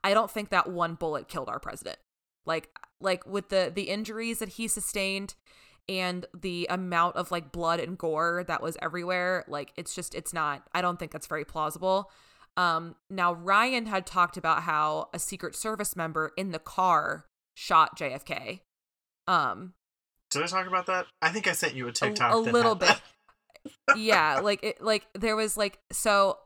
I 0.04 0.14
don't 0.14 0.32
think 0.32 0.50
that 0.50 0.70
one 0.70 0.96
bullet 0.96 1.28
killed 1.28 1.50
our 1.50 1.60
president. 1.60 1.98
Like 2.46 2.70
like 3.00 3.28
with 3.28 3.50
the 3.50 3.72
the 3.74 3.90
injuries 3.90 4.40
that 4.40 4.50
he 4.50 4.68
sustained 4.68 5.36
and 5.90 6.26
the 6.34 6.68
amount 6.70 7.16
of 7.16 7.32
like 7.32 7.52
blood 7.52 7.80
and 7.80 7.98
gore 7.98 8.44
that 8.48 8.62
was 8.64 8.78
everywhere, 8.82 9.44
like 9.48 9.74
it's 9.76 9.94
just 9.94 10.16
it's 10.16 10.34
not 10.34 10.64
I 10.74 10.82
don't 10.82 10.98
think 10.98 11.12
that's 11.12 11.28
very 11.28 11.46
plausible. 11.46 12.10
Um 12.56 12.96
now 13.10 13.34
Ryan 13.34 13.86
had 13.88 14.06
talked 14.06 14.38
about 14.38 14.64
how 14.64 15.10
a 15.14 15.20
secret 15.20 15.56
service 15.56 15.96
member 15.96 16.32
in 16.38 16.52
the 16.52 16.60
car 16.60 17.26
shot 17.54 17.98
JFK. 17.98 18.62
Um 19.28 19.74
Did 20.32 20.44
I 20.44 20.48
talk 20.48 20.68
about 20.68 20.88
that? 20.88 21.08
I 21.22 21.30
think 21.30 21.48
I 21.48 21.54
sent 21.54 21.76
you 21.76 21.86
a 21.86 21.90
a, 21.90 21.94
TikTok. 21.94 22.34
a 22.34 22.44
that 22.44 22.54
little 22.54 22.76
bit 22.76 23.00
yeah 23.96 24.40
like 24.40 24.64
it 24.64 24.82
like 24.82 25.08
there 25.14 25.36
was 25.36 25.58
like 25.58 25.80
so 25.92 26.38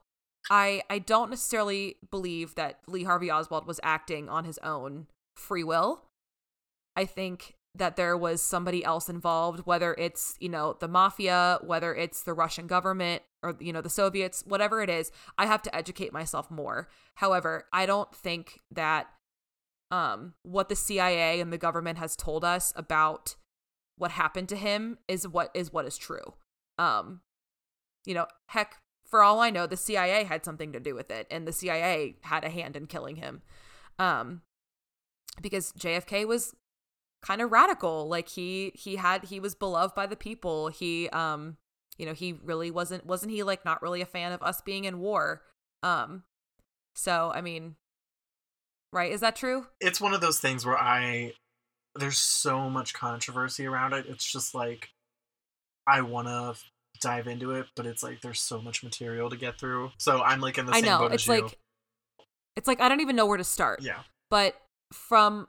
i 0.49 0.81
i 0.89 0.99
don't 0.99 1.29
necessarily 1.29 1.95
believe 2.09 2.55
that 2.55 2.79
lee 2.87 3.03
harvey 3.03 3.31
oswald 3.31 3.65
was 3.65 3.79
acting 3.83 4.29
on 4.29 4.45
his 4.45 4.57
own 4.59 5.07
free 5.35 5.63
will 5.63 6.03
i 6.95 7.05
think 7.05 7.55
that 7.73 7.95
there 7.95 8.17
was 8.17 8.41
somebody 8.41 8.83
else 8.83 9.07
involved 9.07 9.65
whether 9.65 9.93
it's 9.93 10.35
you 10.39 10.49
know 10.49 10.75
the 10.79 10.87
mafia 10.87 11.59
whether 11.63 11.95
it's 11.95 12.23
the 12.23 12.33
russian 12.33 12.67
government 12.67 13.21
or 13.43 13.55
you 13.59 13.71
know 13.71 13.81
the 13.81 13.89
soviets 13.89 14.43
whatever 14.45 14.81
it 14.81 14.89
is 14.89 15.11
i 15.37 15.45
have 15.45 15.61
to 15.61 15.73
educate 15.75 16.11
myself 16.11 16.51
more 16.51 16.89
however 17.15 17.65
i 17.71 17.85
don't 17.85 18.13
think 18.13 18.59
that 18.71 19.07
um 19.89 20.33
what 20.43 20.69
the 20.69 20.75
cia 20.75 21.39
and 21.39 21.51
the 21.53 21.57
government 21.57 21.97
has 21.97 22.15
told 22.15 22.43
us 22.43 22.73
about 22.75 23.35
what 23.97 24.11
happened 24.11 24.49
to 24.49 24.55
him 24.55 24.97
is 25.07 25.27
what 25.27 25.51
is 25.53 25.71
what 25.71 25.85
is 25.85 25.97
true. 25.97 26.33
Um 26.77 27.21
you 28.05 28.13
know 28.13 28.25
heck 28.47 28.77
for 29.05 29.21
all 29.21 29.39
i 29.39 29.49
know 29.49 29.67
the 29.67 29.77
cia 29.77 30.23
had 30.23 30.43
something 30.43 30.71
to 30.73 30.79
do 30.79 30.95
with 30.95 31.11
it 31.11 31.27
and 31.29 31.47
the 31.47 31.51
cia 31.51 32.15
had 32.21 32.43
a 32.43 32.49
hand 32.49 32.75
in 32.75 32.87
killing 32.87 33.17
him. 33.17 33.41
Um 33.99 34.41
because 35.41 35.71
jfk 35.73 36.25
was 36.27 36.55
kind 37.21 37.41
of 37.41 37.51
radical 37.51 38.07
like 38.07 38.29
he 38.29 38.71
he 38.73 38.95
had 38.95 39.25
he 39.25 39.39
was 39.39 39.55
beloved 39.55 39.95
by 39.95 40.07
the 40.07 40.15
people. 40.15 40.69
He 40.69 41.09
um 41.09 41.57
you 41.97 42.05
know 42.05 42.13
he 42.13 42.33
really 42.33 42.71
wasn't 42.71 43.05
wasn't 43.05 43.31
he 43.31 43.43
like 43.43 43.63
not 43.63 43.81
really 43.81 44.01
a 44.01 44.05
fan 44.05 44.31
of 44.31 44.41
us 44.41 44.61
being 44.61 44.85
in 44.85 44.99
war? 44.99 45.43
Um 45.83 46.23
so 46.93 47.31
i 47.33 47.39
mean 47.39 47.75
right 48.91 49.11
is 49.11 49.21
that 49.21 49.35
true? 49.35 49.67
It's 49.79 50.01
one 50.01 50.13
of 50.13 50.21
those 50.21 50.39
things 50.39 50.65
where 50.65 50.77
I 50.77 51.33
there's 51.95 52.17
so 52.17 52.69
much 52.69 52.93
controversy 52.93 53.65
around 53.65 53.93
it. 53.93 54.05
It's 54.07 54.29
just 54.29 54.55
like 54.55 54.89
I 55.87 56.01
want 56.01 56.27
to 56.27 56.55
dive 57.01 57.27
into 57.27 57.51
it, 57.51 57.67
but 57.75 57.85
it's 57.85 58.03
like 58.03 58.21
there's 58.21 58.41
so 58.41 58.61
much 58.61 58.83
material 58.83 59.29
to 59.29 59.37
get 59.37 59.59
through. 59.59 59.91
So 59.97 60.21
I'm 60.21 60.41
like 60.41 60.57
in 60.57 60.65
the 60.65 60.73
i 60.73 60.81
same 60.81 60.85
know 60.85 60.99
boat 60.99 61.13
it's 61.13 61.23
as 61.23 61.27
you. 61.27 61.43
like 61.43 61.57
it's 62.57 62.67
like 62.67 62.81
i 62.81 62.89
don't 62.89 62.99
even 62.99 63.15
know 63.15 63.25
where 63.25 63.37
to 63.37 63.45
start 63.45 63.81
yeah, 63.81 63.99
but 64.29 64.55
from 64.91 65.47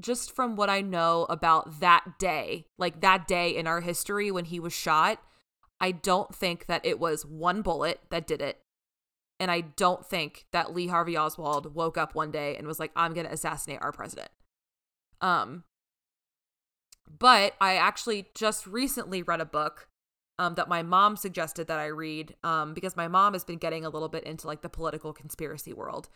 just 0.00 0.34
from 0.34 0.56
what 0.56 0.70
I 0.70 0.80
know 0.80 1.26
about 1.28 1.80
that 1.80 2.18
day, 2.18 2.66
like 2.78 3.00
that 3.00 3.26
day 3.26 3.50
in 3.50 3.66
our 3.66 3.80
history 3.80 4.30
when 4.30 4.46
he 4.46 4.60
was 4.60 4.72
shot, 4.72 5.18
I 5.80 5.92
don't 5.92 6.34
think 6.34 6.66
that 6.66 6.84
it 6.84 6.98
was 6.98 7.26
one 7.26 7.62
bullet 7.62 8.00
that 8.10 8.26
did 8.26 8.40
it. 8.40 8.58
And 9.40 9.50
I 9.50 9.62
don't 9.62 10.06
think 10.06 10.46
that 10.52 10.72
Lee 10.72 10.86
Harvey 10.86 11.16
Oswald 11.16 11.74
woke 11.74 11.98
up 11.98 12.14
one 12.14 12.30
day 12.30 12.56
and 12.56 12.66
was 12.66 12.78
like, 12.78 12.92
I'm 12.94 13.12
going 13.12 13.26
to 13.26 13.32
assassinate 13.32 13.80
our 13.82 13.90
president. 13.90 14.30
Um, 15.22 15.64
but 17.18 17.54
I 17.60 17.76
actually 17.76 18.26
just 18.34 18.66
recently 18.66 19.22
read 19.22 19.40
a 19.40 19.46
book 19.46 19.88
um, 20.38 20.54
that 20.56 20.68
my 20.68 20.82
mom 20.82 21.16
suggested 21.16 21.68
that 21.68 21.78
I 21.78 21.86
read 21.86 22.34
um, 22.42 22.74
because 22.74 22.96
my 22.96 23.08
mom 23.08 23.32
has 23.32 23.44
been 23.44 23.58
getting 23.58 23.84
a 23.84 23.90
little 23.90 24.08
bit 24.08 24.24
into 24.24 24.46
like 24.46 24.62
the 24.62 24.68
political 24.68 25.12
conspiracy 25.12 25.72
world. 25.72 26.08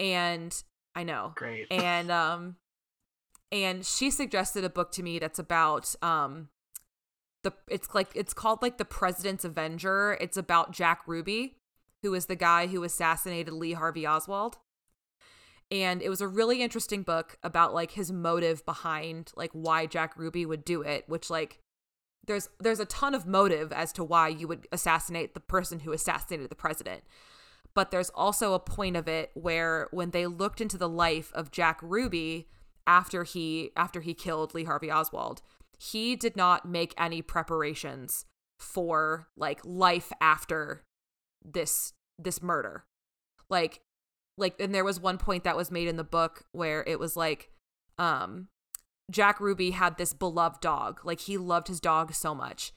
And 0.00 0.60
I 0.94 1.04
know 1.04 1.32
great. 1.34 1.66
and 1.70 2.10
um 2.10 2.56
and 3.50 3.84
she 3.84 4.10
suggested 4.10 4.64
a 4.64 4.70
book 4.70 4.92
to 4.92 5.02
me 5.02 5.18
that's 5.18 5.38
about 5.38 5.94
um 6.02 6.48
the 7.42 7.52
it's 7.68 7.94
like 7.94 8.10
it's 8.14 8.34
called 8.34 8.62
like 8.62 8.78
the 8.78 8.84
president's 8.84 9.44
avenger 9.44 10.16
it's 10.20 10.36
about 10.36 10.72
jack 10.72 11.02
ruby 11.06 11.56
who 12.02 12.14
is 12.14 12.26
the 12.26 12.36
guy 12.36 12.66
who 12.66 12.84
assassinated 12.84 13.52
lee 13.52 13.72
harvey 13.72 14.06
oswald 14.06 14.58
and 15.72 16.02
it 16.02 16.10
was 16.10 16.20
a 16.20 16.28
really 16.28 16.60
interesting 16.60 17.02
book 17.02 17.38
about 17.42 17.72
like 17.72 17.92
his 17.92 18.12
motive 18.12 18.64
behind 18.66 19.32
like 19.34 19.50
why 19.54 19.86
Jack 19.86 20.18
Ruby 20.18 20.44
would 20.44 20.66
do 20.66 20.82
it, 20.82 21.08
which 21.08 21.30
like 21.30 21.60
there's 22.26 22.50
there's 22.60 22.78
a 22.78 22.84
ton 22.84 23.14
of 23.14 23.26
motive 23.26 23.72
as 23.72 23.90
to 23.94 24.04
why 24.04 24.28
you 24.28 24.46
would 24.46 24.68
assassinate 24.70 25.32
the 25.32 25.40
person 25.40 25.80
who 25.80 25.92
assassinated 25.92 26.50
the 26.50 26.54
president. 26.54 27.02
But 27.74 27.90
there's 27.90 28.10
also 28.10 28.52
a 28.52 28.60
point 28.60 28.98
of 28.98 29.08
it 29.08 29.30
where 29.32 29.88
when 29.92 30.10
they 30.10 30.26
looked 30.26 30.60
into 30.60 30.76
the 30.76 30.90
life 30.90 31.32
of 31.32 31.50
Jack 31.50 31.80
Ruby 31.82 32.50
after 32.86 33.24
he 33.24 33.70
after 33.74 34.02
he 34.02 34.12
killed 34.12 34.52
Lee 34.52 34.64
Harvey 34.64 34.92
Oswald, 34.92 35.40
he 35.78 36.16
did 36.16 36.36
not 36.36 36.68
make 36.68 36.92
any 36.98 37.22
preparations 37.22 38.26
for 38.58 39.26
like 39.38 39.60
life 39.64 40.12
after 40.20 40.84
this 41.42 41.94
this 42.18 42.42
murder. 42.42 42.84
Like 43.48 43.80
like 44.42 44.60
and 44.60 44.74
there 44.74 44.84
was 44.84 45.00
one 45.00 45.16
point 45.16 45.44
that 45.44 45.56
was 45.56 45.70
made 45.70 45.88
in 45.88 45.96
the 45.96 46.04
book 46.04 46.44
where 46.52 46.84
it 46.86 46.98
was 46.98 47.16
like 47.16 47.48
um 47.98 48.48
Jack 49.10 49.40
Ruby 49.40 49.70
had 49.70 49.96
this 49.96 50.12
beloved 50.12 50.60
dog. 50.60 51.00
Like 51.04 51.20
he 51.20 51.36
loved 51.38 51.68
his 51.68 51.80
dog 51.80 52.14
so 52.14 52.34
much. 52.34 52.72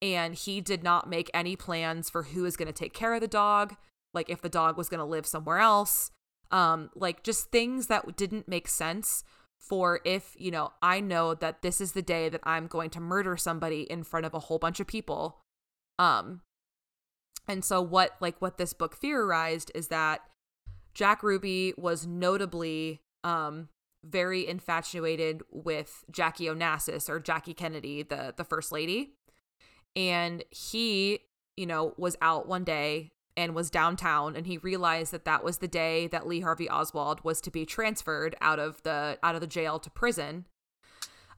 And 0.00 0.34
he 0.34 0.60
did 0.60 0.82
not 0.82 1.08
make 1.08 1.30
any 1.32 1.54
plans 1.54 2.10
for 2.10 2.24
who 2.24 2.44
is 2.44 2.56
going 2.56 2.66
to 2.66 2.72
take 2.72 2.92
care 2.92 3.14
of 3.14 3.20
the 3.20 3.28
dog, 3.28 3.76
like 4.12 4.28
if 4.28 4.40
the 4.40 4.48
dog 4.48 4.76
was 4.76 4.88
going 4.88 4.98
to 4.98 5.04
live 5.04 5.26
somewhere 5.26 5.58
else. 5.58 6.10
Um 6.50 6.90
like 6.94 7.22
just 7.22 7.50
things 7.50 7.86
that 7.86 8.16
didn't 8.16 8.48
make 8.48 8.68
sense 8.68 9.24
for 9.58 10.00
if, 10.04 10.34
you 10.36 10.50
know, 10.50 10.72
I 10.82 11.00
know 11.00 11.34
that 11.34 11.62
this 11.62 11.80
is 11.80 11.92
the 11.92 12.02
day 12.02 12.28
that 12.28 12.40
I'm 12.42 12.66
going 12.66 12.90
to 12.90 13.00
murder 13.00 13.36
somebody 13.36 13.82
in 13.82 14.02
front 14.02 14.26
of 14.26 14.34
a 14.34 14.40
whole 14.40 14.58
bunch 14.58 14.80
of 14.80 14.86
people. 14.86 15.38
Um 15.98 16.40
and 17.48 17.64
so 17.64 17.80
what 17.82 18.16
like 18.20 18.40
what 18.40 18.58
this 18.58 18.72
book 18.72 18.96
theorized 18.96 19.70
is 19.74 19.88
that 19.88 20.20
Jack 20.94 21.22
Ruby 21.22 21.74
was 21.76 22.06
notably 22.06 23.00
um, 23.24 23.68
very 24.04 24.46
infatuated 24.46 25.42
with 25.50 26.04
Jackie 26.10 26.46
Onassis 26.46 27.08
or 27.08 27.20
Jackie 27.20 27.54
Kennedy, 27.54 28.02
the 28.02 28.34
the 28.36 28.44
first 28.44 28.72
lady. 28.72 29.14
And 29.94 30.42
he, 30.50 31.20
you 31.56 31.66
know, 31.66 31.94
was 31.96 32.16
out 32.22 32.48
one 32.48 32.64
day 32.64 33.12
and 33.36 33.54
was 33.54 33.70
downtown 33.70 34.36
and 34.36 34.46
he 34.46 34.58
realized 34.58 35.12
that 35.12 35.24
that 35.24 35.42
was 35.42 35.58
the 35.58 35.68
day 35.68 36.06
that 36.08 36.26
Lee 36.26 36.40
Harvey 36.40 36.68
Oswald 36.68 37.22
was 37.24 37.40
to 37.42 37.50
be 37.50 37.64
transferred 37.64 38.36
out 38.40 38.58
of 38.58 38.82
the 38.82 39.18
out 39.22 39.34
of 39.34 39.40
the 39.40 39.46
jail 39.46 39.78
to 39.78 39.90
prison. 39.90 40.46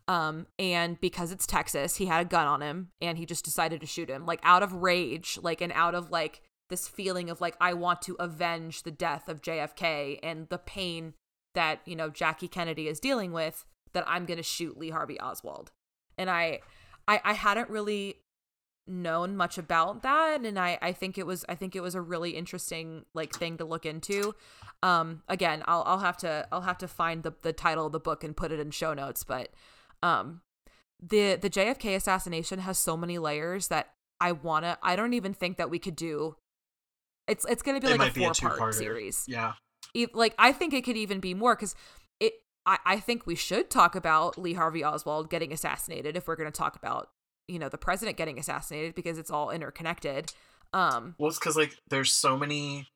Um 0.09 0.46
and 0.59 1.00
because 1.00 1.30
it's 1.30 1.46
Texas, 1.46 1.96
he 1.96 2.07
had 2.07 2.26
a 2.26 2.28
gun 2.28 2.46
on 2.46 2.62
him 2.62 2.90
and 3.00 3.16
he 3.18 3.26
just 3.26 3.44
decided 3.44 3.80
to 3.80 3.86
shoot 3.86 4.11
him 4.11 4.26
like 4.26 4.40
out 4.42 4.62
of 4.62 4.72
rage, 4.72 5.38
like 5.42 5.61
and 5.61 5.72
out 5.72 5.94
of 5.94 6.11
like 6.11 6.42
this 6.71 6.89
feeling 6.89 7.31
of 7.31 7.41
like 7.41 7.57
I 7.61 7.75
want 7.75 8.03
to 8.03 8.17
avenge 8.19 8.83
the 8.83 8.91
death 8.91 9.29
of 9.29 9.43
JFK 9.43 10.19
and 10.23 10.49
the 10.49 10.59
pain 10.59 11.15
that, 11.55 11.81
you 11.85 11.97
know, 11.97 12.11
Jackie 12.11 12.49
Kennedy 12.49 12.89
is 12.89 13.01
dealing 13.01 13.33
with 13.33 13.65
that 13.93 14.05
I'm 14.07 14.27
going 14.27 14.39
to 14.39 14.43
shoot 14.43 14.79
Lee 14.79 14.91
Harvey 14.91 15.19
Oswald. 15.21 15.71
And 16.19 16.31
I 16.31 16.61
I 17.07 17.21
I 17.25 17.33
hadn't 17.35 17.71
really 17.71 18.17
known 18.87 19.35
much 19.35 19.57
about 19.57 20.03
that 20.03 20.45
and 20.45 20.59
I 20.59 20.79
I 20.83 20.93
think 20.93 21.17
it 21.17 21.27
was 21.27 21.43
I 21.49 21.55
think 21.55 21.75
it 21.75 21.81
was 21.81 21.95
a 21.95 22.03
really 22.03 22.33
interesting 22.33 23.07
like 23.15 23.33
thing 23.35 23.57
to 23.59 23.65
look 23.65 23.87
into. 23.87 24.35
Um 24.83 25.23
again, 25.29 25.62
I'll 25.67 25.83
I'll 25.87 26.01
have 26.01 26.17
to 26.19 26.47
I'll 26.53 26.62
have 26.62 26.79
to 26.79 26.89
find 26.89 27.23
the 27.23 27.33
the 27.43 27.53
title 27.53 27.87
of 27.87 27.93
the 27.93 28.01
book 28.01 28.25
and 28.25 28.37
put 28.37 28.53
it 28.53 28.61
in 28.61 28.71
show 28.71 28.95
notes, 28.95 29.25
but 29.25 29.51
um 30.03 30.43
the 31.01 31.37
the 31.37 31.51
JFK 31.51 31.97
assassination 31.97 32.61
has 32.61 32.79
so 32.79 32.97
many 32.97 33.19
layers 33.19 33.69
that 33.69 33.91
I 34.21 34.33
want 34.33 34.65
to 34.65 34.79
I 34.83 34.97
don't 34.97 35.15
even 35.15 35.35
think 35.35 35.57
that 35.57 35.71
we 35.71 35.79
could 35.79 35.97
do 35.97 36.37
it's 37.29 37.45
it's 37.49 37.62
going 37.62 37.81
to 37.81 37.87
be 37.87 37.93
It 37.93 37.99
like 37.99 38.11
a 38.11 38.14
be 38.14 38.25
a 38.25 38.35
four 38.35 38.57
part 38.57 38.75
series. 38.75 39.25
Yeah. 39.27 39.55
Like 40.12 40.35
I 40.39 40.53
think 40.53 40.75
it 40.75 40.85
could 40.85 40.97
even 40.97 41.20
be 41.20 41.35
more 41.35 41.55
because 41.55 41.75
it. 42.20 42.35
I, 42.66 42.79
I 42.85 43.01
think 43.01 43.27
we 43.27 43.35
should 43.35 43.70
talk 43.70 43.95
about 43.95 44.39
Lee 44.39 44.55
Harvey 44.55 44.85
Oswald 44.85 45.31
getting 45.31 45.53
assassinated 45.53 46.16
if 46.16 46.27
we're 46.27 46.37
going 46.37 46.51
to 46.51 46.57
talk 46.57 46.77
about 46.77 47.11
you 47.49 47.59
know 47.59 47.68
the 47.68 47.79
president 47.79 48.16
getting 48.16 48.39
assassinated 48.39 48.95
because 48.95 49.18
it's 49.18 49.31
all 49.31 49.51
interconnected. 49.51 50.33
Um, 50.72 51.14
Well, 51.18 51.29
it's 51.29 51.39
because 51.39 51.57
like 51.57 51.77
there's 51.89 52.12
so 52.12 52.37
many 52.37 52.89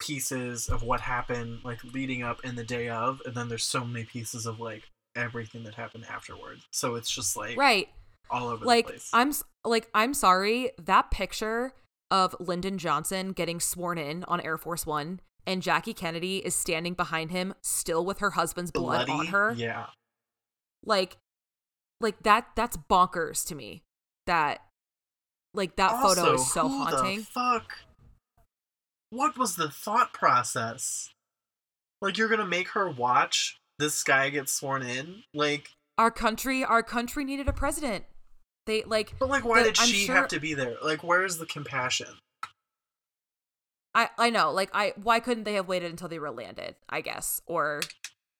pieces 0.00 0.68
of 0.68 0.82
what 0.82 1.00
happened 1.00 1.60
like 1.62 1.84
leading 1.84 2.22
up 2.22 2.44
in 2.44 2.56
the 2.56 2.64
day 2.64 2.88
of, 2.88 3.20
and 3.24 3.34
then 3.34 3.48
there's 3.48 3.64
so 3.64 3.84
many 3.84 4.04
pieces 4.04 4.46
of 4.46 4.58
like 4.58 4.82
everything 5.14 5.64
that 5.64 5.74
happened 5.74 6.04
afterwards. 6.08 6.62
So 6.72 6.96
it's 6.96 7.10
just 7.10 7.36
like 7.36 7.56
right. 7.56 7.88
all 8.30 8.48
over 8.48 8.64
like 8.64 8.86
the 8.86 8.92
place. 8.92 9.10
I'm 9.12 9.32
like 9.64 9.88
I'm 9.94 10.14
sorry 10.14 10.72
that 10.78 11.10
picture 11.10 11.72
of 12.10 12.34
Lyndon 12.40 12.78
Johnson 12.78 13.32
getting 13.32 13.60
sworn 13.60 13.98
in 13.98 14.24
on 14.24 14.40
Air 14.40 14.58
Force 14.58 14.86
1 14.86 15.20
and 15.46 15.62
Jackie 15.62 15.94
Kennedy 15.94 16.38
is 16.38 16.54
standing 16.54 16.94
behind 16.94 17.30
him 17.30 17.54
still 17.60 18.04
with 18.04 18.18
her 18.18 18.30
husband's 18.30 18.70
blood 18.70 19.08
on 19.08 19.26
her. 19.26 19.52
Yeah. 19.56 19.86
Like 20.84 21.18
like 22.00 22.22
that 22.22 22.48
that's 22.56 22.76
bonkers 22.76 23.46
to 23.48 23.54
me. 23.54 23.82
That 24.26 24.60
like 25.54 25.76
that 25.76 26.00
photo 26.02 26.34
is 26.34 26.52
so 26.52 26.68
haunting. 26.68 27.20
The 27.20 27.24
fuck. 27.26 27.72
What 29.10 29.36
was 29.36 29.56
the 29.56 29.68
thought 29.68 30.12
process? 30.12 31.10
Like 32.00 32.16
you're 32.16 32.28
gonna 32.28 32.46
make 32.46 32.68
her 32.70 32.88
watch 32.88 33.60
this 33.80 34.02
guy 34.04 34.30
get 34.30 34.48
sworn 34.48 34.82
in? 34.82 35.24
Like, 35.34 35.70
our 35.98 36.10
country 36.10 36.64
our 36.64 36.82
country 36.82 37.24
needed 37.24 37.48
a 37.48 37.52
president. 37.52 38.04
They 38.70 38.84
like 38.84 39.18
but 39.18 39.28
like, 39.28 39.44
why 39.44 39.64
The- 39.64 39.72
did 39.72 39.76
she 39.78 40.06
sure- 40.06 40.14
have 40.14 40.28
to 40.28 40.38
be 40.38 40.54
there? 40.54 40.76
Like, 40.80 41.02
where's 41.02 41.38
the 41.38 41.46
compassion? 41.46 42.06
I 43.96 44.10
I 44.16 44.30
know, 44.30 44.52
like 44.52 44.70
I 44.72 44.92
why 45.02 45.18
couldn't 45.18 45.42
they 45.42 45.54
have 45.54 45.66
waited 45.66 45.90
until 45.90 46.06
they 46.06 46.20
were 46.20 46.30
landed? 46.30 46.76
I 46.88 47.00
guess, 47.00 47.42
or, 47.46 47.80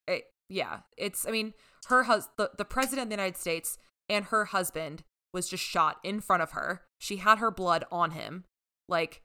it, 0.06 0.26
yeah, 0.48 0.82
it's. 0.96 1.26
I 1.26 1.32
mean, 1.32 1.52
her 1.88 2.04
hus 2.04 2.28
the 2.36 2.52
the 2.56 2.64
president 2.64 3.06
of 3.06 3.08
the 3.08 3.14
United 3.14 3.36
States 3.38 3.76
and 4.08 4.26
her 4.26 4.44
husband 4.44 5.02
was 5.34 5.48
just 5.48 5.64
shot 5.64 5.98
in 6.04 6.20
front 6.20 6.44
of 6.44 6.52
her. 6.52 6.82
She 7.00 7.16
had 7.16 7.38
her 7.38 7.50
blood 7.50 7.84
on 7.90 8.12
him, 8.12 8.44
like 8.88 9.22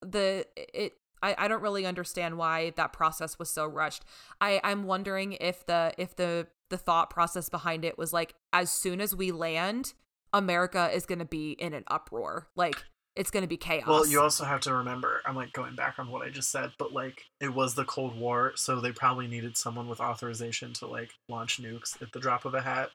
the 0.00 0.46
it. 0.56 0.94
I, 1.22 1.34
I 1.38 1.48
don't 1.48 1.62
really 1.62 1.84
understand 1.84 2.38
why 2.38 2.70
that 2.76 2.94
process 2.94 3.38
was 3.38 3.50
so 3.50 3.66
rushed. 3.66 4.04
I 4.40 4.58
I'm 4.64 4.84
wondering 4.84 5.32
if 5.34 5.66
the 5.66 5.92
if 5.98 6.16
the 6.16 6.46
the 6.70 6.78
thought 6.78 7.10
process 7.10 7.48
behind 7.48 7.84
it 7.84 7.98
was 7.98 8.12
like 8.12 8.34
as 8.52 8.70
soon 8.70 9.00
as 9.00 9.14
we 9.14 9.32
land, 9.32 9.94
America 10.32 10.90
is 10.92 11.06
going 11.06 11.18
to 11.20 11.24
be 11.24 11.52
in 11.52 11.72
an 11.72 11.84
uproar. 11.88 12.48
Like 12.56 12.84
it's 13.16 13.30
going 13.30 13.42
to 13.42 13.48
be 13.48 13.56
chaos. 13.56 13.86
Well, 13.86 14.06
you 14.06 14.20
also 14.20 14.44
have 14.44 14.60
to 14.62 14.74
remember, 14.74 15.22
I'm 15.24 15.34
like 15.34 15.52
going 15.52 15.74
back 15.74 15.98
on 15.98 16.10
what 16.10 16.26
I 16.26 16.30
just 16.30 16.50
said, 16.50 16.72
but 16.78 16.92
like 16.92 17.22
it 17.40 17.54
was 17.54 17.74
the 17.74 17.84
Cold 17.84 18.18
War, 18.18 18.52
so 18.56 18.80
they 18.80 18.92
probably 18.92 19.26
needed 19.26 19.56
someone 19.56 19.88
with 19.88 20.00
authorization 20.00 20.74
to 20.74 20.86
like 20.86 21.10
launch 21.28 21.60
nukes 21.60 22.00
at 22.02 22.12
the 22.12 22.20
drop 22.20 22.44
of 22.44 22.54
a 22.54 22.60
hat. 22.60 22.90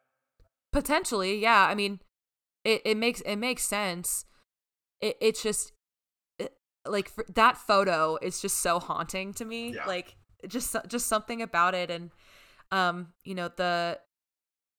Potentially, 0.72 1.40
yeah. 1.40 1.68
I 1.68 1.76
mean, 1.76 2.00
it, 2.64 2.82
it 2.86 2.98
makes 2.98 3.22
it 3.22 3.38
makes 3.38 3.64
sense. 3.64 4.26
It 5.02 5.18
it's 5.20 5.42
just 5.42 5.74
it, 6.38 6.54
like 6.86 7.10
for, 7.10 7.26
that 7.34 7.58
photo 7.58 8.20
is 8.22 8.40
just 8.40 8.62
so 8.62 8.80
haunting 8.80 9.34
to 9.34 9.46
me. 9.46 9.74
Yeah. 9.74 9.86
Like 9.86 10.16
just 10.48 10.76
just 10.88 11.08
something 11.08 11.42
about 11.42 11.74
it, 11.74 11.90
and 11.90 12.12
um, 12.72 13.14
you 13.24 13.36
know 13.36 13.50
the 13.56 14.00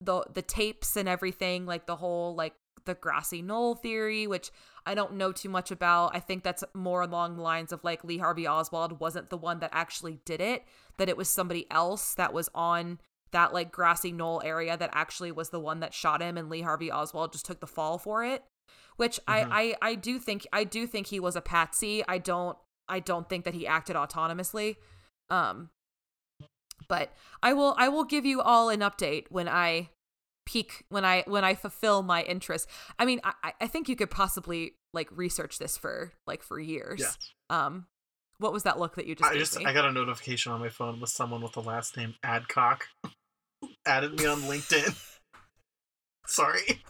the 0.01 0.25
the 0.33 0.43
tapes 0.43 0.97
and 0.97 1.09
everything, 1.09 1.67
like 1.67 1.87
the 1.87 1.97
whole 1.97 2.35
like 2.35 2.55
the 2.85 2.95
grassy 2.95 3.43
knoll 3.43 3.75
theory, 3.77 4.27
which 4.27 4.51
I 4.85 4.95
don't 4.95 5.15
know 5.15 5.31
too 5.31 5.49
much 5.49 5.71
about. 5.71 6.17
I 6.17 6.21
think 6.21 6.43
that's 6.43 6.65
more 6.75 7.03
along 7.03 7.37
the 7.37 7.43
lines 7.43 7.73
of 7.73 7.85
like 7.85 8.03
Lee 8.03 8.19
Harvey 8.19 8.47
Oswald 8.47 8.99
wasn't 8.99 9.31
the 9.31 9.37
one 9.37 9.61
that 9.61 9.71
actually 9.73 10.19
did 10.25 10.41
it, 10.41 10.65
that 10.99 11.09
it 11.09 11.17
was 11.17 11.29
somebody 11.29 11.67
else 11.71 12.15
that 12.15 12.33
was 12.33 12.49
on 12.55 12.99
that 13.31 13.55
like 13.55 13.73
grassy 13.73 14.13
knoll 14.13 14.43
area 14.45 14.77
that 14.77 14.91
actually 14.93 15.33
was 15.33 15.51
the 15.51 15.61
one 15.61 15.81
that 15.81 15.95
shot 15.95 16.21
him 16.21 16.37
and 16.37 16.51
Lee 16.51 16.61
Harvey 16.63 16.91
Oswald 16.91 17.33
just 17.33 17.47
took 17.47 17.61
the 17.61 17.67
fall 17.67 17.99
for 17.99 18.25
it. 18.25 18.45
Which 18.97 19.19
Mhm. 19.27 19.49
I, 19.53 19.75
I 19.83 19.91
I 19.91 19.95
do 19.95 20.19
think 20.19 20.47
I 20.53 20.65
do 20.65 20.87
think 20.87 21.07
he 21.07 21.21
was 21.21 21.37
a 21.37 21.41
patsy. 21.41 22.03
I 22.09 22.19
don't 22.19 22.59
I 22.89 22.99
don't 23.01 23.29
think 23.29 23.45
that 23.45 23.55
he 23.55 23.67
acted 23.67 23.97
autonomously. 23.97 24.77
Um 25.31 25.71
but 26.89 27.13
I 27.43 27.53
will 27.53 27.75
I 27.79 27.89
will 27.89 28.05
give 28.05 28.25
you 28.25 28.41
all 28.41 28.69
an 28.69 28.81
update 28.81 29.27
when 29.31 29.49
I 29.49 29.91
peak 30.45 30.85
when 30.89 31.05
I 31.05 31.25
when 31.27 31.45
I 31.45 31.55
fulfill 31.55 32.03
my 32.03 32.23
interest. 32.23 32.69
I 32.99 33.05
mean, 33.05 33.21
I 33.25 33.53
I 33.61 33.67
think 33.67 33.89
you 33.89 33.97
could 33.97 34.11
possibly 34.11 34.75
like 34.93 35.09
research 35.11 35.59
this 35.59 35.77
for 35.77 36.13
like 36.27 36.43
for 36.43 36.59
years. 36.59 37.01
Yeah. 37.01 37.65
Um, 37.67 37.87
what 38.39 38.53
was 38.53 38.65
that 38.65 38.79
look 38.79 38.97
that 38.97 39.07
you 39.07 39.15
just 39.15 39.29
I 39.29 39.35
gave 39.35 39.41
just 39.43 39.59
me? 39.59 39.65
I 39.65 39.73
got 39.73 39.85
a 39.85 39.93
notification 39.93 40.53
on 40.53 40.61
my 40.61 40.69
phone 40.69 41.01
with 41.01 41.11
someone 41.11 41.43
with 41.43 41.53
the 41.53 41.63
last 41.63 41.97
name 41.97 42.15
Adcock 42.23 42.87
added 43.87 44.19
me 44.19 44.27
on 44.27 44.41
LinkedIn. 44.43 45.01
Sorry. 46.27 46.61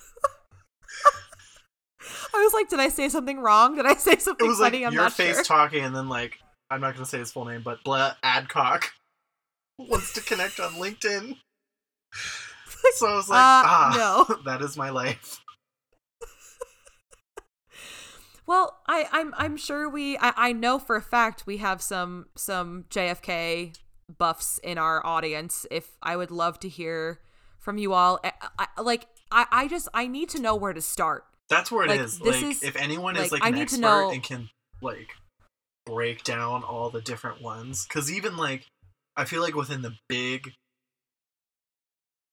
I 2.35 2.43
was 2.43 2.53
like, 2.55 2.69
did 2.69 2.81
I 2.81 2.89
say 2.89 3.09
something 3.09 3.39
wrong? 3.39 3.77
Did 3.77 3.87
I 3.87 3.95
say 3.95 4.13
It 4.13 4.23
something 4.23 4.47
was 4.47 4.59
like 4.59 4.73
funny? 4.73 4.87
I'm 4.87 4.93
your 4.93 5.03
not 5.03 5.13
face 5.13 5.37
sure. 5.37 5.45
talking 5.45 5.85
and 5.85 5.95
then 5.95 6.09
like 6.09 6.39
I'm 6.71 6.81
not 6.81 6.95
gonna 6.95 7.07
say 7.07 7.19
his 7.19 7.31
full 7.31 7.45
name, 7.45 7.63
but 7.63 7.85
blah 7.85 8.15
Adcock 8.23 8.91
wants 9.79 10.13
to 10.15 10.21
connect 10.21 10.61
on 10.61 10.73
LinkedIn. 10.73 11.37
So 12.97 13.07
I 13.07 13.15
was 13.15 13.29
like, 13.29 13.39
Uh, 13.39 13.63
ah, 13.65 14.27
no. 14.29 14.37
that 14.45 14.61
is 14.61 14.77
my 14.77 14.91
life. 14.91 15.39
Well, 18.45 18.81
I, 18.89 19.07
I'm 19.13 19.33
I'm 19.39 19.57
sure 19.57 19.89
we 19.89 20.19
I, 20.19 20.33
I 20.37 20.53
know 20.53 20.79
for 20.81 20.97
a 20.97 21.01
fact 21.03 21.47
we 21.47 21.59
have 21.59 21.81
some 21.81 22.27
some 22.37 22.87
JFK 22.91 23.79
buffs 24.19 24.59
in 24.65 24.79
our 24.79 25.05
audience 25.07 25.65
if 25.71 25.93
I 26.03 26.17
would 26.17 26.33
love 26.33 26.59
to 26.61 26.69
hear 26.69 27.21
from 27.61 27.79
you 27.79 27.93
all. 27.93 28.19
I, 28.25 28.33
I, 28.59 28.81
like 28.83 29.07
I, 29.31 29.47
I 29.53 29.69
just 29.69 29.87
I 29.95 30.09
need 30.09 30.29
to 30.31 30.41
know 30.43 30.57
where 30.57 30.73
to 30.73 30.83
start. 30.83 31.25
That's 31.49 31.71
where 31.71 31.85
it 31.89 32.01
is. 32.01 32.21
Like, 32.21 32.33
this 32.33 32.43
Like, 32.43 32.51
is- 32.51 32.63
if 32.65 32.77
anyone 32.77 33.15
like, 33.15 33.27
is 33.27 33.33
like 33.33 33.45
I 33.45 33.49
an 33.49 33.55
need 33.55 33.59
to 33.69 33.75
expert 33.77 33.81
know- 33.81 34.11
and 34.11 34.23
can 34.25 34.51
like 34.81 35.11
break 35.87 36.25
down 36.25 36.65
all 36.65 36.91
the 36.91 37.01
different 37.01 37.41
ones, 37.43 37.87
because 37.87 38.11
even 38.11 38.37
like 38.37 38.67
I 39.17 39.25
feel 39.25 39.43
like 39.43 39.55
within 39.55 39.83
the 39.83 39.95
big, 40.09 40.53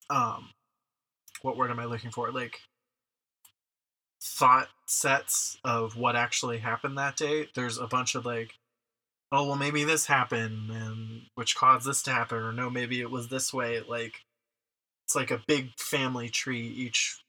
um, 0.10 0.50
what 1.42 1.58
word 1.58 1.72
am 1.72 1.80
I 1.80 1.86
looking 1.86 2.12
for? 2.12 2.32
Like 2.32 2.60
thought 4.22 4.68
sets 4.86 5.58
of 5.64 5.96
what 5.96 6.16
actually 6.16 6.60
happened 6.60 6.98
that 6.98 7.16
day. 7.18 7.48
There's 7.56 7.78
a 7.78 7.88
bunch 7.88 8.16
of 8.16 8.26
like, 8.26 8.54
oh 9.32 9.46
well, 9.48 9.56
maybe 9.56 9.84
this 9.84 10.06
happened, 10.06 10.72
and 10.72 11.22
which 11.36 11.56
caused 11.56 11.86
this 11.88 12.02
to 12.04 12.12
happen, 12.12 12.38
or 12.38 12.52
no, 12.52 12.70
maybe 12.70 13.02
it 13.02 13.12
was 13.12 13.28
this 13.28 13.54
way. 13.54 13.82
Like 13.82 14.22
it's 15.06 15.16
like 15.16 15.32
a 15.32 15.42
big 15.48 15.72
family 15.78 16.30
tree, 16.30 16.68
each 16.68 17.22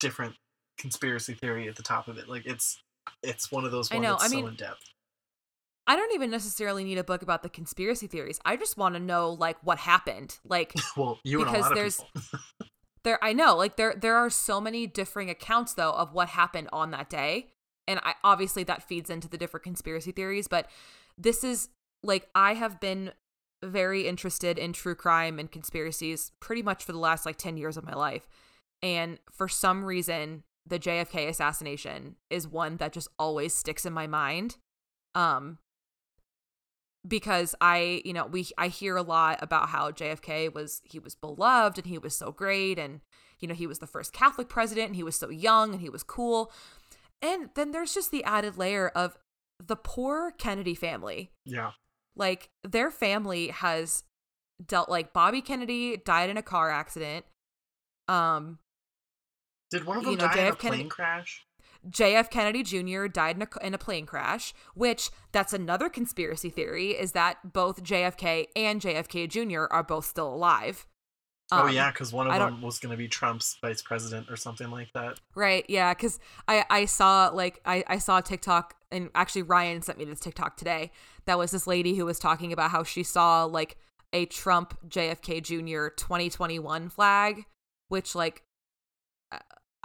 different 0.00 0.34
conspiracy 0.78 1.34
theory 1.34 1.68
at 1.68 1.76
the 1.76 1.82
top 1.82 2.08
of 2.08 2.18
it. 2.18 2.28
Like 2.28 2.46
it's 2.46 2.80
it's 3.22 3.50
one 3.52 3.64
of 3.64 3.72
those 3.72 3.90
I 3.90 3.96
ones 3.96 4.04
know, 4.04 4.10
that's 4.12 4.24
I 4.24 4.28
so 4.28 4.36
mean- 4.36 4.48
in 4.48 4.54
depth. 4.54 4.84
I 5.86 5.96
don't 5.96 6.14
even 6.14 6.30
necessarily 6.30 6.84
need 6.84 6.98
a 6.98 7.04
book 7.04 7.22
about 7.22 7.42
the 7.42 7.48
conspiracy 7.48 8.06
theories. 8.06 8.38
I 8.44 8.56
just 8.56 8.76
want 8.76 8.94
to 8.94 9.00
know 9.00 9.30
like 9.30 9.56
what 9.62 9.78
happened. 9.78 10.38
Like 10.44 10.74
Well, 10.96 11.18
you 11.24 11.40
and 11.40 11.48
a 11.48 11.52
because 11.52 11.72
there's- 11.74 12.04
people. 12.14 12.40
there 13.04 13.18
I 13.22 13.32
know, 13.32 13.56
like 13.56 13.76
there 13.76 13.94
there 13.94 14.16
are 14.16 14.30
so 14.30 14.60
many 14.60 14.86
differing 14.86 15.28
accounts 15.28 15.74
though 15.74 15.92
of 15.92 16.12
what 16.12 16.28
happened 16.28 16.68
on 16.72 16.90
that 16.92 17.10
day. 17.10 17.48
And 17.88 17.98
I 18.04 18.14
obviously 18.22 18.62
that 18.64 18.82
feeds 18.84 19.10
into 19.10 19.28
the 19.28 19.36
different 19.36 19.64
conspiracy 19.64 20.12
theories, 20.12 20.46
but 20.46 20.68
this 21.18 21.42
is 21.42 21.68
like 22.04 22.28
I 22.34 22.54
have 22.54 22.78
been 22.80 23.12
very 23.64 24.06
interested 24.06 24.58
in 24.58 24.72
true 24.72 24.94
crime 24.94 25.38
and 25.38 25.50
conspiracies 25.50 26.32
pretty 26.40 26.62
much 26.62 26.84
for 26.84 26.92
the 26.92 26.98
last 26.98 27.24
like 27.26 27.36
10 27.36 27.56
years 27.56 27.76
of 27.76 27.84
my 27.84 27.94
life. 27.94 28.28
And 28.82 29.18
for 29.30 29.48
some 29.48 29.84
reason, 29.84 30.42
the 30.66 30.78
JFK 30.80 31.28
assassination 31.28 32.16
is 32.30 32.46
one 32.48 32.76
that 32.78 32.92
just 32.92 33.08
always 33.18 33.52
sticks 33.54 33.84
in 33.84 33.92
my 33.92 34.06
mind. 34.06 34.56
Um 35.16 35.58
because 37.06 37.54
I, 37.60 38.00
you 38.04 38.12
know, 38.12 38.26
we 38.26 38.46
I 38.56 38.68
hear 38.68 38.96
a 38.96 39.02
lot 39.02 39.38
about 39.42 39.68
how 39.70 39.90
JFK 39.90 40.52
was 40.54 40.80
he 40.84 40.98
was 40.98 41.14
beloved 41.14 41.78
and 41.78 41.86
he 41.86 41.98
was 41.98 42.14
so 42.16 42.30
great 42.32 42.78
and 42.78 43.00
you 43.40 43.48
know, 43.48 43.54
he 43.54 43.66
was 43.66 43.80
the 43.80 43.86
first 43.88 44.12
Catholic 44.12 44.48
president 44.48 44.88
and 44.88 44.96
he 44.96 45.02
was 45.02 45.16
so 45.16 45.28
young 45.28 45.72
and 45.72 45.80
he 45.80 45.88
was 45.88 46.02
cool. 46.04 46.52
And 47.20 47.50
then 47.54 47.72
there's 47.72 47.92
just 47.94 48.10
the 48.12 48.22
added 48.24 48.56
layer 48.56 48.88
of 48.88 49.16
the 49.58 49.76
poor 49.76 50.30
Kennedy 50.32 50.74
family. 50.74 51.32
Yeah. 51.44 51.72
Like 52.14 52.50
their 52.62 52.90
family 52.90 53.48
has 53.48 54.04
dealt 54.64 54.88
like 54.88 55.12
Bobby 55.12 55.40
Kennedy 55.40 55.96
died 55.96 56.30
in 56.30 56.36
a 56.36 56.42
car 56.42 56.70
accident. 56.70 57.24
Um 58.06 58.58
Did 59.70 59.84
one 59.86 59.98
of 59.98 60.04
You 60.04 60.10
them 60.16 60.18
know, 60.28 60.32
die 60.34 60.40
in 60.40 60.46
a 60.46 60.52
JF 60.52 60.58
plane 60.58 60.72
Kennedy- 60.72 60.88
crash? 60.88 61.44
JF 61.90 62.30
Kennedy 62.30 62.62
Jr. 62.62 63.06
died 63.06 63.36
in 63.36 63.42
a, 63.42 63.66
in 63.66 63.74
a 63.74 63.78
plane 63.78 64.06
crash, 64.06 64.54
which 64.74 65.10
that's 65.32 65.52
another 65.52 65.88
conspiracy 65.88 66.50
theory 66.50 66.90
is 66.90 67.12
that 67.12 67.52
both 67.52 67.82
JFK 67.82 68.46
and 68.54 68.80
JFK 68.80 69.28
Jr. 69.28 69.72
are 69.72 69.82
both 69.82 70.04
still 70.04 70.32
alive. 70.32 70.86
oh 71.50 71.66
Um, 71.66 71.72
yeah, 71.72 71.90
because 71.90 72.12
one 72.12 72.28
of 72.28 72.38
them 72.38 72.62
was 72.62 72.78
going 72.78 72.92
to 72.92 72.96
be 72.96 73.08
Trump's 73.08 73.56
vice 73.60 73.82
president 73.82 74.30
or 74.30 74.36
something 74.36 74.70
like 74.70 74.92
that. 74.94 75.18
Right. 75.34 75.64
Yeah. 75.68 75.92
Cause 75.94 76.20
I, 76.46 76.64
I 76.70 76.84
saw 76.84 77.30
like, 77.32 77.60
I, 77.64 77.82
I 77.88 77.98
saw 77.98 78.18
a 78.18 78.22
TikTok 78.22 78.74
and 78.92 79.10
actually 79.14 79.42
Ryan 79.42 79.82
sent 79.82 79.98
me 79.98 80.04
this 80.04 80.20
TikTok 80.20 80.56
today. 80.56 80.92
That 81.24 81.38
was 81.38 81.50
this 81.50 81.66
lady 81.66 81.96
who 81.96 82.04
was 82.04 82.18
talking 82.18 82.52
about 82.52 82.70
how 82.70 82.84
she 82.84 83.02
saw 83.02 83.44
like 83.44 83.76
a 84.12 84.26
Trump 84.26 84.78
JFK 84.88 85.42
Jr. 85.42 85.88
2021 85.96 86.90
flag, 86.90 87.46
which 87.88 88.14
like, 88.14 88.42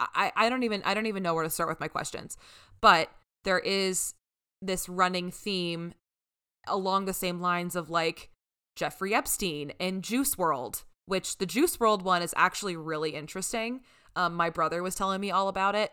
I, 0.00 0.32
I 0.36 0.48
don't 0.48 0.62
even, 0.62 0.82
I 0.84 0.94
don't 0.94 1.06
even 1.06 1.22
know 1.22 1.34
where 1.34 1.44
to 1.44 1.50
start 1.50 1.68
with 1.68 1.80
my 1.80 1.88
questions, 1.88 2.36
but 2.80 3.10
there 3.44 3.58
is 3.58 4.14
this 4.60 4.88
running 4.88 5.30
theme 5.30 5.94
along 6.66 7.04
the 7.04 7.12
same 7.12 7.40
lines 7.40 7.76
of 7.76 7.90
like 7.90 8.30
Jeffrey 8.76 9.14
Epstein 9.14 9.72
and 9.80 10.02
Juice 10.02 10.34
WRLD, 10.36 10.84
which 11.06 11.38
the 11.38 11.46
Juice 11.46 11.76
WRLD 11.76 12.02
one 12.02 12.22
is 12.22 12.34
actually 12.36 12.76
really 12.76 13.10
interesting. 13.10 13.80
Um, 14.14 14.34
my 14.34 14.50
brother 14.50 14.82
was 14.82 14.94
telling 14.94 15.20
me 15.20 15.30
all 15.30 15.48
about 15.48 15.74
it. 15.74 15.92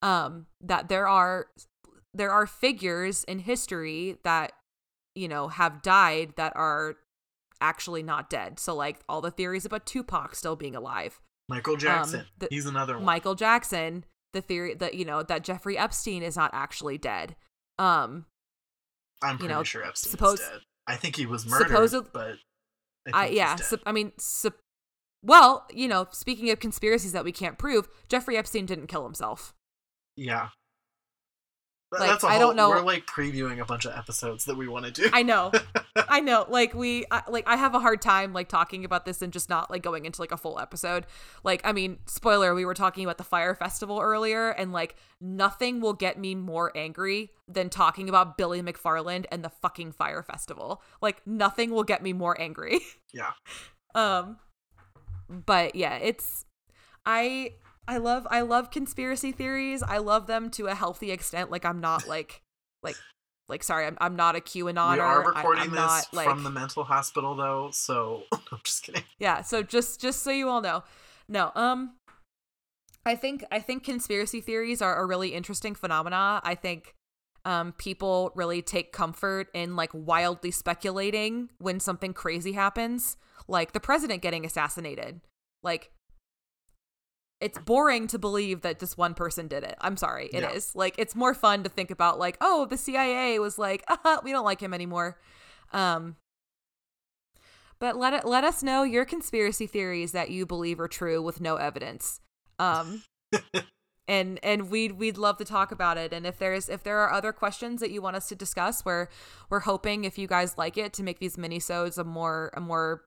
Um, 0.00 0.46
that 0.60 0.88
there 0.88 1.08
are 1.08 1.46
there 2.14 2.30
are 2.30 2.46
figures 2.46 3.24
in 3.24 3.40
history 3.40 4.16
that 4.24 4.52
you 5.14 5.28
know 5.28 5.48
have 5.48 5.82
died 5.82 6.34
that 6.36 6.52
are 6.54 6.96
actually 7.60 8.02
not 8.02 8.30
dead. 8.30 8.58
So 8.58 8.74
like 8.74 9.00
all 9.08 9.20
the 9.20 9.30
theories 9.30 9.64
about 9.64 9.86
Tupac 9.86 10.34
still 10.34 10.56
being 10.56 10.76
alive, 10.76 11.20
Michael 11.48 11.76
Jackson. 11.76 12.20
Um, 12.20 12.26
the- 12.38 12.48
He's 12.50 12.66
another 12.66 12.96
one. 12.96 13.04
Michael 13.04 13.34
Jackson, 13.34 14.04
the 14.32 14.40
theory 14.40 14.74
that 14.74 14.94
you 14.94 15.04
know 15.04 15.22
that 15.22 15.44
Jeffrey 15.44 15.78
Epstein 15.78 16.22
is 16.22 16.36
not 16.36 16.50
actually 16.52 16.98
dead. 16.98 17.36
Um, 17.78 18.26
I'm 19.22 19.32
you 19.34 19.38
pretty 19.38 19.54
know, 19.54 19.62
sure 19.62 19.84
Epstein's 19.84 20.10
suppose- 20.10 20.40
dead. 20.40 20.60
I 20.86 20.96
think 20.96 21.16
he 21.16 21.26
was 21.26 21.46
murdered, 21.46 21.68
supposed- 21.68 22.12
but 22.12 22.36
I, 23.12 23.24
I 23.24 23.26
yeah, 23.28 23.56
dead. 23.56 23.80
I 23.84 23.92
mean, 23.92 24.12
sup- 24.18 24.58
well, 25.22 25.66
you 25.72 25.88
know, 25.88 26.06
speaking 26.12 26.50
of 26.50 26.60
conspiracies 26.60 27.12
that 27.12 27.24
we 27.24 27.32
can't 27.32 27.58
prove, 27.58 27.88
Jeffrey 28.08 28.36
Epstein 28.36 28.64
didn't 28.66 28.86
kill 28.86 29.04
himself. 29.04 29.54
yeah. 30.16 30.48
Like, 31.90 32.10
That's 32.10 32.24
a 32.24 32.26
I 32.26 32.32
whole, 32.32 32.48
don't 32.48 32.56
know- 32.56 32.68
We're 32.68 32.82
like 32.82 33.06
previewing 33.06 33.60
a 33.60 33.64
bunch 33.64 33.86
of 33.86 33.96
episodes 33.96 34.44
that 34.44 34.56
we 34.56 34.68
want 34.68 34.84
to 34.84 34.90
do. 34.90 35.08
I 35.12 35.22
know, 35.22 35.50
I 35.96 36.20
know. 36.20 36.44
Like 36.46 36.74
we, 36.74 37.06
I, 37.10 37.22
like 37.28 37.48
I 37.48 37.56
have 37.56 37.74
a 37.74 37.80
hard 37.80 38.02
time 38.02 38.34
like 38.34 38.48
talking 38.48 38.84
about 38.84 39.06
this 39.06 39.22
and 39.22 39.32
just 39.32 39.48
not 39.48 39.70
like 39.70 39.82
going 39.82 40.04
into 40.04 40.20
like 40.20 40.30
a 40.32 40.36
full 40.36 40.58
episode. 40.58 41.06
Like, 41.44 41.62
I 41.64 41.72
mean, 41.72 41.98
spoiler: 42.04 42.54
we 42.54 42.66
were 42.66 42.74
talking 42.74 43.04
about 43.04 43.16
the 43.16 43.24
Fyre 43.24 43.54
Festival 43.54 44.00
earlier, 44.00 44.50
and 44.50 44.70
like 44.70 44.96
nothing 45.18 45.80
will 45.80 45.94
get 45.94 46.18
me 46.18 46.34
more 46.34 46.76
angry 46.76 47.30
than 47.48 47.70
talking 47.70 48.10
about 48.10 48.36
Billy 48.36 48.60
McFarland 48.60 49.24
and 49.32 49.42
the 49.42 49.48
fucking 49.48 49.92
Fyre 49.92 50.22
Festival. 50.22 50.82
Like, 51.00 51.26
nothing 51.26 51.70
will 51.70 51.84
get 51.84 52.02
me 52.02 52.12
more 52.12 52.38
angry. 52.38 52.80
yeah. 53.14 53.32
um 53.94 54.36
but 55.28 55.74
yeah 55.74 55.96
it's 55.96 56.44
i 57.06 57.52
i 57.88 57.96
love 57.96 58.26
i 58.30 58.40
love 58.42 58.70
conspiracy 58.70 59.32
theories. 59.32 59.82
I 59.82 59.98
love 59.98 60.26
them 60.28 60.50
to 60.50 60.66
a 60.68 60.74
healthy 60.74 61.10
extent. 61.10 61.50
Like 61.50 61.64
i'm 61.64 61.80
not 61.80 62.06
like 62.06 62.42
like 62.84 62.96
like 63.48 63.62
sorry 63.64 63.86
i'm, 63.86 63.96
I'm 64.00 64.14
not 64.14 64.36
a 64.36 64.40
qanon 64.40 64.94
we 64.94 65.00
are 65.00 65.22
I- 65.24 65.26
recording 65.26 65.62
I'm 65.64 65.70
this 65.70 65.76
not, 65.78 66.06
like, 66.12 66.28
from 66.28 66.44
the 66.44 66.50
mental 66.50 66.84
hospital, 66.84 67.34
though, 67.34 67.70
so 67.72 68.22
I'm 68.32 68.60
just 68.62 68.82
kidding. 68.84 69.02
yeah 69.18 69.42
so 69.42 69.62
just 69.62 70.00
just 70.00 70.22
so 70.22 70.30
you 70.30 70.48
all 70.48 70.60
know. 70.60 70.84
No 71.28 71.50
um 71.56 71.94
i 73.06 73.14
think 73.14 73.44
i 73.50 73.58
think 73.60 73.84
conspiracy 73.84 74.40
theories 74.40 74.80
are 74.82 75.00
a 75.02 75.06
really 75.06 75.34
interesting 75.34 75.74
phenomena. 75.74 76.40
I 76.44 76.54
think 76.54 76.94
um 77.44 77.72
people 77.78 78.32
really 78.34 78.60
take 78.60 78.92
comfort 78.92 79.48
in 79.54 79.76
like 79.76 79.90
wildly 79.94 80.50
speculating 80.50 81.48
when 81.58 81.80
something 81.80 82.12
crazy 82.12 82.52
happens 82.52 83.16
like 83.46 83.72
the 83.72 83.80
president 83.80 84.20
getting 84.20 84.44
assassinated. 84.44 85.20
Like 85.62 85.90
it's 87.40 87.58
boring 87.58 88.08
to 88.08 88.18
believe 88.18 88.62
that 88.62 88.80
just 88.80 88.98
one 88.98 89.14
person 89.14 89.46
did 89.46 89.62
it. 89.62 89.76
I'm 89.80 89.96
sorry, 89.96 90.28
it 90.32 90.42
is 90.54 90.72
Yeah. 90.74 90.78
Like 90.78 90.94
it's 90.98 91.14
more 91.14 91.34
fun 91.34 91.62
to 91.62 91.68
think 91.68 91.90
about 91.90 92.18
like, 92.18 92.36
oh, 92.40 92.66
the 92.66 92.76
CIA 92.76 93.38
was 93.38 93.58
like, 93.58 93.84
uh, 94.04 94.18
we 94.24 94.32
don't 94.32 94.44
like 94.44 94.60
him 94.60 94.74
anymore. 94.74 95.18
Um 95.72 96.16
but 97.80 97.96
let 97.96 98.12
it 98.12 98.24
let 98.24 98.42
us 98.42 98.62
know 98.62 98.82
your 98.82 99.04
conspiracy 99.04 99.66
theories 99.66 100.12
that 100.12 100.30
you 100.30 100.46
believe 100.46 100.80
are 100.80 100.88
true 100.88 101.22
with 101.22 101.40
no 101.40 101.56
evidence. 101.56 102.20
Um 102.58 103.04
and 104.08 104.40
and 104.42 104.70
we'd 104.70 104.92
we'd 104.92 105.18
love 105.18 105.36
to 105.36 105.44
talk 105.44 105.70
about 105.70 105.98
it. 105.98 106.12
And 106.12 106.26
if 106.26 106.38
there's 106.38 106.68
if 106.68 106.82
there 106.82 106.98
are 106.98 107.12
other 107.12 107.32
questions 107.32 107.80
that 107.80 107.90
you 107.90 108.02
want 108.02 108.16
us 108.16 108.28
to 108.30 108.34
discuss, 108.34 108.84
we're 108.84 109.06
we're 109.48 109.60
hoping 109.60 110.04
if 110.04 110.18
you 110.18 110.26
guys 110.26 110.58
like 110.58 110.76
it 110.76 110.92
to 110.94 111.04
make 111.04 111.20
these 111.20 111.36
minisodes 111.36 111.98
a 111.98 112.04
more 112.04 112.50
a 112.54 112.60
more 112.60 113.04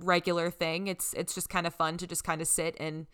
regular 0.00 0.50
thing. 0.50 0.88
It's 0.88 1.12
it's 1.14 1.34
just 1.34 1.48
kind 1.48 1.66
of 1.66 1.74
fun 1.74 1.98
to 1.98 2.06
just 2.08 2.24
kind 2.24 2.40
of 2.40 2.48
sit 2.48 2.76
and 2.80 3.06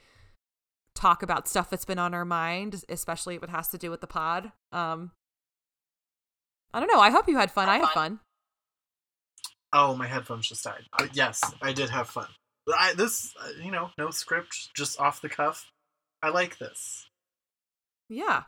talk 0.98 1.22
about 1.22 1.48
stuff 1.48 1.70
that's 1.70 1.84
been 1.84 1.98
on 1.98 2.14
our 2.14 2.24
mind, 2.24 2.84
especially 2.88 3.36
if 3.36 3.42
it 3.42 3.50
has 3.50 3.68
to 3.68 3.78
do 3.78 3.90
with 3.90 4.00
the 4.00 4.06
pod. 4.06 4.52
Um 4.72 5.12
I 6.72 6.80
don't 6.80 6.92
know. 6.92 7.00
I 7.00 7.10
hope 7.10 7.28
you 7.28 7.36
had 7.36 7.50
fun. 7.50 7.68
I 7.68 7.78
had 7.78 7.88
fun. 7.88 8.20
Oh, 9.72 9.94
my 9.96 10.06
headphones 10.06 10.48
just 10.48 10.64
died. 10.64 10.84
Uh, 10.98 11.06
yes, 11.12 11.40
I 11.62 11.72
did 11.72 11.90
have 11.90 12.08
fun. 12.08 12.28
I, 12.74 12.94
this, 12.94 13.34
uh, 13.42 13.48
you 13.62 13.70
know, 13.70 13.90
no 13.98 14.10
script, 14.10 14.74
just 14.74 15.00
off 15.00 15.20
the 15.20 15.28
cuff. 15.28 15.70
I 16.22 16.30
like 16.30 16.58
this. 16.58 17.08
Yeah. 18.08 18.44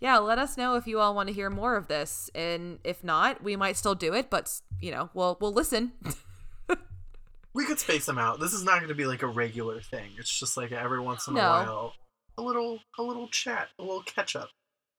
Yeah, 0.00 0.18
let 0.18 0.38
us 0.38 0.56
know 0.56 0.74
if 0.74 0.86
you 0.86 0.98
all 1.00 1.14
want 1.14 1.28
to 1.28 1.34
hear 1.34 1.50
more 1.50 1.76
of 1.76 1.88
this. 1.88 2.30
And 2.34 2.78
if 2.84 3.02
not, 3.02 3.42
we 3.42 3.56
might 3.56 3.76
still 3.76 3.94
do 3.94 4.14
it, 4.14 4.30
but 4.30 4.60
you 4.80 4.90
know, 4.90 5.10
we'll 5.14 5.38
we'll 5.40 5.52
listen. 5.52 5.92
We 7.54 7.64
could 7.64 7.78
space 7.78 8.06
them 8.06 8.18
out. 8.18 8.40
This 8.40 8.52
is 8.52 8.64
not 8.64 8.78
going 8.78 8.88
to 8.88 8.94
be 8.94 9.06
like 9.06 9.22
a 9.22 9.26
regular 9.28 9.80
thing. 9.80 10.10
It's 10.18 10.38
just 10.38 10.56
like 10.56 10.72
every 10.72 11.00
once 11.00 11.28
in 11.28 11.34
No. 11.34 11.40
a 11.40 11.44
while, 11.44 11.92
a 12.36 12.42
little, 12.42 12.80
a 12.98 13.02
little 13.02 13.28
chat, 13.28 13.68
a 13.78 13.82
little 13.82 14.02
catch 14.02 14.34
up, 14.34 14.48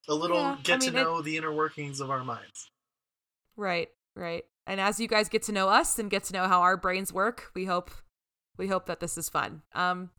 a 0.08 0.14
little 0.14 0.38
Yeah, 0.38 0.56
I 0.58 0.62
get 0.62 0.80
mean, 0.82 0.94
to 0.94 0.98
it- 1.00 1.04
know 1.04 1.22
the 1.22 1.36
inner 1.38 1.54
workings 1.54 2.00
of 2.00 2.10
our 2.10 2.24
minds. 2.24 2.70
right, 3.58 3.90
right. 4.16 4.46
and 4.68 4.80
as 4.82 5.00
you 5.00 5.08
guys 5.08 5.28
get 5.30 5.44
to 5.44 5.52
know 5.52 5.68
us 5.70 6.00
and 6.00 6.10
get 6.10 6.24
to 6.26 6.34
know 6.34 6.48
how 6.48 6.62
our 6.62 6.78
brains 6.78 7.12
work, 7.14 7.52
we 7.54 7.66
hope 7.66 7.92
we 8.58 8.68
hope 8.68 8.86
that 8.86 9.02
this 9.02 9.18
is 9.18 9.28
fun. 9.28 9.64
Um, 9.74 10.12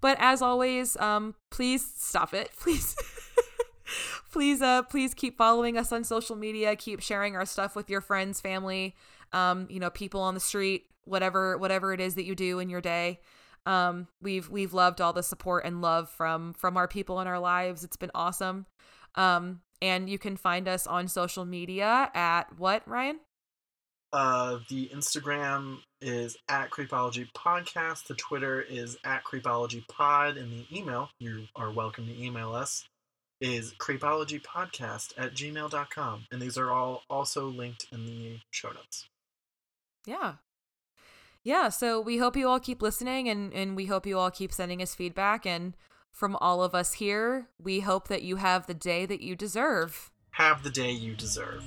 but 0.00 0.16
as 0.18 0.40
always, 0.40 0.96
um, 0.96 1.34
please 1.50 1.86
stop 1.96 2.32
it, 2.32 2.50
please. 2.58 2.96
please 4.32 4.62
uh 4.62 4.82
please 4.84 5.12
keep 5.14 5.36
following 5.36 5.76
us 5.76 5.92
on 5.92 6.02
social 6.02 6.34
media 6.34 6.74
keep 6.74 7.00
sharing 7.00 7.36
our 7.36 7.44
stuff 7.44 7.76
with 7.76 7.88
your 7.90 8.00
friends 8.00 8.40
family 8.40 8.96
um 9.32 9.66
you 9.70 9.78
know 9.78 9.90
people 9.90 10.20
on 10.22 10.32
the 10.34 10.40
street 10.40 10.86
whatever 11.04 11.56
whatever 11.58 11.92
it 11.92 12.00
is 12.00 12.14
that 12.14 12.24
you 12.24 12.34
do 12.34 12.58
in 12.58 12.68
your 12.68 12.80
day 12.80 13.20
um 13.66 14.06
we've 14.20 14.48
we've 14.48 14.74
loved 14.74 15.00
all 15.00 15.12
the 15.12 15.22
support 15.22 15.64
and 15.64 15.80
love 15.80 16.08
from 16.08 16.52
from 16.52 16.76
our 16.76 16.88
people 16.88 17.20
in 17.20 17.26
our 17.26 17.38
lives 17.38 17.84
it's 17.84 17.96
been 17.96 18.10
awesome 18.14 18.66
um 19.14 19.60
and 19.82 20.08
you 20.08 20.18
can 20.18 20.36
find 20.36 20.68
us 20.68 20.86
on 20.86 21.08
social 21.08 21.44
media 21.44 22.10
at 22.14 22.44
what 22.58 22.86
ryan 22.86 23.18
uh 24.12 24.58
the 24.68 24.90
instagram 24.94 25.78
is 26.00 26.36
at 26.48 26.70
creepology 26.70 27.26
podcast 27.36 28.06
the 28.06 28.14
twitter 28.14 28.60
is 28.60 28.96
at 29.04 29.24
creepology 29.24 29.86
pod 29.88 30.36
and 30.36 30.52
the 30.52 30.66
email 30.76 31.08
you 31.18 31.44
are 31.56 31.72
welcome 31.72 32.06
to 32.06 32.22
email 32.22 32.54
us 32.54 32.84
is 33.44 33.74
creepologypodcast 33.74 35.12
at 35.18 35.34
gmail.com. 35.34 36.26
And 36.30 36.40
these 36.40 36.56
are 36.56 36.70
all 36.70 37.02
also 37.10 37.48
linked 37.48 37.86
in 37.92 38.06
the 38.06 38.38
show 38.50 38.70
notes. 38.70 39.06
Yeah. 40.06 40.34
Yeah. 41.44 41.68
So 41.68 42.00
we 42.00 42.16
hope 42.18 42.36
you 42.36 42.48
all 42.48 42.58
keep 42.58 42.82
listening 42.82 43.28
and, 43.28 43.52
and 43.52 43.76
we 43.76 43.86
hope 43.86 44.06
you 44.06 44.18
all 44.18 44.30
keep 44.30 44.50
sending 44.50 44.82
us 44.82 44.94
feedback. 44.94 45.46
And 45.46 45.74
from 46.10 46.36
all 46.36 46.62
of 46.62 46.74
us 46.74 46.94
here, 46.94 47.48
we 47.62 47.80
hope 47.80 48.08
that 48.08 48.22
you 48.22 48.36
have 48.36 48.66
the 48.66 48.74
day 48.74 49.04
that 49.04 49.20
you 49.20 49.36
deserve. 49.36 50.10
Have 50.30 50.62
the 50.62 50.70
day 50.70 50.90
you 50.90 51.14
deserve. 51.14 51.62